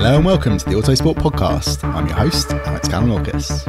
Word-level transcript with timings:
Hello 0.00 0.14
and 0.14 0.24
welcome 0.24 0.56
to 0.56 0.64
the 0.64 0.76
Autosport 0.76 1.16
Podcast. 1.16 1.82
I'm 1.82 2.06
your 2.06 2.14
host, 2.14 2.52
Alex 2.52 2.86
Kalinauckas. 2.86 3.64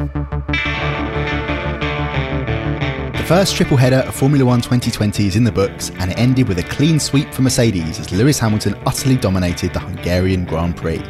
The 3.16 3.24
first 3.24 3.56
triple 3.56 3.76
header 3.76 4.04
of 4.06 4.14
Formula 4.14 4.44
One 4.44 4.60
2020 4.60 5.26
is 5.26 5.34
in 5.34 5.42
the 5.42 5.50
books, 5.50 5.90
and 5.98 6.12
it 6.12 6.16
ended 6.16 6.46
with 6.46 6.60
a 6.60 6.62
clean 6.62 7.00
sweep 7.00 7.34
for 7.34 7.42
Mercedes 7.42 7.98
as 7.98 8.12
Lewis 8.12 8.38
Hamilton 8.38 8.76
utterly 8.86 9.16
dominated 9.16 9.72
the 9.72 9.80
Hungarian 9.80 10.44
Grand 10.44 10.76
Prix. 10.76 11.02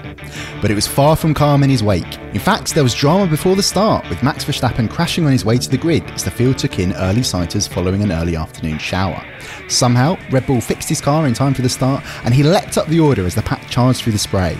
But 0.62 0.71
it 0.71 0.75
was 0.75 0.87
far 0.87 1.17
from 1.17 1.34
calm 1.34 1.62
in 1.62 1.69
his 1.69 1.83
wake. 1.83 2.19
In 2.33 2.41
fact, 2.41 2.75
there 2.75 2.83
was 2.83 2.95
drama 2.95 3.27
before 3.27 3.56
the 3.56 3.62
start, 3.62 4.09
with 4.09 4.22
Max 4.22 4.47
Verstappen 4.47 4.89
crashing 4.89 5.27
on 5.27 5.33
his 5.33 5.45
way 5.45 5.59
to 5.59 5.69
the 5.69 5.77
grid 5.77 6.11
as 6.12 6.25
the 6.25 6.31
field 6.31 6.56
took 6.56 6.78
in 6.78 6.95
early 6.95 7.22
sighters 7.22 7.69
following 7.69 8.03
an 8.03 8.11
early 8.11 8.37
afternoon 8.37 8.78
shower. 8.78 9.22
Somehow, 9.69 10.16
Red 10.31 10.47
Bull 10.47 10.62
fixed 10.62 10.89
his 10.89 11.03
car 11.03 11.27
in 11.27 11.34
time 11.34 11.53
for 11.53 11.61
the 11.61 11.69
start, 11.69 12.03
and 12.25 12.33
he 12.33 12.43
leapt 12.43 12.78
up 12.78 12.87
the 12.87 13.00
order 13.00 13.27
as 13.27 13.34
the 13.34 13.43
pack 13.43 13.69
charged 13.69 14.00
through 14.00 14.12
the 14.12 14.19
spray. 14.19 14.59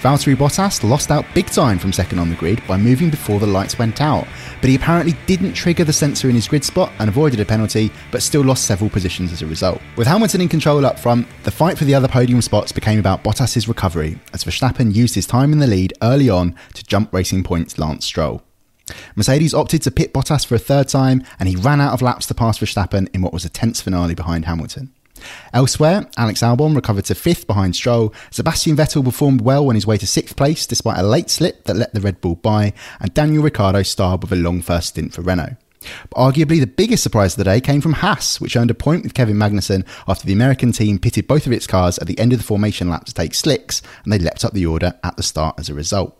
Valtteri 0.00 0.34
Bottas 0.34 0.88
lost 0.88 1.10
out 1.10 1.24
big 1.34 1.46
time 1.46 1.78
from 1.78 1.92
second 1.92 2.18
on 2.18 2.28
the 2.28 2.36
grid 2.36 2.62
by 2.66 2.76
moving 2.76 3.10
before 3.10 3.38
the 3.38 3.46
lights 3.46 3.78
went 3.78 4.00
out, 4.00 4.26
but 4.60 4.70
he 4.70 4.76
apparently 4.76 5.14
didn't 5.26 5.52
trigger 5.52 5.84
the 5.84 5.92
sensor 5.92 6.28
in 6.28 6.34
his 6.34 6.48
grid 6.48 6.64
spot 6.64 6.92
and 6.98 7.08
avoided 7.08 7.40
a 7.40 7.44
penalty, 7.44 7.90
but 8.10 8.22
still 8.22 8.42
lost 8.42 8.64
several 8.64 8.90
positions 8.90 9.32
as 9.32 9.42
a 9.42 9.46
result. 9.46 9.80
With 9.96 10.06
Hamilton 10.06 10.40
in 10.40 10.48
control 10.48 10.86
up 10.86 10.98
front, 10.98 11.26
the 11.44 11.50
fight 11.50 11.78
for 11.78 11.84
the 11.84 11.94
other 11.94 12.08
podium 12.08 12.42
spots 12.42 12.72
became 12.72 12.98
about 12.98 13.22
Bottas's 13.22 13.68
recovery, 13.68 14.18
as 14.32 14.44
Verstappen 14.44 14.94
used 14.94 15.14
his 15.14 15.26
time 15.26 15.52
in 15.52 15.58
the 15.58 15.66
lead 15.66 15.92
early 16.02 16.28
on 16.28 16.56
to 16.74 16.84
jump 16.84 17.12
Racing 17.12 17.42
Point's 17.42 17.78
Lance 17.78 18.04
Stroll. 18.04 18.42
Mercedes 19.14 19.54
opted 19.54 19.82
to 19.82 19.90
pit 19.90 20.12
Bottas 20.12 20.46
for 20.46 20.54
a 20.54 20.58
third 20.58 20.88
time, 20.88 21.22
and 21.38 21.48
he 21.48 21.56
ran 21.56 21.80
out 21.80 21.92
of 21.92 22.02
laps 22.02 22.26
to 22.26 22.34
pass 22.34 22.58
Verstappen 22.58 23.08
in 23.14 23.22
what 23.22 23.32
was 23.32 23.44
a 23.44 23.48
tense 23.48 23.80
finale 23.80 24.14
behind 24.14 24.44
Hamilton. 24.44 24.92
Elsewhere, 25.52 26.08
Alex 26.16 26.42
Albon 26.42 26.74
recovered 26.74 27.04
to 27.06 27.14
fifth 27.14 27.46
behind 27.46 27.76
Stroll. 27.76 28.14
Sebastian 28.30 28.76
Vettel 28.76 29.04
performed 29.04 29.40
well 29.40 29.68
on 29.68 29.74
his 29.74 29.86
way 29.86 29.96
to 29.98 30.06
sixth 30.06 30.36
place 30.36 30.66
despite 30.66 30.98
a 30.98 31.02
late 31.02 31.30
slip 31.30 31.64
that 31.64 31.76
let 31.76 31.94
the 31.94 32.00
Red 32.00 32.20
Bull 32.20 32.36
by, 32.36 32.72
and 33.00 33.12
Daniel 33.14 33.42
Ricciardo 33.42 33.82
starred 33.82 34.22
with 34.22 34.32
a 34.32 34.36
long 34.36 34.62
first 34.62 34.88
stint 34.88 35.12
for 35.12 35.22
Renault. 35.22 35.56
But 36.10 36.18
arguably 36.18 36.60
the 36.60 36.66
biggest 36.66 37.02
surprise 37.02 37.34
of 37.34 37.38
the 37.38 37.44
day 37.44 37.60
came 37.60 37.80
from 37.80 37.94
Haas, 37.94 38.40
which 38.40 38.56
earned 38.56 38.70
a 38.70 38.74
point 38.74 39.02
with 39.02 39.14
Kevin 39.14 39.36
Magnussen 39.36 39.84
after 40.06 40.26
the 40.26 40.32
American 40.32 40.72
team 40.72 40.98
pitted 40.98 41.26
both 41.26 41.46
of 41.46 41.52
its 41.52 41.66
cars 41.66 41.98
at 41.98 42.06
the 42.06 42.18
end 42.18 42.32
of 42.32 42.38
the 42.38 42.44
formation 42.44 42.88
lap 42.88 43.04
to 43.06 43.14
take 43.14 43.34
slicks, 43.34 43.82
and 44.04 44.12
they 44.12 44.18
leapt 44.18 44.44
up 44.44 44.52
the 44.52 44.66
order 44.66 44.94
at 45.02 45.16
the 45.16 45.22
start 45.22 45.58
as 45.58 45.68
a 45.68 45.74
result. 45.74 46.16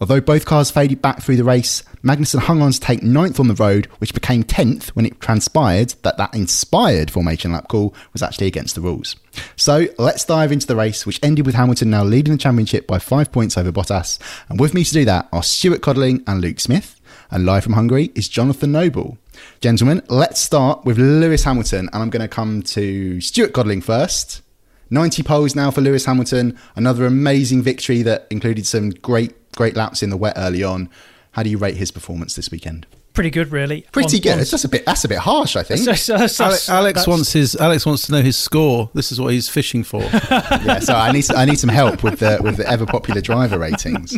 Although 0.00 0.22
both 0.22 0.46
cars 0.46 0.70
faded 0.70 1.02
back 1.02 1.22
through 1.22 1.36
the 1.36 1.44
race, 1.44 1.82
Magnussen 2.02 2.40
hung 2.40 2.62
on 2.62 2.72
to 2.72 2.80
take 2.80 3.02
ninth 3.02 3.38
on 3.38 3.48
the 3.48 3.54
road, 3.54 3.86
which 3.98 4.14
became 4.14 4.42
10th 4.42 4.88
when 4.90 5.04
it 5.04 5.20
transpired 5.20 5.94
that 6.02 6.16
that 6.16 6.34
inspired 6.34 7.10
formation 7.10 7.52
lap 7.52 7.68
call 7.68 7.94
was 8.14 8.22
actually 8.22 8.46
against 8.46 8.74
the 8.74 8.80
rules. 8.80 9.16
So 9.56 9.86
let's 9.98 10.24
dive 10.24 10.52
into 10.52 10.66
the 10.66 10.76
race, 10.76 11.04
which 11.04 11.20
ended 11.22 11.44
with 11.44 11.54
Hamilton 11.54 11.90
now 11.90 12.02
leading 12.02 12.32
the 12.32 12.38
championship 12.38 12.86
by 12.86 12.98
five 12.98 13.30
points 13.30 13.58
over 13.58 13.70
Bottas. 13.70 14.18
And 14.48 14.58
with 14.58 14.72
me 14.72 14.84
to 14.84 14.92
do 14.92 15.04
that 15.04 15.28
are 15.32 15.42
Stuart 15.42 15.82
Codling 15.82 16.24
and 16.26 16.40
Luke 16.40 16.60
Smith. 16.60 16.96
And 17.30 17.44
live 17.44 17.62
from 17.62 17.74
Hungary 17.74 18.10
is 18.14 18.28
Jonathan 18.28 18.72
Noble. 18.72 19.18
Gentlemen, 19.60 20.02
let's 20.08 20.40
start 20.40 20.84
with 20.84 20.98
Lewis 20.98 21.44
Hamilton. 21.44 21.88
And 21.92 22.02
I'm 22.02 22.10
going 22.10 22.22
to 22.22 22.28
come 22.28 22.62
to 22.62 23.20
Stuart 23.20 23.52
Codling 23.52 23.82
first. 23.82 24.42
90 24.90 25.22
poles 25.22 25.54
now 25.54 25.70
for 25.70 25.80
Lewis 25.80 26.06
Hamilton. 26.06 26.58
Another 26.74 27.06
amazing 27.06 27.62
victory 27.62 28.02
that 28.02 28.26
included 28.30 28.66
some 28.66 28.90
great 28.90 29.39
great 29.56 29.76
laps 29.76 30.02
in 30.02 30.10
the 30.10 30.16
wet 30.16 30.34
early 30.36 30.62
on. 30.62 30.88
How 31.32 31.42
do 31.42 31.50
you 31.50 31.58
rate 31.58 31.76
his 31.76 31.90
performance 31.90 32.34
this 32.34 32.50
weekend? 32.50 32.86
Pretty 33.12 33.30
good, 33.30 33.50
really. 33.50 33.86
Pretty 33.92 34.18
on, 34.18 34.22
good. 34.22 34.32
On, 34.34 34.40
it's 34.40 34.50
just 34.50 34.64
a 34.64 34.68
bit. 34.68 34.86
That's 34.86 35.04
a 35.04 35.08
bit 35.08 35.18
harsh, 35.18 35.56
I 35.56 35.64
think. 35.64 35.84
That's, 35.84 36.06
that's, 36.06 36.38
that's, 36.38 36.68
Alex, 36.68 37.06
wants 37.08 37.32
his. 37.32 37.56
Alex 37.56 37.84
wants 37.84 38.06
to 38.06 38.12
know 38.12 38.22
his 38.22 38.36
score. 38.36 38.88
This 38.94 39.10
is 39.10 39.20
what 39.20 39.32
he's 39.32 39.48
fishing 39.48 39.82
for. 39.82 40.02
yeah, 40.30 40.78
so 40.78 40.94
I 40.94 41.10
need 41.10 41.30
I 41.32 41.44
need 41.44 41.58
some 41.58 41.70
help 41.70 42.04
with 42.04 42.20
the 42.20 42.38
with 42.40 42.56
the 42.56 42.68
ever 42.68 42.86
popular 42.86 43.20
driver 43.20 43.58
ratings. 43.58 44.16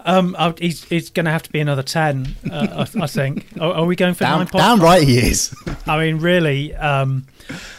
Um, 0.00 0.36
he's 0.58 0.82
he's 0.84 1.10
going 1.10 1.26
to 1.26 1.30
have 1.30 1.44
to 1.44 1.52
be 1.52 1.60
another 1.60 1.84
ten. 1.84 2.34
Uh, 2.50 2.84
I, 2.84 3.02
I, 3.02 3.06
think. 3.06 3.46
Are, 3.60 3.72
are, 3.72 3.84
we 3.84 3.94
going 3.94 4.14
for 4.14 4.24
down, 4.24 4.38
nine? 4.38 4.46
Down 4.46 4.80
right, 4.80 5.06
he 5.06 5.18
is. 5.18 5.54
I 5.86 5.98
mean, 5.98 6.18
really. 6.18 6.74
Um, 6.74 7.26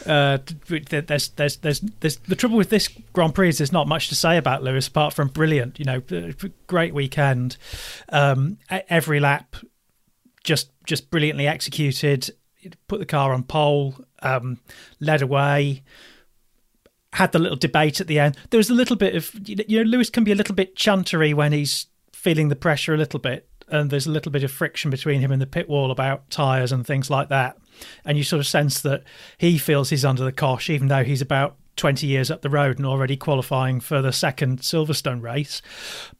uh, 0.05 0.39
there's, 0.67 1.29
there's, 1.29 1.57
there's, 1.57 1.79
there's 1.79 2.17
the 2.17 2.35
trouble 2.35 2.57
with 2.57 2.69
this 2.69 2.89
Grand 3.13 3.33
Prix 3.35 3.49
is 3.49 3.57
there's 3.57 3.71
not 3.71 3.87
much 3.87 4.09
to 4.09 4.15
say 4.15 4.37
about 4.37 4.63
Lewis 4.63 4.87
apart 4.87 5.13
from 5.13 5.29
brilliant. 5.29 5.79
You 5.79 5.85
know, 5.85 6.01
great 6.67 6.93
weekend. 6.93 7.57
Um, 8.09 8.57
every 8.69 9.19
lap, 9.19 9.55
just 10.43 10.71
just 10.85 11.09
brilliantly 11.09 11.47
executed. 11.47 12.29
Put 12.87 12.99
the 12.99 13.05
car 13.05 13.33
on 13.33 13.43
pole, 13.43 13.95
um, 14.21 14.59
led 14.99 15.21
away. 15.21 15.83
Had 17.13 17.31
the 17.31 17.39
little 17.39 17.57
debate 17.57 18.01
at 18.01 18.07
the 18.07 18.19
end. 18.19 18.37
There 18.49 18.57
was 18.57 18.69
a 18.69 18.73
little 18.73 18.95
bit 18.95 19.15
of 19.15 19.31
you 19.47 19.83
know 19.83 19.89
Lewis 19.89 20.09
can 20.09 20.23
be 20.23 20.31
a 20.31 20.35
little 20.35 20.55
bit 20.55 20.75
chuntery 20.75 21.33
when 21.33 21.51
he's 21.51 21.87
feeling 22.13 22.49
the 22.49 22.55
pressure 22.55 22.93
a 22.93 22.97
little 22.97 23.19
bit, 23.19 23.47
and 23.67 23.89
there's 23.89 24.07
a 24.07 24.11
little 24.11 24.31
bit 24.31 24.43
of 24.43 24.51
friction 24.51 24.89
between 24.89 25.19
him 25.19 25.31
and 25.31 25.41
the 25.41 25.47
pit 25.47 25.69
wall 25.69 25.91
about 25.91 26.29
tyres 26.29 26.71
and 26.71 26.87
things 26.87 27.09
like 27.09 27.29
that 27.29 27.57
and 28.05 28.17
you 28.17 28.23
sort 28.23 28.39
of 28.39 28.47
sense 28.47 28.81
that 28.81 29.03
he 29.37 29.57
feels 29.57 29.89
he's 29.89 30.05
under 30.05 30.23
the 30.23 30.31
cosh, 30.31 30.69
even 30.69 30.87
though 30.87 31.03
he's 31.03 31.21
about 31.21 31.57
20 31.75 32.05
years 32.05 32.29
up 32.29 32.41
the 32.41 32.49
road 32.49 32.77
and 32.77 32.85
already 32.85 33.17
qualifying 33.17 33.79
for 33.79 34.01
the 34.01 34.11
second 34.11 34.59
Silverstone 34.59 35.21
race. 35.21 35.61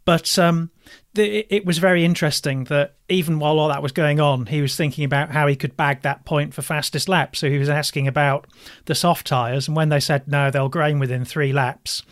But 0.06 0.38
um, 0.40 0.72
the, 1.14 1.46
it 1.54 1.66
was 1.66 1.78
very 1.78 2.04
interesting 2.04 2.66
that 2.66 2.96
even 3.10 3.40
while 3.40 3.60
all 3.60 3.70
that 3.70 3.84
was 3.84 3.92
going 3.92 4.20
on, 4.20 4.48
he 4.48 4.62
was 4.62 4.76
thinking 4.76 5.06
about 5.06 5.32
how 5.32 5.48
he 5.48 5.56
could 5.56 5.78
bag 5.78 6.02
that 6.02 6.26
point 6.26 6.54
for 6.54 6.62
fastest 6.62 7.08
lap. 7.08 7.36
So 7.36 7.50
he 7.50 7.58
was 7.58 7.70
asking 7.70 8.08
about 8.08 8.48
the 8.86 8.96
soft 8.96 9.28
tyres, 9.28 9.68
and 9.68 9.78
when 9.78 9.90
they 9.90 10.00
said 10.00 10.28
no, 10.28 10.50
they'll 10.50 10.70
grain 10.70 11.00
within 11.00 11.26
three 11.26 11.54
laps. 11.54 12.04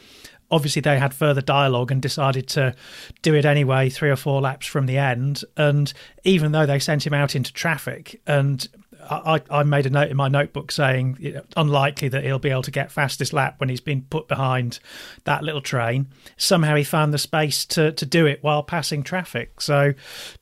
obviously 0.51 0.81
they 0.81 0.99
had 0.99 1.13
further 1.13 1.41
dialogue 1.41 1.91
and 1.91 2.01
decided 2.01 2.47
to 2.49 2.75
do 3.21 3.33
it 3.33 3.45
anyway, 3.45 3.89
three 3.89 4.09
or 4.09 4.15
four 4.15 4.41
laps 4.41 4.67
from 4.67 4.85
the 4.85 4.97
end. 4.97 5.44
And 5.57 5.91
even 6.23 6.51
though 6.51 6.65
they 6.65 6.79
sent 6.79 7.07
him 7.07 7.13
out 7.13 7.35
into 7.35 7.53
traffic 7.53 8.21
and 8.27 8.67
I, 9.09 9.42
I 9.50 9.63
made 9.63 9.86
a 9.86 9.89
note 9.89 10.09
in 10.09 10.18
my 10.18 10.27
notebook 10.27 10.71
saying 10.71 11.18
you 11.19 11.33
know, 11.33 11.44
unlikely 11.57 12.09
that 12.09 12.24
he'll 12.24 12.39
be 12.39 12.50
able 12.50 12.62
to 12.63 12.71
get 12.71 12.92
fastest 12.92 13.33
lap 13.33 13.56
when 13.59 13.69
he's 13.69 13.81
been 13.81 14.03
put 14.03 14.27
behind 14.27 14.80
that 15.24 15.44
little 15.44 15.62
train. 15.62 16.07
Somehow 16.38 16.75
he 16.75 16.83
found 16.83 17.13
the 17.13 17.18
space 17.18 17.65
to, 17.68 17.92
to 17.94 18.06
do 18.06 18.25
it 18.25 18.39
while 18.42 18.63
passing 18.63 19.03
traffic. 19.03 19.62
So 19.62 19.94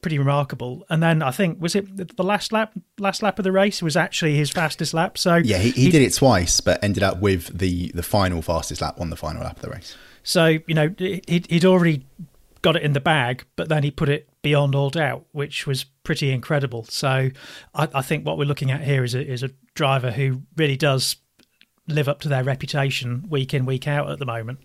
pretty 0.02 0.18
remarkable. 0.18 0.86
And 0.90 1.02
then 1.02 1.22
I 1.22 1.32
think 1.32 1.62
was 1.62 1.76
it 1.76 2.18
the 2.18 2.24
last 2.24 2.52
lap 2.52 2.74
last 2.98 3.24
lap 3.24 3.40
of 3.40 3.44
the 3.44 3.52
race 3.52 3.82
was 3.82 3.96
actually 3.96 4.36
his 4.36 4.50
fastest 4.50 4.94
lap. 4.94 5.18
So 5.18 5.36
yeah, 5.36 5.58
he, 5.58 5.72
he, 5.72 5.86
he 5.86 5.92
did 5.92 6.02
it 6.02 6.14
twice, 6.14 6.60
but 6.60 6.84
ended 6.84 7.04
up 7.04 7.20
with 7.20 7.58
the 7.58 7.92
the 7.94 8.04
final 8.04 8.42
fastest 8.42 8.82
lap 8.82 9.00
on 9.00 9.10
the 9.10 9.18
final 9.18 9.44
lap 9.44 9.58
of 9.58 9.62
the 9.62 9.70
race. 9.70 9.96
So 10.24 10.46
you 10.68 10.74
know 10.74 10.94
he'd, 10.98 11.48
he'd 11.50 11.66
already 11.66 12.06
got 12.62 12.76
it 12.76 12.84
in 12.84 12.94
the 12.94 13.00
bag, 13.00 13.46
but 13.56 13.70
then 13.70 13.84
he 13.84 13.92
put 13.92 14.10
it 14.10 14.30
beyond 14.42 14.76
all 14.76 14.90
doubt, 14.90 15.26
which 15.32 15.66
was 15.66 15.86
pretty 16.04 16.32
incredible. 16.32 16.84
So 16.86 17.30
I, 17.74 17.90
I, 17.94 18.02
think 18.02 18.26
what 18.26 18.38
we're 18.38 18.46
looking 18.46 18.72
at 18.72 18.82
here 18.82 19.04
is 19.04 19.16
a, 19.16 19.26
is 19.26 19.44
a 19.44 19.52
driver 19.76 20.12
who 20.12 20.42
really 20.58 20.78
does 20.78 21.18
live 21.88 22.08
up 22.08 22.20
to 22.22 22.30
their 22.30 22.44
reputation 22.44 23.26
week 23.30 23.54
in 23.54 23.66
week 23.66 23.88
out 23.88 24.10
at 24.10 24.20
the 24.20 24.26
moment. 24.26 24.60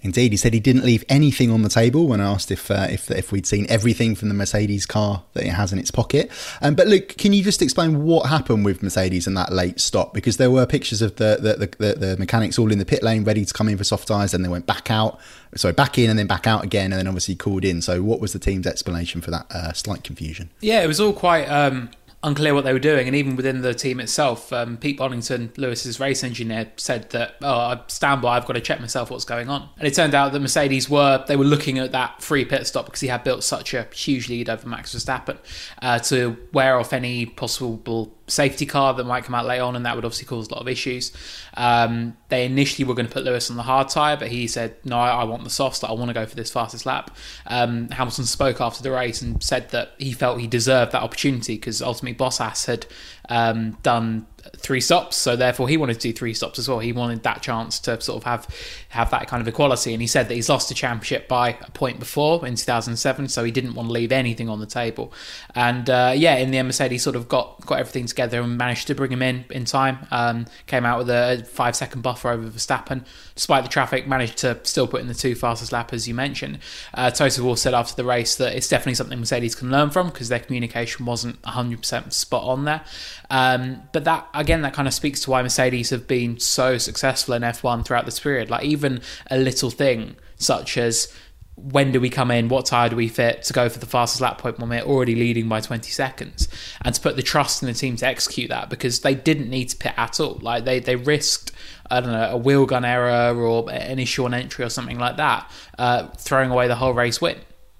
Indeed, 0.00 0.32
he 0.32 0.36
said 0.36 0.54
he 0.54 0.60
didn't 0.60 0.84
leave 0.84 1.04
anything 1.08 1.50
on 1.50 1.62
the 1.62 1.68
table 1.68 2.06
when 2.06 2.20
I 2.20 2.30
asked 2.30 2.52
if 2.52 2.70
uh, 2.70 2.86
if 2.88 3.10
if 3.10 3.32
we'd 3.32 3.46
seen 3.46 3.66
everything 3.68 4.14
from 4.14 4.28
the 4.28 4.34
Mercedes 4.34 4.86
car 4.86 5.24
that 5.32 5.44
it 5.44 5.50
has 5.50 5.72
in 5.72 5.78
its 5.78 5.90
pocket. 5.90 6.30
Um, 6.62 6.74
but 6.74 6.86
Luke, 6.86 7.16
can 7.18 7.32
you 7.32 7.42
just 7.42 7.62
explain 7.62 8.04
what 8.04 8.28
happened 8.28 8.64
with 8.64 8.82
Mercedes 8.82 9.26
and 9.26 9.36
that 9.36 9.52
late 9.52 9.80
stop? 9.80 10.14
Because 10.14 10.36
there 10.36 10.50
were 10.50 10.66
pictures 10.66 11.02
of 11.02 11.16
the 11.16 11.38
the, 11.40 11.66
the, 11.78 11.94
the 11.94 12.16
mechanics 12.16 12.58
all 12.58 12.70
in 12.70 12.78
the 12.78 12.86
pit 12.86 13.02
lane, 13.02 13.24
ready 13.24 13.44
to 13.44 13.52
come 13.52 13.68
in 13.68 13.76
for 13.76 13.84
soft 13.84 14.06
tyres, 14.06 14.34
and 14.34 14.44
they 14.44 14.48
went 14.48 14.66
back 14.66 14.90
out, 14.90 15.18
sorry, 15.56 15.74
back 15.74 15.98
in 15.98 16.10
and 16.10 16.18
then 16.18 16.28
back 16.28 16.46
out 16.46 16.62
again, 16.62 16.92
and 16.92 17.00
then 17.00 17.08
obviously 17.08 17.34
called 17.34 17.64
in. 17.64 17.82
So, 17.82 18.02
what 18.02 18.20
was 18.20 18.32
the 18.32 18.38
team's 18.38 18.66
explanation 18.66 19.20
for 19.20 19.32
that 19.32 19.46
uh, 19.50 19.72
slight 19.72 20.04
confusion? 20.04 20.50
Yeah, 20.60 20.82
it 20.82 20.86
was 20.86 21.00
all 21.00 21.12
quite. 21.12 21.46
Um 21.46 21.90
unclear 22.22 22.54
what 22.54 22.64
they 22.64 22.72
were 22.72 22.78
doing. 22.78 23.06
And 23.06 23.14
even 23.14 23.36
within 23.36 23.62
the 23.62 23.74
team 23.74 24.00
itself, 24.00 24.52
um, 24.52 24.76
Pete 24.76 24.98
Bonnington, 24.98 25.56
Lewis's 25.56 26.00
race 26.00 26.24
engineer, 26.24 26.72
said 26.76 27.10
that, 27.10 27.36
"Oh, 27.42 27.58
I 27.58 27.80
stand 27.86 28.22
by. 28.22 28.36
I've 28.36 28.46
got 28.46 28.54
to 28.54 28.60
check 28.60 28.80
myself 28.80 29.10
what's 29.10 29.24
going 29.24 29.48
on." 29.48 29.68
And 29.78 29.86
it 29.86 29.94
turned 29.94 30.14
out 30.14 30.32
that 30.32 30.40
Mercedes 30.40 30.90
were 30.90 31.24
they 31.26 31.36
were 31.36 31.44
looking 31.44 31.78
at 31.78 31.92
that 31.92 32.22
free 32.22 32.44
pit 32.44 32.66
stop 32.66 32.86
because 32.86 33.00
he 33.00 33.08
had 33.08 33.24
built 33.24 33.44
such 33.44 33.74
a 33.74 33.86
huge 33.92 34.28
lead 34.28 34.48
over 34.48 34.68
Max 34.68 34.94
Verstappen 34.94 35.38
uh, 35.82 35.98
to 36.00 36.36
wear 36.52 36.78
off 36.78 36.92
any 36.92 37.26
possible 37.26 38.12
safety 38.28 38.66
car 38.66 38.94
that 38.94 39.04
might 39.04 39.24
come 39.24 39.34
out 39.34 39.46
later 39.46 39.64
on, 39.64 39.76
and 39.76 39.84
that 39.86 39.96
would 39.96 40.04
obviously 40.04 40.26
cause 40.26 40.48
a 40.48 40.54
lot 40.54 40.60
of 40.60 40.68
issues. 40.68 41.12
Um, 41.54 42.16
they 42.28 42.44
initially 42.44 42.86
were 42.86 42.94
going 42.94 43.06
to 43.06 43.12
put 43.12 43.24
Lewis 43.24 43.50
on 43.50 43.56
the 43.56 43.62
hard 43.62 43.88
tyre, 43.88 44.16
but 44.16 44.28
he 44.28 44.46
said, 44.46 44.76
No, 44.84 44.98
I, 44.98 45.24
want 45.24 45.44
the 45.44 45.50
soft, 45.50 45.82
I 45.84 45.92
want 45.92 46.08
to 46.08 46.14
go 46.14 46.26
for 46.26 46.36
this 46.36 46.50
fastest 46.50 46.86
lap. 46.86 47.16
Um, 47.46 47.88
Hamilton 47.90 48.24
spoke 48.24 48.60
after 48.60 48.82
the 48.82 48.90
race 48.90 49.22
and 49.22 49.42
said 49.42 49.70
that 49.70 49.92
he 49.98 50.12
felt 50.12 50.40
he 50.40 50.46
deserved 50.46 50.92
that 50.92 51.02
opportunity 51.02 51.56
because 51.56 51.82
ultimately 51.82 52.16
Bottas 52.16 52.66
had 52.66 52.86
um, 53.28 53.72
done 53.82 54.26
three 54.58 54.80
stops, 54.80 55.16
so 55.16 55.36
therefore 55.36 55.68
he 55.68 55.76
wanted 55.76 55.94
to 55.94 56.08
do 56.08 56.12
three 56.12 56.34
stops 56.34 56.58
as 56.58 56.68
well. 56.68 56.78
He 56.78 56.92
wanted 56.92 57.22
that 57.22 57.42
chance 57.42 57.78
to 57.80 58.00
sort 58.00 58.18
of 58.18 58.24
have 58.24 58.46
have 58.90 59.10
that 59.10 59.28
kind 59.28 59.40
of 59.40 59.48
equality, 59.48 59.92
and 59.92 60.02
he 60.02 60.06
said 60.06 60.28
that 60.28 60.34
he's 60.34 60.48
lost 60.48 60.68
the 60.68 60.74
championship 60.74 61.28
by 61.28 61.50
a 61.62 61.70
point 61.70 61.98
before 61.98 62.46
in 62.46 62.56
2007, 62.56 63.28
so 63.28 63.44
he 63.44 63.50
didn't 63.50 63.74
want 63.74 63.88
to 63.88 63.92
leave 63.92 64.12
anything 64.12 64.48
on 64.48 64.60
the 64.60 64.66
table. 64.66 65.12
And 65.54 65.88
uh, 65.88 66.12
yeah, 66.14 66.36
in 66.36 66.50
the 66.50 66.58
end, 66.58 66.68
Mercedes 66.68 67.02
sort 67.02 67.16
of 67.16 67.28
got 67.28 67.64
got 67.66 67.78
everything 67.78 68.06
together 68.06 68.40
and 68.40 68.58
managed 68.58 68.86
to 68.88 68.94
bring 68.94 69.12
him 69.12 69.22
in 69.22 69.44
in 69.50 69.64
time. 69.64 70.06
Um, 70.10 70.46
came 70.66 70.84
out 70.84 70.98
with 70.98 71.10
a 71.10 71.44
five 71.48 71.76
second 71.76 72.02
buffer 72.02 72.30
over 72.30 72.48
Verstappen, 72.48 73.04
despite 73.34 73.64
the 73.64 73.70
traffic, 73.70 74.06
managed 74.06 74.38
to 74.38 74.58
still 74.64 74.86
put 74.86 75.00
in 75.00 75.06
the 75.06 75.14
two 75.14 75.34
fastest 75.34 75.72
lap 75.72 75.92
as 75.92 76.08
you 76.08 76.14
mentioned. 76.14 76.58
Uh, 76.94 77.10
Toto 77.10 77.54
said 77.54 77.74
after 77.74 77.94
the 77.94 78.04
race 78.04 78.36
that 78.36 78.54
it's 78.54 78.68
definitely 78.68 78.94
something 78.94 79.18
Mercedes 79.18 79.54
can 79.54 79.70
learn 79.70 79.90
from 79.90 80.08
because 80.08 80.28
their 80.28 80.40
communication 80.40 81.06
wasn't 81.06 81.40
100% 81.42 82.12
spot 82.12 82.42
on 82.44 82.64
there. 82.64 82.82
Um, 83.30 83.82
but 83.92 84.04
that 84.04 84.28
again, 84.48 84.62
that 84.62 84.72
kind 84.72 84.88
of 84.88 84.94
speaks 84.94 85.20
to 85.20 85.30
why 85.30 85.42
Mercedes 85.42 85.90
have 85.90 86.08
been 86.08 86.40
so 86.40 86.78
successful 86.78 87.34
in 87.34 87.42
F1 87.42 87.84
throughout 87.84 88.06
this 88.06 88.18
period. 88.18 88.48
Like 88.48 88.64
even 88.64 89.02
a 89.30 89.36
little 89.36 89.68
thing 89.68 90.16
such 90.36 90.78
as 90.78 91.12
when 91.54 91.92
do 91.92 92.00
we 92.00 92.08
come 92.08 92.30
in? 92.30 92.48
What 92.48 92.64
tire 92.64 92.88
do 92.88 92.96
we 92.96 93.08
fit 93.08 93.42
to 93.42 93.52
go 93.52 93.68
for 93.68 93.78
the 93.78 93.84
fastest 93.84 94.22
lap 94.22 94.38
point 94.38 94.58
when 94.58 94.70
we're 94.70 94.80
already 94.80 95.14
leading 95.14 95.50
by 95.50 95.60
20 95.60 95.90
seconds? 95.90 96.48
And 96.80 96.94
to 96.94 97.00
put 97.00 97.16
the 97.16 97.22
trust 97.22 97.62
in 97.62 97.66
the 97.66 97.74
team 97.74 97.96
to 97.96 98.06
execute 98.06 98.48
that 98.48 98.70
because 98.70 99.00
they 99.00 99.14
didn't 99.14 99.50
need 99.50 99.68
to 99.68 99.76
pit 99.76 99.92
at 99.98 100.18
all. 100.18 100.38
Like 100.40 100.64
they, 100.64 100.80
they 100.80 100.96
risked, 100.96 101.52
I 101.90 102.00
don't 102.00 102.12
know, 102.12 102.30
a 102.30 102.36
wheel 102.38 102.64
gun 102.64 102.86
error 102.86 103.36
or 103.36 103.70
an 103.70 103.98
issue 103.98 104.24
on 104.24 104.32
entry 104.32 104.64
or 104.64 104.70
something 104.70 104.98
like 104.98 105.18
that, 105.18 105.50
uh, 105.78 106.06
throwing 106.16 106.50
away 106.50 106.68
the 106.68 106.76
whole 106.76 106.94
race 106.94 107.20
win 107.20 107.36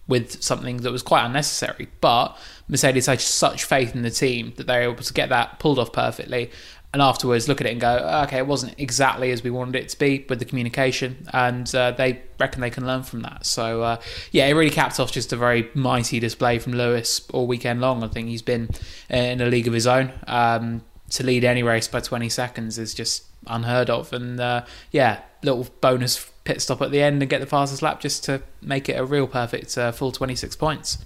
with 0.07 0.43
something 0.43 0.79
that 0.79 0.93
was 0.93 1.03
quite 1.03 1.25
unnecessary. 1.25 1.89
But 2.03 2.37
Mercedes 2.69 3.07
had 3.07 3.21
such 3.21 3.65
faith 3.65 3.95
in 3.95 4.03
the 4.03 4.11
team 4.11 4.53
that 4.57 4.67
they 4.67 4.87
were 4.87 4.93
able 4.93 5.03
to 5.03 5.13
get 5.13 5.29
that 5.31 5.59
pulled 5.59 5.79
off 5.79 5.93
perfectly. 5.93 6.51
And 6.93 7.03
afterwards, 7.03 7.49
look 7.49 7.61
at 7.61 7.67
it 7.67 7.73
and 7.73 7.81
go, 7.81 8.23
okay, 8.25 8.39
it 8.39 8.47
wasn't 8.47 8.75
exactly 8.79 9.31
as 9.31 9.43
we 9.43 9.51
wanted 9.51 9.77
it 9.77 9.91
to 9.91 9.99
be 9.99 10.25
with 10.27 10.39
the 10.39 10.47
communication, 10.47 11.29
and 11.35 11.73
uh, 11.75 11.91
they 11.91 12.23
reckon 12.41 12.63
they 12.63 12.71
can 12.71 12.87
learn 12.87 13.03
from 13.03 13.21
that. 13.21 13.45
So, 13.45 13.83
uh, 13.83 14.01
yeah, 14.33 14.47
it 14.47 14.55
really 14.55 14.71
capped 14.71 14.99
off 14.99 15.13
just 15.13 15.31
a 15.35 15.37
very 15.37 15.69
mighty 15.75 16.19
display 16.19 16.59
from 16.59 16.73
Lewis 16.73 17.29
all 17.31 17.47
weekend 17.47 17.83
long. 17.83 18.03
I 18.03 18.09
think 18.09 18.29
he's 18.29 18.41
been 18.41 18.71
in 19.11 19.43
a 19.43 19.47
league 19.47 19.69
of 19.69 19.75
his 19.75 19.87
own. 19.87 20.13
Um, 20.27 20.83
to 21.11 21.25
lead 21.25 21.45
any 21.45 21.63
race 21.63 21.89
by 21.89 22.01
20 22.01 22.29
seconds 22.29 22.79
is 22.79 22.95
just 22.95 23.25
unheard 23.47 23.91
of. 23.91 24.13
And 24.13 24.41
uh, 24.41 24.65
yeah, 24.91 25.21
little 25.43 25.67
bonus 25.81 26.31
pit 26.45 26.61
stop 26.61 26.83
at 26.83 26.91
the 26.91 27.03
end 27.03 27.23
and 27.23 27.31
get 27.31 27.41
the 27.41 27.47
fastest 27.47 27.83
lap 27.83 28.01
just 28.01 28.25
to 28.25 28.43
make 28.61 28.89
it 28.89 28.95
a 28.95 29.05
real 29.05 29.27
perfect 29.27 29.77
uh, 29.79 29.93
full 29.93 30.13
26 30.13 30.57
points. 30.57 30.99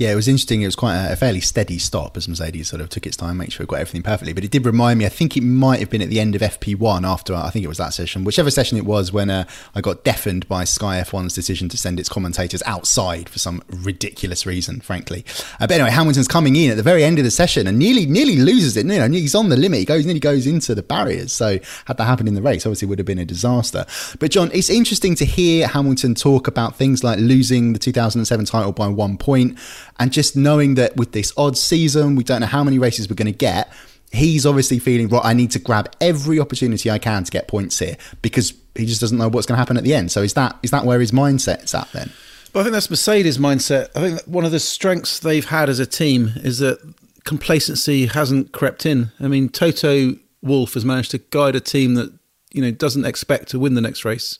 Yeah, 0.00 0.12
it 0.12 0.14
was 0.14 0.28
interesting. 0.28 0.62
It 0.62 0.64
was 0.64 0.76
quite 0.76 0.96
a, 0.96 1.14
fairly 1.14 1.42
steady 1.42 1.78
stop 1.78 2.16
as 2.16 2.26
Mercedes 2.26 2.68
sort 2.68 2.80
of 2.80 2.88
took 2.88 3.06
its 3.06 3.18
time, 3.18 3.36
make 3.36 3.52
sure 3.52 3.64
it 3.64 3.68
got 3.68 3.80
everything 3.80 4.02
perfectly. 4.02 4.32
But 4.32 4.44
it 4.44 4.50
did 4.50 4.64
remind 4.64 4.98
me, 4.98 5.04
I 5.04 5.10
think 5.10 5.36
it 5.36 5.42
might 5.42 5.78
have 5.78 5.90
been 5.90 6.00
at 6.00 6.08
the 6.08 6.18
end 6.18 6.34
of 6.34 6.40
FP1 6.40 7.06
after, 7.06 7.34
I 7.34 7.50
think 7.50 7.66
it 7.66 7.68
was 7.68 7.76
that 7.76 7.92
session, 7.92 8.24
whichever 8.24 8.50
session 8.50 8.78
it 8.78 8.86
was, 8.86 9.12
when 9.12 9.28
uh, 9.28 9.44
I 9.74 9.82
got 9.82 10.02
deafened 10.02 10.48
by 10.48 10.64
Sky 10.64 11.02
F1's 11.02 11.34
decision 11.34 11.68
to 11.68 11.76
send 11.76 12.00
its 12.00 12.08
commentators 12.08 12.62
outside 12.64 13.28
for 13.28 13.38
some 13.38 13.62
ridiculous 13.68 14.46
reason, 14.46 14.80
frankly. 14.80 15.22
Uh, 15.60 15.66
but 15.66 15.72
anyway, 15.72 15.90
Hamilton's 15.90 16.28
coming 16.28 16.56
in 16.56 16.70
at 16.70 16.78
the 16.78 16.82
very 16.82 17.04
end 17.04 17.18
of 17.18 17.24
the 17.26 17.30
session 17.30 17.66
and 17.66 17.78
nearly 17.78 18.06
nearly 18.06 18.36
loses 18.36 18.78
it. 18.78 18.86
You 18.86 19.00
know, 19.00 19.08
he's 19.10 19.34
on 19.34 19.50
the 19.50 19.56
limit. 19.58 19.80
He 19.80 19.84
goes 19.84 20.06
nearly 20.06 20.18
goes 20.18 20.46
into 20.46 20.74
the 20.74 20.82
barriers. 20.82 21.30
So 21.30 21.58
had 21.84 21.98
that 21.98 22.04
happened 22.04 22.28
in 22.28 22.34
the 22.34 22.40
race, 22.40 22.64
obviously 22.64 22.88
would 22.88 22.98
have 22.98 23.06
been 23.06 23.18
a 23.18 23.26
disaster. 23.26 23.84
But 24.18 24.30
John, 24.30 24.50
it's 24.54 24.70
interesting 24.70 25.14
to 25.16 25.26
hear 25.26 25.68
Hamilton 25.68 26.14
talk 26.14 26.48
about 26.48 26.76
things 26.76 27.04
like 27.04 27.18
losing 27.18 27.74
the 27.74 27.78
2007 27.78 28.46
title 28.46 28.72
by 28.72 28.88
one 28.88 29.18
point 29.18 29.58
and 30.00 30.10
just 30.10 30.34
knowing 30.34 30.74
that 30.74 30.96
with 30.96 31.12
this 31.12 31.32
odd 31.36 31.58
season, 31.58 32.16
we 32.16 32.24
don't 32.24 32.40
know 32.40 32.46
how 32.46 32.64
many 32.64 32.78
races 32.78 33.08
we're 33.08 33.16
going 33.16 33.26
to 33.26 33.38
get. 33.38 33.70
He's 34.10 34.46
obviously 34.46 34.78
feeling, 34.78 35.08
right, 35.08 35.20
I 35.22 35.34
need 35.34 35.50
to 35.52 35.60
grab 35.60 35.94
every 36.00 36.40
opportunity 36.40 36.90
I 36.90 36.98
can 36.98 37.22
to 37.22 37.30
get 37.30 37.46
points 37.46 37.78
here 37.78 37.96
because 38.22 38.54
he 38.74 38.86
just 38.86 39.00
doesn't 39.00 39.18
know 39.18 39.28
what's 39.28 39.46
going 39.46 39.54
to 39.56 39.60
happen 39.60 39.76
at 39.76 39.84
the 39.84 39.94
end. 39.94 40.10
So 40.10 40.22
is 40.22 40.34
that 40.34 40.58
is 40.62 40.70
that 40.70 40.86
where 40.86 40.98
his 40.98 41.12
mindset's 41.12 41.74
at 41.74 41.92
then? 41.92 42.10
But 42.52 42.60
I 42.60 42.62
think 42.64 42.72
that's 42.72 42.90
Mercedes' 42.90 43.38
mindset. 43.38 43.90
I 43.94 44.00
think 44.00 44.22
one 44.22 44.44
of 44.44 44.50
the 44.50 44.58
strengths 44.58 45.20
they've 45.20 45.44
had 45.44 45.68
as 45.68 45.78
a 45.78 45.86
team 45.86 46.32
is 46.36 46.58
that 46.58 46.80
complacency 47.24 48.06
hasn't 48.06 48.52
crept 48.52 48.86
in. 48.86 49.12
I 49.20 49.28
mean, 49.28 49.50
Toto 49.50 50.16
Wolff 50.42 50.74
has 50.74 50.84
managed 50.84 51.10
to 51.12 51.18
guide 51.18 51.54
a 51.54 51.60
team 51.60 51.94
that 51.94 52.12
you 52.52 52.62
know 52.62 52.70
doesn't 52.70 53.04
expect 53.04 53.50
to 53.50 53.58
win 53.58 53.74
the 53.74 53.82
next 53.82 54.04
race. 54.06 54.38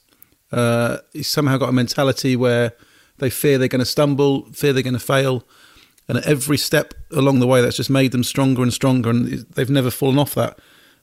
Uh, 0.50 0.98
he's 1.12 1.28
somehow 1.28 1.58
got 1.58 1.68
a 1.68 1.72
mentality 1.72 2.34
where 2.34 2.72
they 3.20 3.30
fear 3.30 3.58
they're 3.58 3.68
going 3.68 3.80
to 3.80 3.86
stumble, 3.86 4.46
fear 4.52 4.72
they're 4.72 4.82
going 4.82 4.94
to 4.94 4.98
fail, 4.98 5.44
and 6.08 6.18
at 6.18 6.26
every 6.26 6.56
step 6.56 6.94
along 7.12 7.38
the 7.38 7.46
way, 7.46 7.60
that's 7.60 7.76
just 7.76 7.90
made 7.90 8.12
them 8.12 8.24
stronger 8.24 8.62
and 8.62 8.72
stronger, 8.72 9.10
and 9.10 9.28
they've 9.54 9.70
never 9.70 9.90
fallen 9.90 10.18
off 10.18 10.34
that. 10.34 10.58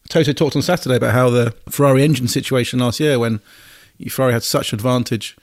Toto 0.09 0.33
talked 0.33 0.55
on 0.55 0.61
Saturday 0.61 0.95
about 0.95 1.13
how 1.13 1.29
the 1.29 1.53
Ferrari 1.69 2.03
engine 2.03 2.27
situation 2.27 2.79
last 2.79 2.99
year, 2.99 3.19
when 3.19 3.39
Ferrari 4.09 4.33
had 4.33 4.43
such 4.43 4.73
advantage, 4.73 5.37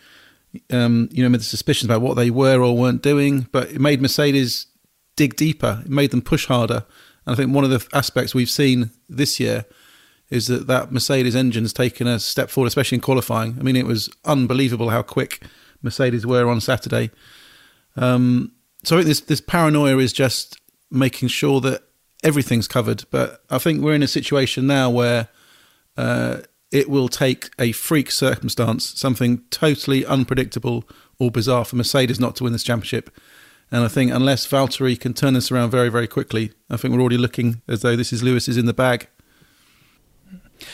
um, 0.71 1.09
you 1.13 1.23
know, 1.23 1.29
made 1.29 1.41
the 1.41 1.45
suspicions 1.45 1.87
about 1.87 2.03
what 2.03 2.15
they 2.15 2.31
were 2.31 2.63
or 2.63 2.77
weren't 2.77 3.03
doing, 3.03 3.49
but 3.53 3.71
it 3.71 3.81
made 3.81 4.01
Mercedes 4.01 4.67
dig 5.17 5.37
deeper. 5.37 5.83
It 5.85 5.91
made 5.91 6.11
them 6.11 6.23
push 6.23 6.47
harder. 6.47 6.85
And 7.27 7.35
I 7.35 7.37
think 7.37 7.55
one 7.55 7.65
of 7.65 7.71
the 7.71 7.87
aspects 7.97 8.35
we've 8.35 8.51
seen 8.51 8.91
this 9.09 9.41
year 9.41 9.65
is 10.31 10.47
that 10.47 10.67
that 10.67 10.93
Mercedes 10.93 11.35
engine 11.35 11.65
has 11.65 11.73
taken 11.73 12.07
a 12.07 12.19
step 12.19 12.51
forward, 12.51 12.69
especially 12.69 12.97
in 12.97 13.03
qualifying. 13.03 13.57
I 13.59 13.63
mean, 13.63 13.77
it 13.77 13.87
was 13.87 14.09
unbelievable 14.25 14.91
how 14.91 15.03
quick 15.03 15.43
Mercedes 15.85 16.27
were 16.27 16.49
on 16.49 16.61
Saturday. 16.61 17.11
Um, 17.97 18.53
so 18.83 18.97
I 18.97 19.01
think 19.01 19.09
this 19.09 19.21
this 19.21 19.41
paranoia 19.41 19.99
is 19.99 20.13
just 20.13 20.61
making 20.91 21.29
sure 21.29 21.61
that 21.61 21.83
everything's 22.23 22.67
covered. 22.67 23.05
But 23.11 23.43
I 23.51 23.59
think 23.59 23.83
we're 23.83 23.95
in 23.95 24.03
a 24.03 24.09
situation 24.09 24.67
now 24.67 24.91
where 24.91 25.29
uh, 25.97 26.39
it 26.73 26.89
will 26.89 27.09
take 27.09 27.51
a 27.59 27.73
freak 27.73 28.11
circumstance, 28.11 28.99
something 28.99 29.43
totally 29.51 30.05
unpredictable 30.05 30.85
or 31.19 31.31
bizarre 31.31 31.65
for 31.65 31.77
Mercedes 31.77 32.19
not 32.19 32.35
to 32.37 32.45
win 32.45 32.53
this 32.53 32.65
championship. 32.65 33.11
And 33.71 33.85
I 33.85 33.89
think 33.89 34.13
unless 34.13 34.47
Valtteri 34.47 34.99
can 34.99 35.15
turn 35.15 35.35
this 35.35 35.51
around 35.51 35.71
very, 35.71 35.89
very 35.89 36.07
quickly, 36.07 36.53
I 36.69 36.77
think 36.77 36.95
we're 36.95 37.01
already 37.01 37.19
looking 37.19 37.63
as 37.69 37.83
though 37.83 37.97
this 37.97 38.13
is 38.13 38.23
Lewis 38.23 38.49
is 38.49 38.57
in 38.57 38.67
the 38.67 38.75
bag. 38.75 39.09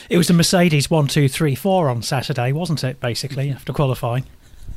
it 0.09 0.17
was 0.17 0.27
the 0.27 0.33
Mercedes 0.33 0.89
one, 0.89 1.07
two, 1.07 1.27
three, 1.29 1.55
four 1.55 1.89
on 1.89 2.01
Saturday, 2.01 2.51
wasn't 2.51 2.83
it? 2.83 2.99
Basically, 2.99 3.49
after 3.49 3.73
qualifying. 3.73 4.25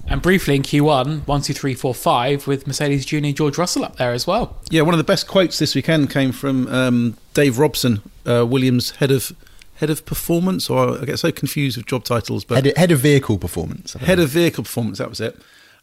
And 0.06 0.20
briefly 0.20 0.56
in 0.56 0.62
Q1, 0.62 1.26
one, 1.26 1.40
two, 1.40 1.54
three, 1.54 1.74
four, 1.74 1.94
five, 1.94 2.46
with 2.46 2.66
Mercedes 2.66 3.06
Junior 3.06 3.32
George 3.32 3.56
Russell 3.56 3.84
up 3.84 3.96
there 3.96 4.12
as 4.12 4.26
well. 4.26 4.56
Yeah, 4.70 4.82
one 4.82 4.94
of 4.94 4.98
the 4.98 5.04
best 5.04 5.26
quotes 5.26 5.58
this 5.58 5.74
weekend 5.74 6.10
came 6.10 6.30
from 6.30 6.68
um, 6.68 7.16
Dave 7.32 7.58
Robson, 7.58 8.02
uh, 8.26 8.46
Williams 8.46 8.92
head 8.92 9.10
of 9.10 9.32
head 9.76 9.90
of 9.90 10.04
performance, 10.06 10.70
or 10.70 11.00
I 11.00 11.04
get 11.04 11.18
so 11.18 11.32
confused 11.32 11.76
with 11.76 11.86
job 11.86 12.04
titles, 12.04 12.44
but 12.44 12.56
Head 12.56 12.66
of, 12.68 12.76
head 12.76 12.90
of 12.92 13.00
vehicle 13.00 13.38
performance. 13.38 13.94
Head 13.94 14.18
of 14.18 14.28
vehicle 14.28 14.64
performance. 14.64 14.98
That 14.98 15.08
was 15.08 15.20
it. 15.20 15.36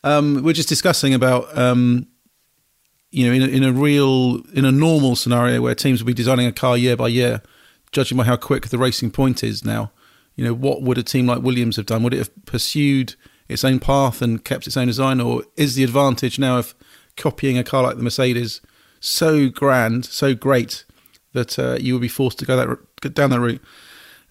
Um, 0.03 0.43
we're 0.43 0.53
just 0.53 0.69
discussing 0.69 1.13
about 1.13 1.55
um, 1.57 2.07
you 3.11 3.27
know 3.27 3.33
in 3.33 3.41
a, 3.41 3.47
in 3.47 3.63
a 3.63 3.71
real 3.71 4.41
in 4.53 4.65
a 4.65 4.71
normal 4.71 5.15
scenario 5.15 5.61
where 5.61 5.75
teams 5.75 6.01
will 6.01 6.07
be 6.07 6.13
designing 6.13 6.45
a 6.45 6.51
car 6.51 6.77
year 6.77 6.95
by 6.95 7.07
year, 7.07 7.41
judging 7.91 8.17
by 8.17 8.23
how 8.23 8.37
quick 8.37 8.67
the 8.67 8.77
racing 8.77 9.11
point 9.11 9.43
is 9.43 9.65
now. 9.65 9.91
You 10.35 10.45
know, 10.45 10.53
what 10.53 10.81
would 10.81 10.97
a 10.97 11.03
team 11.03 11.27
like 11.27 11.41
Williams 11.41 11.75
have 11.75 11.85
done? 11.85 12.03
Would 12.03 12.13
it 12.13 12.19
have 12.19 12.45
pursued 12.45 13.15
its 13.51 13.63
own 13.63 13.79
path 13.79 14.21
and 14.21 14.43
kept 14.43 14.67
its 14.67 14.77
own 14.77 14.87
design, 14.87 15.19
or 15.21 15.43
is 15.57 15.75
the 15.75 15.83
advantage 15.83 16.39
now 16.39 16.57
of 16.57 16.75
copying 17.17 17.57
a 17.57 17.63
car 17.63 17.83
like 17.83 17.97
the 17.97 18.03
Mercedes 18.03 18.61
so 18.99 19.49
grand, 19.49 20.05
so 20.05 20.33
great 20.33 20.85
that 21.33 21.57
uh, 21.57 21.77
you 21.79 21.93
would 21.93 22.01
be 22.01 22.07
forced 22.07 22.39
to 22.39 22.45
go 22.45 22.55
that 22.55 23.13
down 23.13 23.29
that 23.29 23.39
route? 23.39 23.61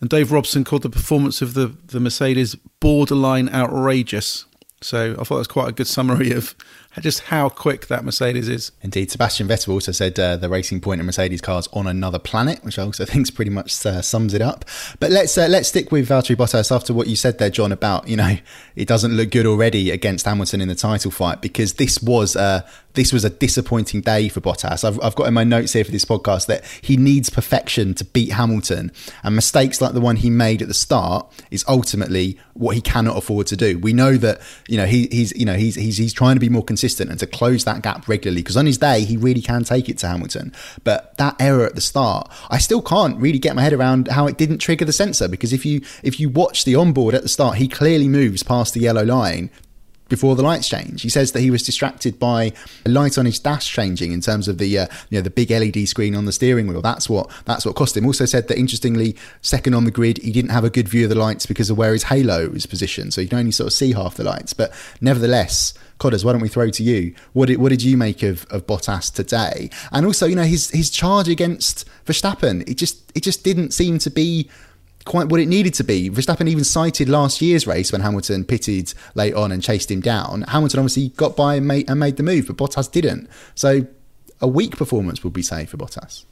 And 0.00 0.09
Dave 0.09 0.33
Robson 0.33 0.65
called 0.65 0.83
the 0.83 0.91
performance 0.91 1.43
of 1.43 1.55
the 1.55 1.69
the 1.87 2.00
Mercedes 2.00 2.57
borderline 2.81 3.49
outrageous. 3.50 4.47
So 4.81 5.15
I 5.19 5.25
thought 5.25 5.37
that's 5.37 5.49
quite 5.49 5.69
a 5.69 5.73
good 5.73 5.87
summary 5.87 6.33
of 6.33 6.55
just 6.99 7.20
how 7.20 7.49
quick 7.49 7.87
that 7.87 8.04
Mercedes 8.04 8.49
is. 8.49 8.73
Indeed, 8.82 9.11
Sebastian 9.12 9.47
Vettel 9.47 9.68
also 9.68 9.92
said 9.92 10.18
uh, 10.18 10.37
the 10.37 10.49
Racing 10.49 10.80
point 10.80 11.00
and 11.00 11.06
Mercedes 11.06 11.40
cars 11.40 11.68
on 11.73 11.87
another 11.87 12.18
planet, 12.18 12.64
which 12.64 12.78
I 12.78 12.82
also 12.82 13.04
think 13.06 13.32
pretty 13.35 13.50
much 13.50 13.87
uh, 13.87 14.02
sums 14.02 14.35
it 14.35 14.42
up. 14.42 14.64
But 14.99 15.12
let's 15.12 15.38
uh, 15.38 15.47
let's 15.49 15.68
stick 15.68 15.92
with 15.92 16.09
Valtteri 16.09 16.37
Bottas 16.37 16.75
after 16.75 16.92
what 16.92 17.06
you 17.06 17.14
said 17.14 17.38
there, 17.38 17.50
John, 17.50 17.70
about 17.70 18.09
you 18.09 18.16
know 18.16 18.37
it 18.76 18.88
doesn't 18.88 19.12
look 19.16 19.30
good 19.30 19.47
already 19.47 19.90
against 19.90 20.26
Hamilton 20.26 20.61
in 20.61 20.68
the 20.68 20.75
title 20.75 21.11
fight 21.11 21.40
because 21.40 21.75
this 21.75 22.02
was 22.02 22.35
uh, 22.35 22.66
this 22.94 23.12
was 23.12 23.25
a 23.25 23.30
disappointing 23.30 24.00
day 24.00 24.28
for 24.28 24.40
Bottas. 24.40 24.85
I've, 24.85 25.00
I've 25.02 25.14
got 25.14 25.28
in 25.28 25.35
my 25.35 25.44
notes 25.44 25.73
here 25.73 25.85
for 25.85 25.90
this 25.90 26.04
podcast 26.04 26.47
that 26.47 26.64
he 26.82 26.97
needs 26.97 27.30
perfection 27.30 27.94
to 27.94 28.04
beat 28.04 28.32
Hamilton, 28.32 28.92
and 29.23 29.35
mistakes 29.35 29.80
like 29.80 29.92
the 29.92 30.00
one 30.00 30.16
he 30.16 30.30
made 30.30 30.62
at 30.62 30.68
the 30.68 30.75
start 30.75 31.30
is 31.50 31.64
ultimately 31.68 32.38
what 32.54 32.75
he 32.75 32.80
cannot 32.80 33.16
afford 33.16 33.47
to 33.49 33.56
do. 33.56 33.78
We 33.78 33.92
know 33.92 34.16
that 34.16 34.40
you 34.68 34.76
know 34.76 34.87
he, 34.87 35.09
he's 35.11 35.32
you 35.37 35.44
know 35.44 35.54
he's 35.54 35.75
he's 35.75 35.97
he's 35.97 36.12
trying 36.12 36.37
to 36.37 36.40
be 36.40 36.49
more 36.49 36.64
consistent 36.64 37.11
and 37.11 37.18
to 37.20 37.26
close 37.26 37.64
that 37.64 37.82
gap 37.82 38.09
regularly 38.09 38.42
because 38.42 38.56
on 38.56 38.66
his 38.66 38.78
day 38.78 39.04
he 39.04 39.16
really 39.16 39.42
can 39.42 39.64
take 39.64 39.88
it 39.88 39.99
to 39.99 40.09
Hamilton. 40.09 40.52
But 40.85 41.16
that 41.18 41.37
error 41.40 41.64
at 41.64 41.75
the 41.75 41.80
start, 41.80 42.30
I 42.50 42.59
still 42.59 42.82
can't 42.82 43.18
really 43.18 43.38
get 43.38 43.56
my 43.56 43.62
head 43.62 43.73
around 43.73 44.09
how 44.09 44.26
it 44.26 44.37
didn't 44.37 44.59
trigger 44.59 44.85
the 44.85 44.92
sensor 44.92 45.28
because 45.28 45.52
if 45.52 45.64
you 45.64 45.82
if 46.02 46.18
you 46.18 46.28
watch 46.28 46.64
the 46.64 46.75
onboard 46.75 47.14
at 47.14 47.23
the 47.23 47.28
start, 47.28 47.56
he 47.56 47.68
clearly 47.68 48.09
moves 48.09 48.42
past 48.42 48.75
the 48.75 48.80
yellow 48.80 49.04
line 49.04 49.50
before 50.11 50.37
the 50.37 50.43
lights 50.43 50.69
change. 50.69 51.00
He 51.00 51.09
says 51.09 51.33
that 51.33 51.40
he 51.40 51.50
was 51.50 51.62
distracted 51.62 52.19
by 52.19 52.52
a 52.85 52.90
light 52.90 53.17
on 53.17 53.25
his 53.25 53.38
dash 53.38 53.73
changing 53.73 54.12
in 54.12 54.21
terms 54.21 54.49
of 54.49 54.59
the 54.59 54.79
uh, 54.79 54.87
you 55.09 55.17
know 55.17 55.23
the 55.23 55.31
big 55.31 55.50
LED 55.50 55.88
screen 55.88 56.14
on 56.14 56.26
the 56.26 56.33
steering 56.33 56.67
wheel. 56.67 56.83
That's 56.83 57.09
what 57.09 57.31
that's 57.47 57.64
what 57.64 57.76
cost 57.76 57.97
him. 57.97 58.05
Also 58.05 58.26
said 58.26 58.49
that 58.49 58.59
interestingly, 58.59 59.17
second 59.40 59.73
on 59.73 59.85
the 59.85 59.90
grid, 59.90 60.19
he 60.19 60.33
didn't 60.33 60.50
have 60.50 60.64
a 60.64 60.71
good 60.71 60.88
view 60.88 61.05
of 61.05 61.09
the 61.09 61.14
lights 61.14 61.47
because 61.47 61.71
of 61.71 61.79
where 61.79 61.95
his 61.95 62.02
halo 62.05 62.50
is 62.50 62.67
positioned, 62.67 63.14
so 63.14 63.23
you 63.23 63.29
can 63.29 63.38
only 63.38 63.52
sort 63.52 63.69
of 63.69 63.73
see 63.73 63.93
half 63.93 64.17
the 64.17 64.25
lights. 64.25 64.52
But 64.52 64.73
nevertheless. 65.00 65.73
Codders, 65.99 66.25
why 66.25 66.33
don't 66.33 66.40
we 66.40 66.49
throw 66.49 66.71
to 66.71 66.83
you? 66.83 67.14
What 67.35 67.49
did, 67.49 67.59
what 67.59 67.69
did 67.69 67.83
you 67.83 67.99
make 67.99 68.23
of, 68.23 68.47
of 68.47 68.67
Bottas 68.67 69.12
today? 69.12 69.69
And 69.93 70.07
also, 70.07 70.25
you 70.25 70.35
know, 70.35 70.45
his 70.45 70.71
his 70.71 70.88
charge 70.88 71.29
against 71.29 71.87
Verstappen, 72.07 72.67
it 72.67 72.79
just 72.79 73.12
it 73.14 73.23
just 73.23 73.45
didn't 73.45 73.73
seem 73.73 73.99
to 73.99 74.09
be 74.09 74.49
quite 75.04 75.28
what 75.28 75.40
it 75.40 75.47
needed 75.47 75.75
to 75.75 75.85
be. 75.85 76.11
Verstappen 76.11 76.49
even 76.49 76.64
cited 76.64 77.09
last 77.09 77.40
year's 77.40 77.66
race 77.66 77.92
when 77.92 78.00
Hamilton 78.00 78.45
pitted 78.45 78.92
late 79.14 79.35
on 79.35 79.52
and 79.52 79.62
chased 79.62 79.90
him 79.90 80.00
down. 80.00 80.42
Hamilton 80.42 80.80
obviously 80.80 81.09
got 81.11 81.37
by 81.37 81.57
and 81.57 81.66
made, 81.66 81.88
and 81.88 81.99
made 81.99 82.16
the 82.16 82.23
move, 82.23 82.47
but 82.47 82.57
Bottas 82.57 82.90
didn't. 82.90 83.28
So 83.54 83.87
a 84.40 84.49
weak 84.49 84.76
performance 84.76 85.25
would 85.25 85.33
be 85.33 85.42
safe 85.42 85.71
for 85.71 85.76
Bottas. 85.76 86.25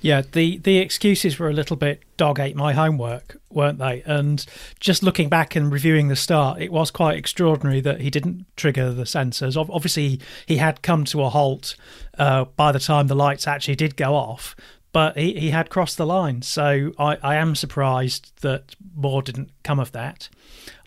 Yeah, 0.00 0.22
the, 0.32 0.58
the 0.58 0.78
excuses 0.78 1.38
were 1.38 1.48
a 1.48 1.52
little 1.52 1.74
bit 1.74 2.02
dog 2.16 2.38
ate 2.38 2.54
my 2.54 2.72
homework, 2.72 3.36
weren't 3.50 3.78
they? 3.78 4.02
And 4.06 4.44
just 4.78 5.02
looking 5.02 5.28
back 5.28 5.56
and 5.56 5.72
reviewing 5.72 6.06
the 6.06 6.14
start, 6.14 6.60
it 6.60 6.70
was 6.70 6.92
quite 6.92 7.18
extraordinary 7.18 7.80
that 7.80 8.00
he 8.00 8.08
didn't 8.08 8.46
trigger 8.56 8.92
the 8.92 9.02
sensors. 9.02 9.56
Obviously, 9.56 10.20
he 10.46 10.58
had 10.58 10.82
come 10.82 11.04
to 11.06 11.22
a 11.22 11.30
halt 11.30 11.74
uh, 12.16 12.44
by 12.44 12.70
the 12.70 12.78
time 12.78 13.08
the 13.08 13.16
lights 13.16 13.48
actually 13.48 13.74
did 13.74 13.96
go 13.96 14.14
off, 14.14 14.54
but 14.92 15.16
he, 15.16 15.38
he 15.38 15.50
had 15.50 15.70
crossed 15.70 15.96
the 15.96 16.06
line. 16.06 16.42
So 16.42 16.92
I, 16.98 17.18
I 17.22 17.36
am 17.36 17.54
surprised 17.54 18.32
that 18.42 18.74
more 18.94 19.22
didn't 19.22 19.50
come 19.62 19.80
of 19.80 19.92
that. 19.92 20.28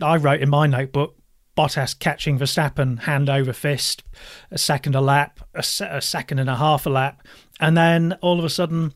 I 0.02 0.18
wrote 0.18 0.42
in 0.42 0.50
my 0.50 0.68
notebook 0.68 1.16
Bottas 1.58 1.98
catching 1.98 2.40
Verstappen 2.40 3.02
hand 3.02 3.30
over 3.30 3.54
fist, 3.54 4.04
a 4.50 4.58
second 4.58 4.96
a 4.96 5.02
lap, 5.02 5.40
a, 5.54 5.64
a 5.82 6.02
second 6.02 6.40
and 6.40 6.50
a 6.50 6.56
half 6.56 6.86
a 6.86 6.90
lap, 6.90 7.26
and 7.60 7.76
then 7.76 8.18
all 8.22 8.40
of 8.40 8.46
a 8.46 8.50
sudden, 8.50 8.94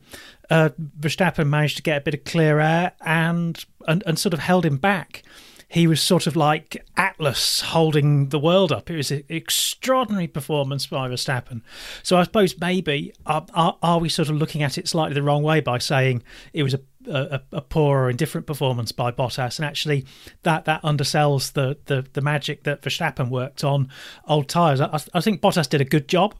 uh, 0.50 0.70
Verstappen 0.98 1.48
managed 1.48 1.76
to 1.76 1.82
get 1.82 1.98
a 1.98 2.00
bit 2.00 2.14
of 2.14 2.24
clear 2.24 2.58
air 2.58 2.92
and, 3.02 3.64
and 3.86 4.02
and 4.06 4.18
sort 4.18 4.32
of 4.32 4.40
held 4.40 4.64
him 4.64 4.78
back. 4.78 5.22
He 5.68 5.86
was 5.86 6.00
sort 6.00 6.26
of 6.26 6.36
like 6.36 6.84
Atlas 6.96 7.60
holding 7.60 8.28
the 8.28 8.38
world 8.38 8.70
up. 8.70 8.88
It 8.88 8.96
was 8.96 9.10
an 9.10 9.24
extraordinary 9.28 10.28
performance 10.28 10.86
by 10.86 11.08
Verstappen. 11.08 11.62
So 12.02 12.16
I 12.16 12.22
suppose 12.22 12.58
maybe 12.60 13.12
are, 13.26 13.44
are, 13.52 13.76
are 13.82 13.98
we 13.98 14.08
sort 14.08 14.28
of 14.28 14.36
looking 14.36 14.62
at 14.62 14.78
it 14.78 14.86
slightly 14.86 15.14
the 15.14 15.22
wrong 15.22 15.42
way 15.42 15.60
by 15.60 15.78
saying 15.78 16.22
it 16.52 16.62
was 16.62 16.74
a 16.74 16.80
a, 17.08 17.40
a 17.52 17.60
poor 17.60 18.00
or 18.00 18.10
indifferent 18.10 18.48
performance 18.48 18.90
by 18.90 19.12
Bottas, 19.12 19.60
and 19.60 19.66
actually 19.66 20.04
that 20.42 20.64
that 20.64 20.82
undersells 20.82 21.52
the 21.52 21.78
the, 21.86 22.04
the 22.12 22.20
magic 22.20 22.64
that 22.64 22.82
Verstappen 22.82 23.30
worked 23.30 23.62
on 23.62 23.88
old 24.26 24.48
tyres. 24.48 24.80
I, 24.80 25.00
I 25.14 25.20
think 25.20 25.40
Bottas 25.40 25.68
did 25.68 25.80
a 25.80 25.84
good 25.84 26.08
job 26.08 26.34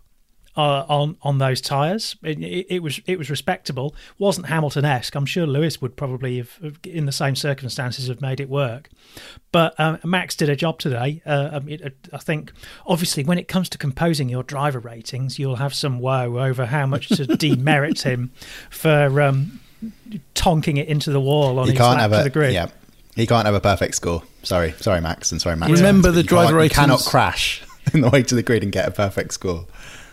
uh, 0.56 0.84
on 0.88 1.16
on 1.22 1.38
those 1.38 1.60
tyres. 1.60 2.16
It, 2.22 2.38
it, 2.40 2.66
it, 2.68 2.82
was 2.82 3.00
it 3.06 3.18
was 3.18 3.30
respectable. 3.30 3.94
wasn't 4.18 4.46
Hamilton 4.46 4.84
esque. 4.84 5.14
I'm 5.14 5.26
sure 5.26 5.46
Lewis 5.46 5.80
would 5.80 5.96
probably 5.96 6.38
have, 6.38 6.52
have, 6.62 6.78
in 6.84 7.06
the 7.06 7.12
same 7.12 7.36
circumstances, 7.36 8.08
have 8.08 8.20
made 8.20 8.40
it 8.40 8.48
work. 8.48 8.88
But 9.52 9.78
um, 9.78 9.98
Max 10.04 10.34
did 10.34 10.48
a 10.48 10.56
job 10.56 10.78
today. 10.78 11.22
Uh, 11.26 11.50
I, 11.52 11.58
mean, 11.60 11.92
I 12.12 12.18
think 12.18 12.52
obviously 12.86 13.25
when 13.25 13.38
it 13.38 13.48
comes 13.48 13.68
to 13.70 13.78
composing 13.78 14.28
your 14.28 14.42
driver 14.42 14.78
ratings, 14.78 15.38
you'll 15.38 15.56
have 15.56 15.75
some 15.75 15.98
woe 15.98 16.38
over 16.38 16.66
how 16.66 16.86
much 16.86 17.08
to 17.08 17.26
demerit 17.36 18.02
him 18.02 18.32
for. 18.70 19.20
Um, 19.20 19.60
tonking 20.34 20.78
it 20.78 20.88
into 20.88 21.10
the 21.10 21.20
wall 21.20 21.58
on 21.58 21.66
he 21.66 21.72
his 21.72 21.78
can't 21.78 21.98
lap 21.98 22.00
have 22.00 22.10
to 22.12 22.20
a, 22.20 22.25
the 22.25 22.30
grid. 22.30 22.54
Yeah, 22.54 22.68
he 23.14 23.26
can't 23.26 23.46
have 23.46 23.54
a 23.54 23.60
perfect 23.60 23.94
score. 23.94 24.22
Sorry, 24.42 24.72
sorry, 24.72 25.00
Max, 25.00 25.32
and 25.32 25.40
sorry, 25.40 25.56
Max. 25.56 25.72
Remember 25.72 26.10
the 26.10 26.22
driver 26.22 26.44
can't- 26.44 26.52
you 26.52 26.58
ratings- 26.58 26.76
cannot 26.76 27.04
crash 27.04 27.62
in 27.92 28.00
the 28.00 28.08
way 28.10 28.22
to 28.22 28.34
the 28.34 28.42
grid 28.42 28.62
and 28.62 28.72
get 28.72 28.88
a 28.88 28.90
perfect 28.90 29.34
score. 29.34 29.66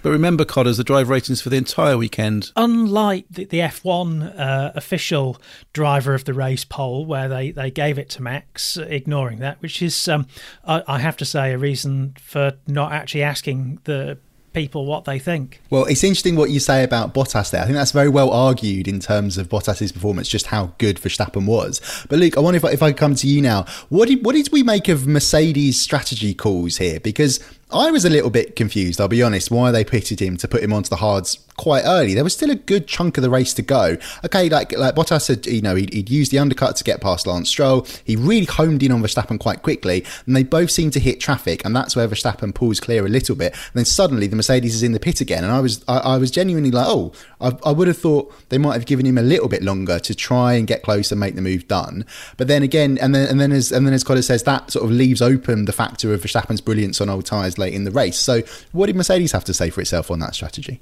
But 0.04 0.12
remember, 0.12 0.44
Codders, 0.44 0.78
the 0.78 0.84
drive 0.84 1.10
ratings 1.10 1.42
for 1.42 1.50
the 1.50 1.56
entire 1.56 1.98
weekend. 1.98 2.52
Unlike 2.58 3.26
the, 3.32 3.46
the 3.46 3.60
F1 3.60 4.38
uh, 4.38 4.72
official 4.76 5.42
driver 5.72 6.14
of 6.14 6.26
the 6.26 6.34
race 6.34 6.66
poll, 6.66 7.06
where 7.06 7.30
they, 7.30 7.52
they 7.52 7.72
gave 7.72 7.98
it 7.98 8.10
to 8.10 8.22
Max, 8.22 8.78
ignoring 8.78 9.40
that, 9.40 9.62
which 9.62 9.82
is, 9.82 10.08
um, 10.10 10.28
I, 10.66 10.84
I 10.88 11.00
have 11.00 11.16
to 11.18 11.26
say, 11.26 11.54
a 11.54 11.58
reason 11.58 12.16
for 12.20 12.54
not 12.68 12.92
actually 12.92 13.24
asking 13.24 13.80
the 13.86 14.18
people 14.54 14.86
what 14.86 15.06
they 15.06 15.20
think. 15.20 15.62
Well, 15.70 15.86
it's 15.86 16.04
interesting 16.04 16.36
what 16.36 16.50
you 16.50 16.60
say 16.60 16.84
about 16.84 17.14
Bottas 17.14 17.52
there. 17.52 17.62
I 17.62 17.66
think 17.66 17.76
that's 17.76 17.92
very 17.92 18.10
well 18.10 18.30
argued 18.30 18.88
in 18.88 19.00
terms 19.00 19.38
of 19.38 19.50
Bottas's 19.50 19.92
performance, 19.92 20.28
just 20.28 20.48
how 20.48 20.74
good 20.78 20.98
Verstappen 20.98 21.46
was. 21.46 21.82
But 22.10 22.20
Luke, 22.20 22.38
I 22.38 22.40
wonder 22.40 22.58
if 22.58 22.66
I, 22.66 22.72
if 22.72 22.84
I 22.84 22.94
come 22.94 23.16
to 23.16 23.28
you 23.28 23.42
now. 23.42 23.66
What 23.90 24.08
did 24.08 24.24
what 24.24 24.36
did 24.36 24.52
we 24.52 24.64
make 24.64 24.88
of 24.88 25.08
Mercedes' 25.08 25.82
strategy 25.82 26.34
calls 26.34 26.78
here? 26.78 27.00
Because 27.00 27.40
I 27.74 27.92
was 27.92 28.06
a 28.06 28.10
little 28.10 28.30
bit 28.30 28.56
confused, 28.56 29.02
I'll 29.02 29.08
be 29.08 29.24
honest, 29.24 29.50
why 29.50 29.72
they 29.72 29.84
pitted 29.84 30.22
him 30.22 30.38
to 30.38 30.48
put 30.48 30.62
him 30.62 30.72
onto 30.72 30.90
the 30.90 30.98
hards 30.98 31.40
quite 31.58 31.84
early. 31.86 32.14
There 32.14 32.24
was 32.24 32.34
still 32.34 32.52
a 32.52 32.56
good 32.56 32.88
chunk 32.88 33.18
of 33.18 33.24
the 33.24 33.30
race 33.30 33.54
to 33.56 33.62
go. 33.62 33.98
Okay, 34.26 34.50
like 34.50 34.78
like 34.78 34.96
Bottas 34.96 35.28
had, 35.28 35.46
you 35.46 35.62
know, 35.62 35.76
he'd, 35.76 35.94
he'd 35.94 36.10
used 36.10 36.32
the 36.32 36.40
undercut 36.40 36.76
to 36.78 36.84
get 36.84 37.02
past 37.02 37.28
Lance 37.28 37.50
Stroll. 37.50 37.86
He 38.04 38.16
really 38.16 38.46
homed 38.46 38.84
in 38.84 38.92
on 38.92 39.02
Verstappen 39.02 39.40
quite 39.40 39.62
quickly, 39.62 40.06
and 40.26 40.36
they 40.36 40.44
both 40.44 40.72
seem 40.72 40.92
to 40.92 41.00
hit 41.00 41.20
traffic, 41.20 41.64
and 41.66 41.76
that's 41.76 41.96
where 41.96 42.08
Verstappen 42.08 42.54
pulls 42.54 42.80
clear 42.80 43.06
a 43.06 43.10
little 43.10 43.36
bit. 43.36 43.54
And 43.54 43.74
then 43.76 43.86
suddenly 43.86 44.28
the 44.28 44.36
Mercedes 44.36 44.76
is 44.76 44.84
in 44.84 44.92
the 44.92 45.00
pit 45.00 45.22
again, 45.22 45.44
and 45.44 45.52
I 45.52 45.60
was 45.60 45.84
I, 45.88 45.98
I 46.00 46.18
was 46.18 46.32
genuinely 46.32 46.72
like, 46.72 46.88
oh, 46.88 47.12
I, 47.42 47.58
I 47.66 47.72
would 47.72 47.88
have 47.88 47.98
thought 47.98 48.34
they 48.50 48.58
might 48.58 48.74
have 48.74 48.86
given 48.86 49.06
him 49.06 49.18
a 49.18 49.24
little 49.24 49.48
bit 49.48 49.64
longer 49.64 50.00
to 50.00 50.16
try 50.16 50.54
and 50.54 50.68
get 50.68 50.84
close 50.84 51.12
and 51.12 51.20
make 51.20 51.36
the 51.36 51.42
move 51.42 51.68
done. 51.68 52.06
But 52.38 52.48
then 52.48 52.64
again, 52.64 52.98
and 53.02 53.14
then 53.14 53.28
and 53.30 53.40
then 53.40 53.52
as 53.52 53.72
and 53.72 53.86
then 53.86 53.94
as 53.94 54.04
Codders 54.04 54.28
says, 54.28 54.44
that 54.44 54.72
sort 54.72 54.86
of 54.86 54.92
leaves 54.92 55.22
open 55.22 55.66
the 55.66 55.74
factor 55.74 56.14
of 56.14 56.22
Verstappen's 56.22 56.62
brilliance 56.62 57.02
on 57.02 57.10
old 57.10 57.26
tyres 57.26 57.58
in 57.72 57.84
the 57.84 57.92
race. 57.92 58.18
So 58.18 58.42
what 58.72 58.88
did 58.88 58.96
Mercedes 58.96 59.32
have 59.32 59.46
to 59.46 59.54
say 59.54 59.70
for 59.70 59.82
itself 59.82 60.10
on 60.12 60.20
that 60.20 60.36
strategy? 60.36 60.82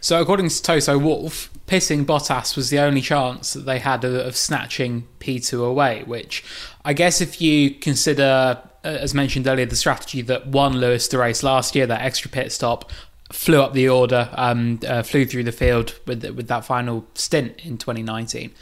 So, 0.00 0.20
according 0.20 0.50
to 0.50 0.62
Toto 0.62 0.98
Wolff, 0.98 1.50
pissing 1.66 2.04
Bottas 2.04 2.54
was 2.54 2.70
the 2.70 2.78
only 2.78 3.00
chance 3.00 3.54
that 3.54 3.66
they 3.66 3.78
had 3.78 4.04
of, 4.04 4.14
of 4.14 4.36
snatching 4.36 5.08
P2 5.20 5.66
away, 5.66 6.04
which 6.04 6.44
I 6.84 6.92
guess 6.92 7.20
if 7.20 7.40
you 7.40 7.70
consider, 7.70 8.62
uh, 8.84 8.86
as 8.86 9.14
mentioned 9.14 9.46
earlier, 9.48 9.66
the 9.66 9.76
strategy 9.76 10.22
that 10.22 10.46
won 10.46 10.78
Lewis 10.78 11.08
the 11.08 11.18
race 11.18 11.42
last 11.42 11.74
year, 11.74 11.86
that 11.86 12.02
extra 12.02 12.30
pit 12.30 12.52
stop, 12.52 12.92
flew 13.32 13.60
up 13.60 13.72
the 13.72 13.88
order, 13.88 14.28
um, 14.34 14.78
uh, 14.86 15.02
flew 15.02 15.24
through 15.26 15.44
the 15.44 15.52
field 15.52 15.98
with 16.06 16.24
with 16.24 16.46
that 16.48 16.64
final 16.64 17.06
stint 17.14 17.64
in 17.64 17.78
2019. 17.78 18.52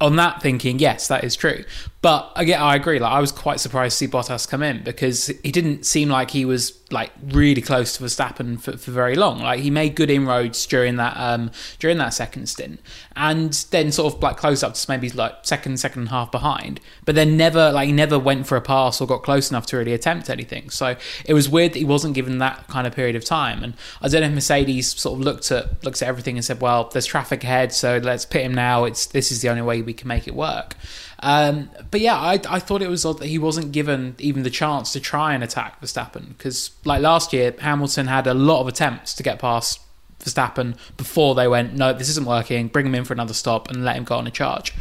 on 0.00 0.14
that 0.16 0.40
thinking, 0.40 0.78
yes, 0.78 1.08
that 1.08 1.24
is 1.24 1.34
true. 1.34 1.64
But 2.02 2.30
again, 2.36 2.60
I 2.62 2.76
agree. 2.76 2.98
Like 3.00 3.12
I 3.12 3.20
was 3.20 3.32
quite 3.32 3.58
surprised 3.60 3.98
to 3.98 4.06
see 4.06 4.10
Bottas 4.10 4.48
come 4.48 4.62
in 4.62 4.84
because 4.84 5.26
he 5.42 5.50
didn't 5.50 5.86
seem 5.86 6.08
like 6.08 6.30
he 6.30 6.44
was 6.44 6.70
like 6.90 7.10
really 7.22 7.60
close 7.60 7.96
to 7.96 8.02
Verstappen 8.02 8.60
for, 8.60 8.76
for 8.76 8.90
very 8.90 9.14
long. 9.14 9.40
Like 9.40 9.60
he 9.60 9.70
made 9.70 9.94
good 9.94 10.10
inroads 10.10 10.64
during 10.66 10.96
that 10.96 11.14
um 11.16 11.50
during 11.78 11.98
that 11.98 12.14
second 12.14 12.48
stint, 12.48 12.80
and 13.16 13.52
then 13.70 13.92
sort 13.92 14.14
of 14.14 14.22
like 14.22 14.36
close 14.36 14.62
up 14.62 14.74
to 14.74 14.90
maybe 14.90 15.10
like 15.10 15.34
second 15.42 15.78
second 15.78 16.02
and 16.02 16.08
a 16.08 16.12
half 16.12 16.30
behind. 16.30 16.80
But 17.04 17.14
then 17.14 17.36
never 17.36 17.72
like 17.72 17.86
he 17.86 17.92
never 17.92 18.18
went 18.18 18.46
for 18.46 18.56
a 18.56 18.60
pass 18.60 19.00
or 19.00 19.06
got 19.06 19.22
close 19.22 19.50
enough 19.50 19.66
to 19.66 19.76
really 19.76 19.92
attempt 19.92 20.30
anything. 20.30 20.70
So 20.70 20.96
it 21.24 21.34
was 21.34 21.48
weird 21.48 21.72
that 21.74 21.78
he 21.78 21.84
wasn't 21.84 22.14
given 22.14 22.38
that 22.38 22.66
kind 22.68 22.86
of 22.86 22.94
period 22.94 23.16
of 23.16 23.24
time. 23.24 23.62
And 23.62 23.74
I 24.00 24.08
don't 24.08 24.22
know 24.22 24.28
if 24.28 24.34
Mercedes 24.34 24.98
sort 24.98 25.18
of 25.18 25.24
looked 25.24 25.50
at 25.50 25.84
looked 25.84 26.02
at 26.02 26.08
everything 26.08 26.36
and 26.36 26.44
said, 26.44 26.60
well, 26.60 26.88
there's 26.92 27.06
traffic 27.06 27.44
ahead, 27.44 27.72
so 27.72 27.98
let's 27.98 28.24
pit 28.24 28.42
him 28.42 28.54
now. 28.54 28.84
It's 28.84 29.06
this 29.06 29.30
is 29.30 29.42
the 29.42 29.48
only 29.48 29.62
way 29.62 29.82
we 29.82 29.92
can 29.92 30.08
make 30.08 30.26
it 30.26 30.34
work. 30.34 30.74
Um, 31.20 31.70
but 31.90 32.00
yeah, 32.00 32.16
I, 32.16 32.40
I 32.48 32.58
thought 32.60 32.80
it 32.80 32.88
was 32.88 33.04
odd 33.04 33.18
that 33.18 33.26
he 33.26 33.38
wasn't 33.38 33.72
given 33.72 34.14
even 34.18 34.44
the 34.44 34.50
chance 34.50 34.92
to 34.92 35.00
try 35.00 35.34
and 35.34 35.42
attack 35.42 35.80
Verstappen 35.80 36.28
because, 36.28 36.70
like 36.84 37.02
last 37.02 37.32
year, 37.32 37.54
Hamilton 37.58 38.06
had 38.06 38.26
a 38.26 38.34
lot 38.34 38.60
of 38.60 38.68
attempts 38.68 39.14
to 39.14 39.22
get 39.22 39.38
past 39.38 39.80
Verstappen 40.20 40.76
before 40.96 41.34
they 41.34 41.48
went, 41.48 41.74
no, 41.74 41.92
this 41.92 42.08
isn't 42.10 42.26
working, 42.26 42.68
bring 42.68 42.86
him 42.86 42.94
in 42.94 43.04
for 43.04 43.14
another 43.14 43.34
stop 43.34 43.68
and 43.68 43.84
let 43.84 43.96
him 43.96 44.04
go 44.04 44.16
on 44.16 44.26
a 44.26 44.30
charge. 44.30 44.74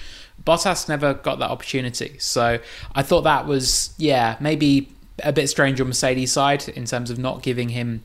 Bottas 0.43 0.87
never 0.87 1.13
got 1.13 1.39
that 1.39 1.49
opportunity. 1.49 2.17
So 2.19 2.59
I 2.93 3.03
thought 3.03 3.21
that 3.21 3.47
was, 3.47 3.93
yeah, 3.97 4.37
maybe 4.39 4.91
a 5.23 5.33
bit 5.33 5.49
strange 5.49 5.81
on 5.81 5.87
Mercedes' 5.87 6.31
side 6.31 6.69
in 6.69 6.85
terms 6.85 7.09
of 7.09 7.17
not 7.17 7.41
giving 7.41 7.69
him 7.69 8.03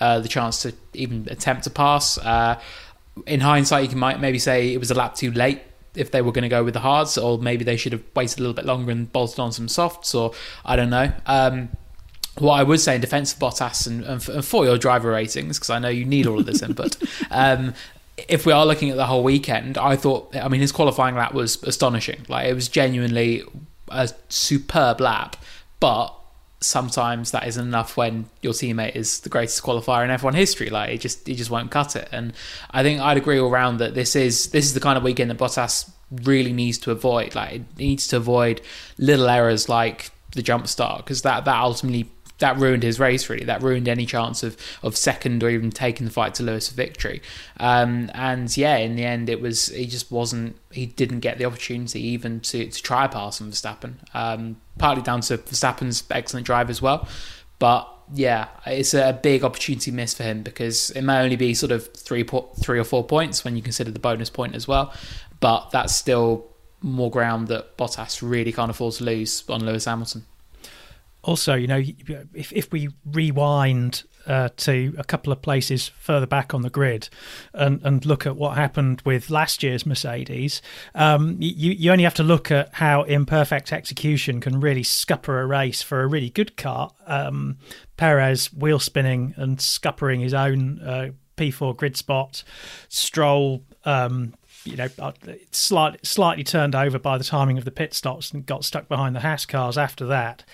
uh, 0.00 0.20
the 0.20 0.28
chance 0.28 0.62
to 0.62 0.72
even 0.94 1.28
attempt 1.30 1.64
to 1.64 1.70
pass. 1.70 2.18
Uh, 2.18 2.58
in 3.26 3.40
hindsight, 3.40 3.84
you 3.84 3.88
can 3.90 3.98
might 3.98 4.20
maybe 4.20 4.38
say 4.38 4.72
it 4.72 4.78
was 4.78 4.90
a 4.90 4.94
lap 4.94 5.14
too 5.14 5.30
late 5.30 5.60
if 5.94 6.10
they 6.10 6.22
were 6.22 6.32
going 6.32 6.42
to 6.42 6.48
go 6.48 6.64
with 6.64 6.74
the 6.74 6.80
hards, 6.80 7.16
or 7.16 7.38
maybe 7.38 7.64
they 7.64 7.76
should 7.76 7.92
have 7.92 8.02
waited 8.14 8.38
a 8.38 8.42
little 8.42 8.54
bit 8.54 8.64
longer 8.64 8.90
and 8.90 9.12
bolted 9.12 9.38
on 9.38 9.52
some 9.52 9.68
softs, 9.68 10.14
or 10.14 10.32
I 10.64 10.76
don't 10.76 10.90
know. 10.90 11.12
Um, 11.26 11.70
what 12.38 12.54
I 12.54 12.62
would 12.62 12.80
say 12.80 12.96
in 12.96 13.00
defence 13.00 13.32
of 13.32 13.38
Bottas 13.38 13.86
and, 13.86 14.04
and, 14.04 14.44
for 14.44 14.64
your 14.64 14.76
driver 14.76 15.10
ratings, 15.10 15.58
because 15.58 15.70
I 15.70 15.78
know 15.78 15.88
you 15.88 16.04
need 16.04 16.26
all 16.26 16.38
of 16.38 16.46
this 16.46 16.62
input. 16.62 16.96
Um, 17.30 17.74
if 18.28 18.46
we 18.46 18.52
are 18.52 18.64
looking 18.64 18.90
at 18.90 18.96
the 18.96 19.06
whole 19.06 19.24
weekend, 19.24 19.76
I 19.76 19.96
thought, 19.96 20.36
I 20.36 20.48
mean, 20.48 20.60
his 20.60 20.70
qualifying 20.70 21.16
lap 21.16 21.34
was 21.34 21.60
astonishing. 21.64 22.24
Like, 22.28 22.46
it 22.46 22.54
was 22.54 22.68
genuinely 22.68 23.42
a 23.88 24.08
superb 24.28 25.00
lap, 25.00 25.36
but 25.80 26.14
sometimes 26.64 27.30
that 27.30 27.46
isn't 27.46 27.66
enough 27.66 27.96
when 27.96 28.28
your 28.42 28.52
teammate 28.52 28.96
is 28.96 29.20
the 29.20 29.28
greatest 29.28 29.62
qualifier 29.62 30.04
in 30.04 30.10
F1 30.10 30.34
history. 30.34 30.70
Like 30.70 30.90
it 30.90 30.98
just 30.98 31.28
it 31.28 31.34
just 31.34 31.50
won't 31.50 31.70
cut 31.70 31.96
it. 31.96 32.08
And 32.10 32.32
I 32.70 32.82
think 32.82 33.00
I'd 33.00 33.16
agree 33.16 33.38
all 33.38 33.50
round 33.50 33.78
that 33.80 33.94
this 33.94 34.16
is 34.16 34.50
this 34.50 34.64
is 34.64 34.74
the 34.74 34.80
kind 34.80 34.96
of 34.96 35.04
weekend 35.04 35.30
that 35.30 35.38
Bottas 35.38 35.90
really 36.10 36.52
needs 36.52 36.78
to 36.78 36.90
avoid. 36.90 37.34
Like 37.34 37.52
it 37.52 37.62
needs 37.78 38.08
to 38.08 38.16
avoid 38.16 38.60
little 38.98 39.28
errors 39.28 39.68
like 39.68 40.10
the 40.32 40.42
jump 40.42 40.66
start 40.66 41.04
because 41.04 41.22
that 41.22 41.44
that 41.44 41.60
ultimately 41.60 42.10
that 42.44 42.58
ruined 42.58 42.82
his 42.82 43.00
race 43.00 43.30
really. 43.30 43.44
That 43.44 43.62
ruined 43.62 43.88
any 43.88 44.04
chance 44.04 44.42
of 44.42 44.58
of 44.82 44.98
second 44.98 45.42
or 45.42 45.48
even 45.48 45.70
taking 45.70 46.04
the 46.04 46.12
fight 46.12 46.34
to 46.34 46.42
Lewis 46.42 46.68
for 46.68 46.74
victory. 46.74 47.22
Um, 47.58 48.10
and 48.12 48.54
yeah 48.54 48.76
in 48.76 48.96
the 48.96 49.04
end 49.04 49.30
it 49.30 49.40
was 49.40 49.68
he 49.68 49.86
just 49.86 50.12
wasn't 50.12 50.56
he 50.70 50.84
didn't 50.84 51.20
get 51.20 51.38
the 51.38 51.46
opportunity 51.46 52.00
even 52.02 52.40
to, 52.40 52.66
to 52.68 52.82
try 52.82 53.06
pass 53.06 53.40
on 53.40 53.50
Verstappen. 53.50 53.94
Um, 54.12 54.60
partly 54.76 55.02
down 55.02 55.22
to 55.22 55.38
Verstappen's 55.38 56.04
excellent 56.10 56.44
drive 56.44 56.68
as 56.68 56.82
well. 56.82 57.08
But 57.58 57.88
yeah, 58.12 58.48
it's 58.66 58.92
a 58.92 59.18
big 59.22 59.42
opportunity 59.42 59.90
miss 59.90 60.12
for 60.12 60.24
him 60.24 60.42
because 60.42 60.90
it 60.90 61.00
may 61.00 61.20
only 61.22 61.36
be 61.36 61.54
sort 61.54 61.72
of 61.72 61.94
three, 61.94 62.24
po- 62.24 62.50
three 62.60 62.78
or 62.78 62.84
four 62.84 63.04
points 63.04 63.42
when 63.42 63.56
you 63.56 63.62
consider 63.62 63.90
the 63.90 63.98
bonus 63.98 64.28
point 64.28 64.54
as 64.54 64.68
well, 64.68 64.92
but 65.40 65.70
that's 65.70 65.94
still 65.94 66.46
more 66.82 67.10
ground 67.10 67.48
that 67.48 67.78
Bottas 67.78 68.20
really 68.20 68.52
can't 68.52 68.70
afford 68.70 68.92
to 68.94 69.04
lose 69.04 69.44
on 69.48 69.64
Lewis 69.64 69.86
Hamilton 69.86 70.26
also, 71.24 71.54
you 71.54 71.66
know, 71.66 71.82
if 72.34 72.52
if 72.52 72.70
we 72.70 72.88
rewind 73.04 74.04
uh, 74.26 74.48
to 74.56 74.94
a 74.98 75.04
couple 75.04 75.32
of 75.32 75.42
places 75.42 75.88
further 75.98 76.26
back 76.26 76.54
on 76.54 76.62
the 76.62 76.70
grid 76.70 77.08
and, 77.52 77.80
and 77.84 78.06
look 78.06 78.26
at 78.26 78.36
what 78.36 78.56
happened 78.56 79.02
with 79.04 79.30
last 79.30 79.62
year's 79.62 79.84
Mercedes, 79.84 80.62
um, 80.94 81.36
you, 81.40 81.72
you 81.72 81.90
only 81.92 82.04
have 82.04 82.14
to 82.14 82.22
look 82.22 82.50
at 82.50 82.72
how 82.74 83.02
imperfect 83.02 83.72
execution 83.72 84.40
can 84.40 84.60
really 84.60 84.82
scupper 84.82 85.40
a 85.40 85.46
race 85.46 85.82
for 85.82 86.02
a 86.02 86.06
really 86.06 86.30
good 86.30 86.56
car. 86.56 86.90
Um, 87.06 87.58
Perez 87.96 88.52
wheel 88.52 88.78
spinning 88.78 89.34
and 89.36 89.58
scuppering 89.58 90.20
his 90.20 90.34
own 90.34 90.80
uh, 90.80 91.10
P4 91.36 91.76
grid 91.76 91.96
spot. 91.96 92.44
Stroll 92.88 93.62
um, 93.84 94.34
you 94.64 94.76
know, 94.76 94.88
uh, 94.98 95.12
slightly 95.50 95.98
slightly 96.02 96.44
turned 96.44 96.74
over 96.74 96.98
by 96.98 97.18
the 97.18 97.24
timing 97.24 97.58
of 97.58 97.64
the 97.64 97.70
pit 97.70 97.94
stops 97.94 98.32
and 98.32 98.46
got 98.46 98.64
stuck 98.64 98.88
behind 98.88 99.14
the 99.14 99.20
Haas 99.20 99.46
cars 99.46 99.76
after 99.76 100.06
that. 100.06 100.44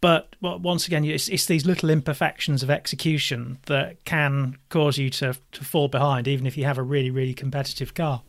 But 0.00 0.34
once 0.40 0.86
again, 0.86 1.04
it's, 1.04 1.28
it's 1.28 1.46
these 1.46 1.64
little 1.64 1.90
imperfections 1.90 2.62
of 2.62 2.70
execution 2.70 3.58
that 3.66 4.04
can 4.04 4.58
cause 4.68 4.98
you 4.98 5.10
to, 5.10 5.36
to 5.52 5.64
fall 5.64 5.88
behind, 5.88 6.28
even 6.28 6.46
if 6.46 6.56
you 6.56 6.64
have 6.64 6.78
a 6.78 6.82
really, 6.82 7.10
really 7.10 7.34
competitive 7.34 7.94
car. 7.94 8.22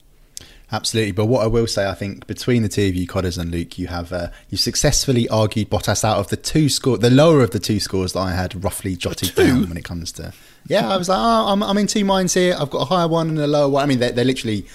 Absolutely, 0.70 1.14
but 1.14 1.28
what 1.28 1.44
I 1.44 1.48
will 1.48 1.66
say, 1.66 1.88
I 1.88 1.94
think 1.94 2.28
between 2.28 2.62
the 2.62 2.68
two 2.68 2.88
of 2.88 2.96
you, 2.96 3.08
Codders 3.08 3.38
and 3.38 3.50
Luke, 3.52 3.80
you 3.80 3.88
have 3.88 4.12
uh, 4.12 4.28
you 4.50 4.58
successfully 4.58 5.28
argued 5.30 5.70
Bottas 5.70 6.04
out 6.04 6.18
of 6.18 6.28
the 6.28 6.36
two 6.36 6.68
score, 6.68 6.98
the 6.98 7.10
lower 7.10 7.42
of 7.42 7.52
the 7.52 7.60
two 7.60 7.80
scores 7.80 8.12
that 8.14 8.20
I 8.20 8.32
had 8.34 8.64
roughly 8.64 8.98
jotted 8.98 9.34
down 9.34 9.70
when 9.70 9.78
it 9.78 9.86
comes 9.86 10.12
to. 10.14 10.34
Yeah, 10.68 10.90
I 10.90 10.98
was 10.98 11.08
like, 11.08 11.20
oh, 11.20 11.54
I'm, 11.54 11.64
I'm 11.64 11.78
in 11.78 11.88
two 11.88 12.04
minds 12.04 12.34
here. 12.34 12.54
I've 12.60 12.70
got 12.70 12.82
a 12.82 12.86
higher 12.86 13.08
one 13.08 13.30
and 13.30 13.40
a 13.40 13.48
lower 13.48 13.70
one. 13.70 13.84
I 13.84 13.86
mean, 13.86 14.00
they're, 14.00 14.12
they're 14.12 14.26
literally 14.26 14.68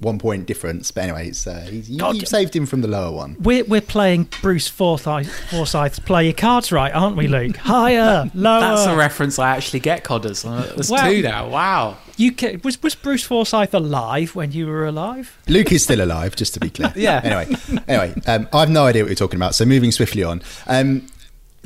one 0.00 0.18
point 0.18 0.46
difference. 0.46 0.90
But 0.90 1.04
anyway, 1.04 1.28
it's, 1.28 1.46
uh, 1.46 1.68
you, 1.70 1.98
God, 1.98 2.16
you 2.16 2.26
saved 2.26 2.54
him 2.54 2.66
from 2.66 2.82
the 2.82 2.88
lower 2.88 3.12
one. 3.12 3.36
We're, 3.40 3.64
we're 3.64 3.80
playing 3.80 4.28
Bruce 4.40 4.68
Forsyth, 4.68 5.32
Forsyth's 5.50 5.98
Play 5.98 6.26
Your 6.26 6.34
Cards 6.34 6.70
Right, 6.70 6.92
aren't 6.94 7.16
we, 7.16 7.28
Luke? 7.28 7.56
Higher, 7.58 8.30
lower. 8.34 8.60
That's 8.60 8.86
a 8.86 8.96
reference 8.96 9.38
I 9.38 9.50
actually 9.50 9.80
get, 9.80 10.04
Codders. 10.04 10.44
Uh, 10.44 10.72
there's 10.74 10.90
well, 10.90 11.10
two 11.10 11.22
now. 11.22 11.48
Wow. 11.48 11.98
You 12.16 12.32
can, 12.32 12.60
was 12.64 12.82
was 12.82 12.96
Bruce 12.96 13.22
Forsyth 13.22 13.74
alive 13.74 14.34
when 14.34 14.50
you 14.50 14.66
were 14.66 14.86
alive? 14.86 15.38
Luke 15.46 15.70
is 15.70 15.84
still 15.84 16.02
alive, 16.02 16.34
just 16.34 16.52
to 16.54 16.60
be 16.60 16.68
clear. 16.68 16.92
yeah. 16.96 17.20
Anyway, 17.22 17.56
anyway, 17.86 18.20
um, 18.26 18.48
I've 18.52 18.70
no 18.70 18.86
idea 18.86 19.04
what 19.04 19.08
you're 19.08 19.14
talking 19.14 19.38
about. 19.38 19.54
So 19.54 19.64
moving 19.64 19.92
swiftly 19.92 20.24
on. 20.24 20.42
Um, 20.66 21.06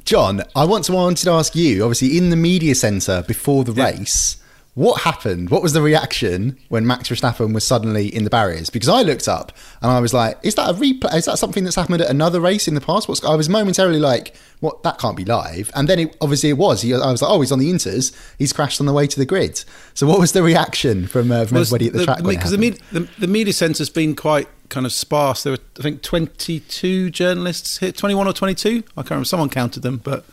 John, 0.04 0.42
I 0.54 0.64
want 0.64 0.84
to 0.84 0.92
wanted 0.92 1.24
to 1.24 1.30
ask 1.30 1.54
you. 1.54 1.84
Obviously, 1.84 2.18
in 2.18 2.30
the 2.30 2.36
media 2.36 2.74
centre 2.74 3.24
before 3.26 3.64
the 3.64 3.72
yeah. 3.72 3.90
race, 3.90 4.41
what 4.74 5.02
happened? 5.02 5.50
What 5.50 5.62
was 5.62 5.74
the 5.74 5.82
reaction 5.82 6.58
when 6.70 6.86
Max 6.86 7.10
Verstappen 7.10 7.52
was 7.52 7.62
suddenly 7.62 8.06
in 8.06 8.24
the 8.24 8.30
barriers? 8.30 8.70
Because 8.70 8.88
I 8.88 9.02
looked 9.02 9.28
up 9.28 9.52
and 9.82 9.90
I 9.90 10.00
was 10.00 10.14
like, 10.14 10.38
"Is 10.42 10.54
that 10.54 10.70
a 10.70 10.72
replay? 10.72 11.14
Is 11.14 11.26
that 11.26 11.38
something 11.38 11.64
that's 11.64 11.76
happened 11.76 12.00
at 12.00 12.08
another 12.08 12.40
race 12.40 12.66
in 12.66 12.74
the 12.74 12.80
past?" 12.80 13.06
What's, 13.06 13.22
I 13.22 13.34
was 13.34 13.50
momentarily 13.50 13.98
like, 13.98 14.34
"What? 14.60 14.82
That 14.82 14.98
can't 14.98 15.16
be 15.16 15.26
live." 15.26 15.70
And 15.74 15.88
then 15.88 15.98
it, 15.98 16.16
obviously 16.22 16.48
it 16.48 16.56
was. 16.56 16.80
He, 16.80 16.94
I 16.94 17.10
was 17.10 17.20
like, 17.20 17.30
"Oh, 17.30 17.42
he's 17.42 17.52
on 17.52 17.58
the 17.58 17.70
Inters. 17.70 18.16
He's 18.38 18.54
crashed 18.54 18.80
on 18.80 18.86
the 18.86 18.94
way 18.94 19.06
to 19.06 19.18
the 19.18 19.26
grid." 19.26 19.62
So 19.92 20.06
what 20.06 20.18
was 20.18 20.32
the 20.32 20.42
reaction 20.42 21.06
from, 21.06 21.30
uh, 21.30 21.44
from 21.44 21.56
well, 21.56 21.62
everybody 21.62 21.88
at 21.88 21.92
the, 21.92 21.98
the 21.98 22.04
track? 22.06 22.22
Because 22.24 22.52
the, 22.52 22.58
med- 22.58 22.78
the, 22.92 23.00
the 23.18 23.26
media 23.26 23.52
centre's 23.52 23.90
been 23.90 24.16
quite 24.16 24.48
kind 24.70 24.86
of 24.86 24.92
sparse. 24.92 25.42
There 25.42 25.52
were, 25.52 25.58
I 25.78 25.82
think, 25.82 26.00
twenty-two 26.00 27.10
journalists 27.10 27.76
here, 27.78 27.92
twenty-one 27.92 28.26
or 28.26 28.32
twenty-two. 28.32 28.84
I 28.96 29.02
can't 29.02 29.10
remember. 29.10 29.26
Someone 29.26 29.50
counted 29.50 29.82
them, 29.82 29.98
but 29.98 30.24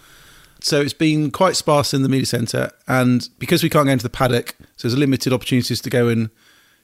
so 0.61 0.81
it's 0.81 0.93
been 0.93 1.31
quite 1.31 1.55
sparse 1.55 1.93
in 1.93 2.03
the 2.03 2.09
media 2.09 2.25
centre, 2.25 2.71
and 2.87 3.27
because 3.39 3.63
we 3.63 3.69
can't 3.69 3.85
go 3.85 3.91
into 3.91 4.03
the 4.03 4.09
paddock, 4.09 4.55
so 4.77 4.87
there's 4.87 4.97
limited 4.97 5.33
opportunities 5.33 5.81
to 5.81 5.89
go 5.89 6.07
and 6.07 6.29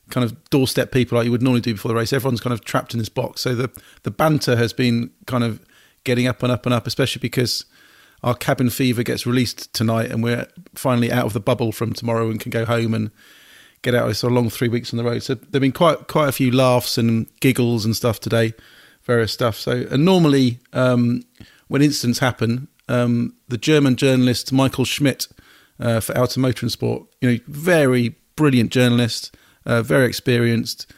kind 0.10 0.24
of 0.24 0.50
doorstep 0.50 0.92
people 0.92 1.18
like 1.18 1.26
you 1.26 1.32
would 1.32 1.42
normally 1.42 1.62
do 1.62 1.74
before 1.74 1.90
the 1.90 1.96
race. 1.96 2.14
Everyone's 2.14 2.42
kind 2.42 2.54
of 2.54 2.64
trapped 2.64 2.94
in 2.94 3.00
this 3.00 3.10
box. 3.10 3.42
So 3.42 3.56
the 3.56 3.70
the 4.04 4.12
banter 4.12 4.56
has 4.56 4.74
been 4.74 5.12
kind 5.26 5.44
of 5.44 5.60
getting 6.04 6.28
up 6.28 6.44
and 6.44 6.52
up 6.52 6.66
and 6.66 6.74
up, 6.74 6.88
especially 6.88 7.20
because 7.20 7.66
our 8.24 8.36
cabin 8.36 8.70
fever 8.70 9.04
gets 9.04 9.26
released 9.26 9.74
tonight, 9.74 10.12
and 10.12 10.24
we're 10.24 10.48
finally 10.76 11.12
out 11.12 11.26
of 11.26 11.34
the 11.34 11.40
bubble 11.40 11.72
from 11.72 11.94
tomorrow 11.94 12.30
and 12.30 12.40
can 12.40 12.50
go 12.50 12.66
home 12.66 12.94
and 12.94 13.12
get 13.82 13.94
out 13.94 14.04
of 14.04 14.10
this 14.10 14.24
long 14.24 14.50
three 14.50 14.68
weeks 14.68 14.94
on 14.94 14.98
the 14.98 15.04
road. 15.04 15.22
So 15.22 15.36
there've 15.36 15.62
been 15.62 15.72
quite 15.72 16.08
quite 16.08 16.30
a 16.30 16.32
few 16.32 16.52
laughs 16.52 16.98
and 16.98 17.28
giggles 17.40 17.86
and 17.86 17.96
stuff 17.96 18.20
today, 18.20 18.54
various 19.04 19.32
stuff. 19.32 19.58
So 19.58 19.86
and 19.90 20.06
normally 20.06 20.60
um, 20.74 21.24
when 21.68 21.82
incidents 21.82 22.20
happen, 22.20 22.68
um, 22.88 23.34
the 23.48 23.58
German 23.58 23.96
journalist 23.96 24.52
Michael 24.52 24.86
Schmidt 24.86 25.28
uh, 25.80 26.00
for 26.00 26.18
Auto 26.18 26.40
Motor 26.40 26.66
and 26.66 26.72
Sport. 26.72 27.08
You 27.22 27.32
know, 27.32 27.40
very 27.48 28.16
brilliant 28.36 28.72
journalist, 28.72 29.36
uh, 29.66 29.82
very 29.82 30.08
experienced, 30.08 30.92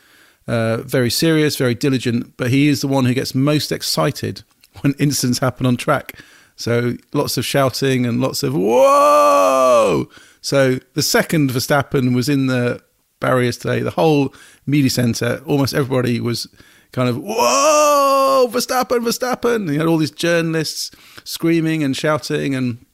uh, 0.48 0.78
very 0.78 1.10
serious, 1.10 1.56
very 1.56 1.76
diligent. 1.76 2.38
But 2.38 2.50
he 2.50 2.68
is 2.68 2.82
the 2.82 2.88
one 2.88 3.06
who 3.06 3.14
gets 3.14 3.36
most 3.36 3.72
excited 3.72 4.44
when 4.82 4.94
incidents 5.00 5.40
happen 5.40 5.66
on 5.66 5.78
track. 5.78 6.20
So 6.56 6.96
lots 7.14 7.38
of 7.38 7.46
shouting 7.46 8.06
and 8.06 8.20
lots 8.20 8.44
of 8.44 8.56
whoa. 8.56 10.10
So 10.42 10.80
the 10.94 11.02
second 11.04 11.52
Verstappen 11.52 12.16
was 12.16 12.30
in 12.30 12.48
the 12.48 12.82
barriers 13.20 13.58
today, 13.58 13.82
the 13.82 13.92
whole 13.92 14.34
media 14.66 14.90
centre, 14.90 15.42
almost 15.46 15.74
everybody 15.74 16.20
was 16.20 16.48
kind 16.92 17.10
of 17.10 17.18
whoa, 17.18 18.48
Verstappen, 18.52 19.00
Verstappen. 19.00 19.72
You 19.72 19.80
had 19.80 19.88
all 19.88 19.98
these 19.98 20.12
journalists 20.12 20.92
screaming 21.24 21.84
and 21.84 21.96
shouting 21.96 22.56
and 22.56 22.86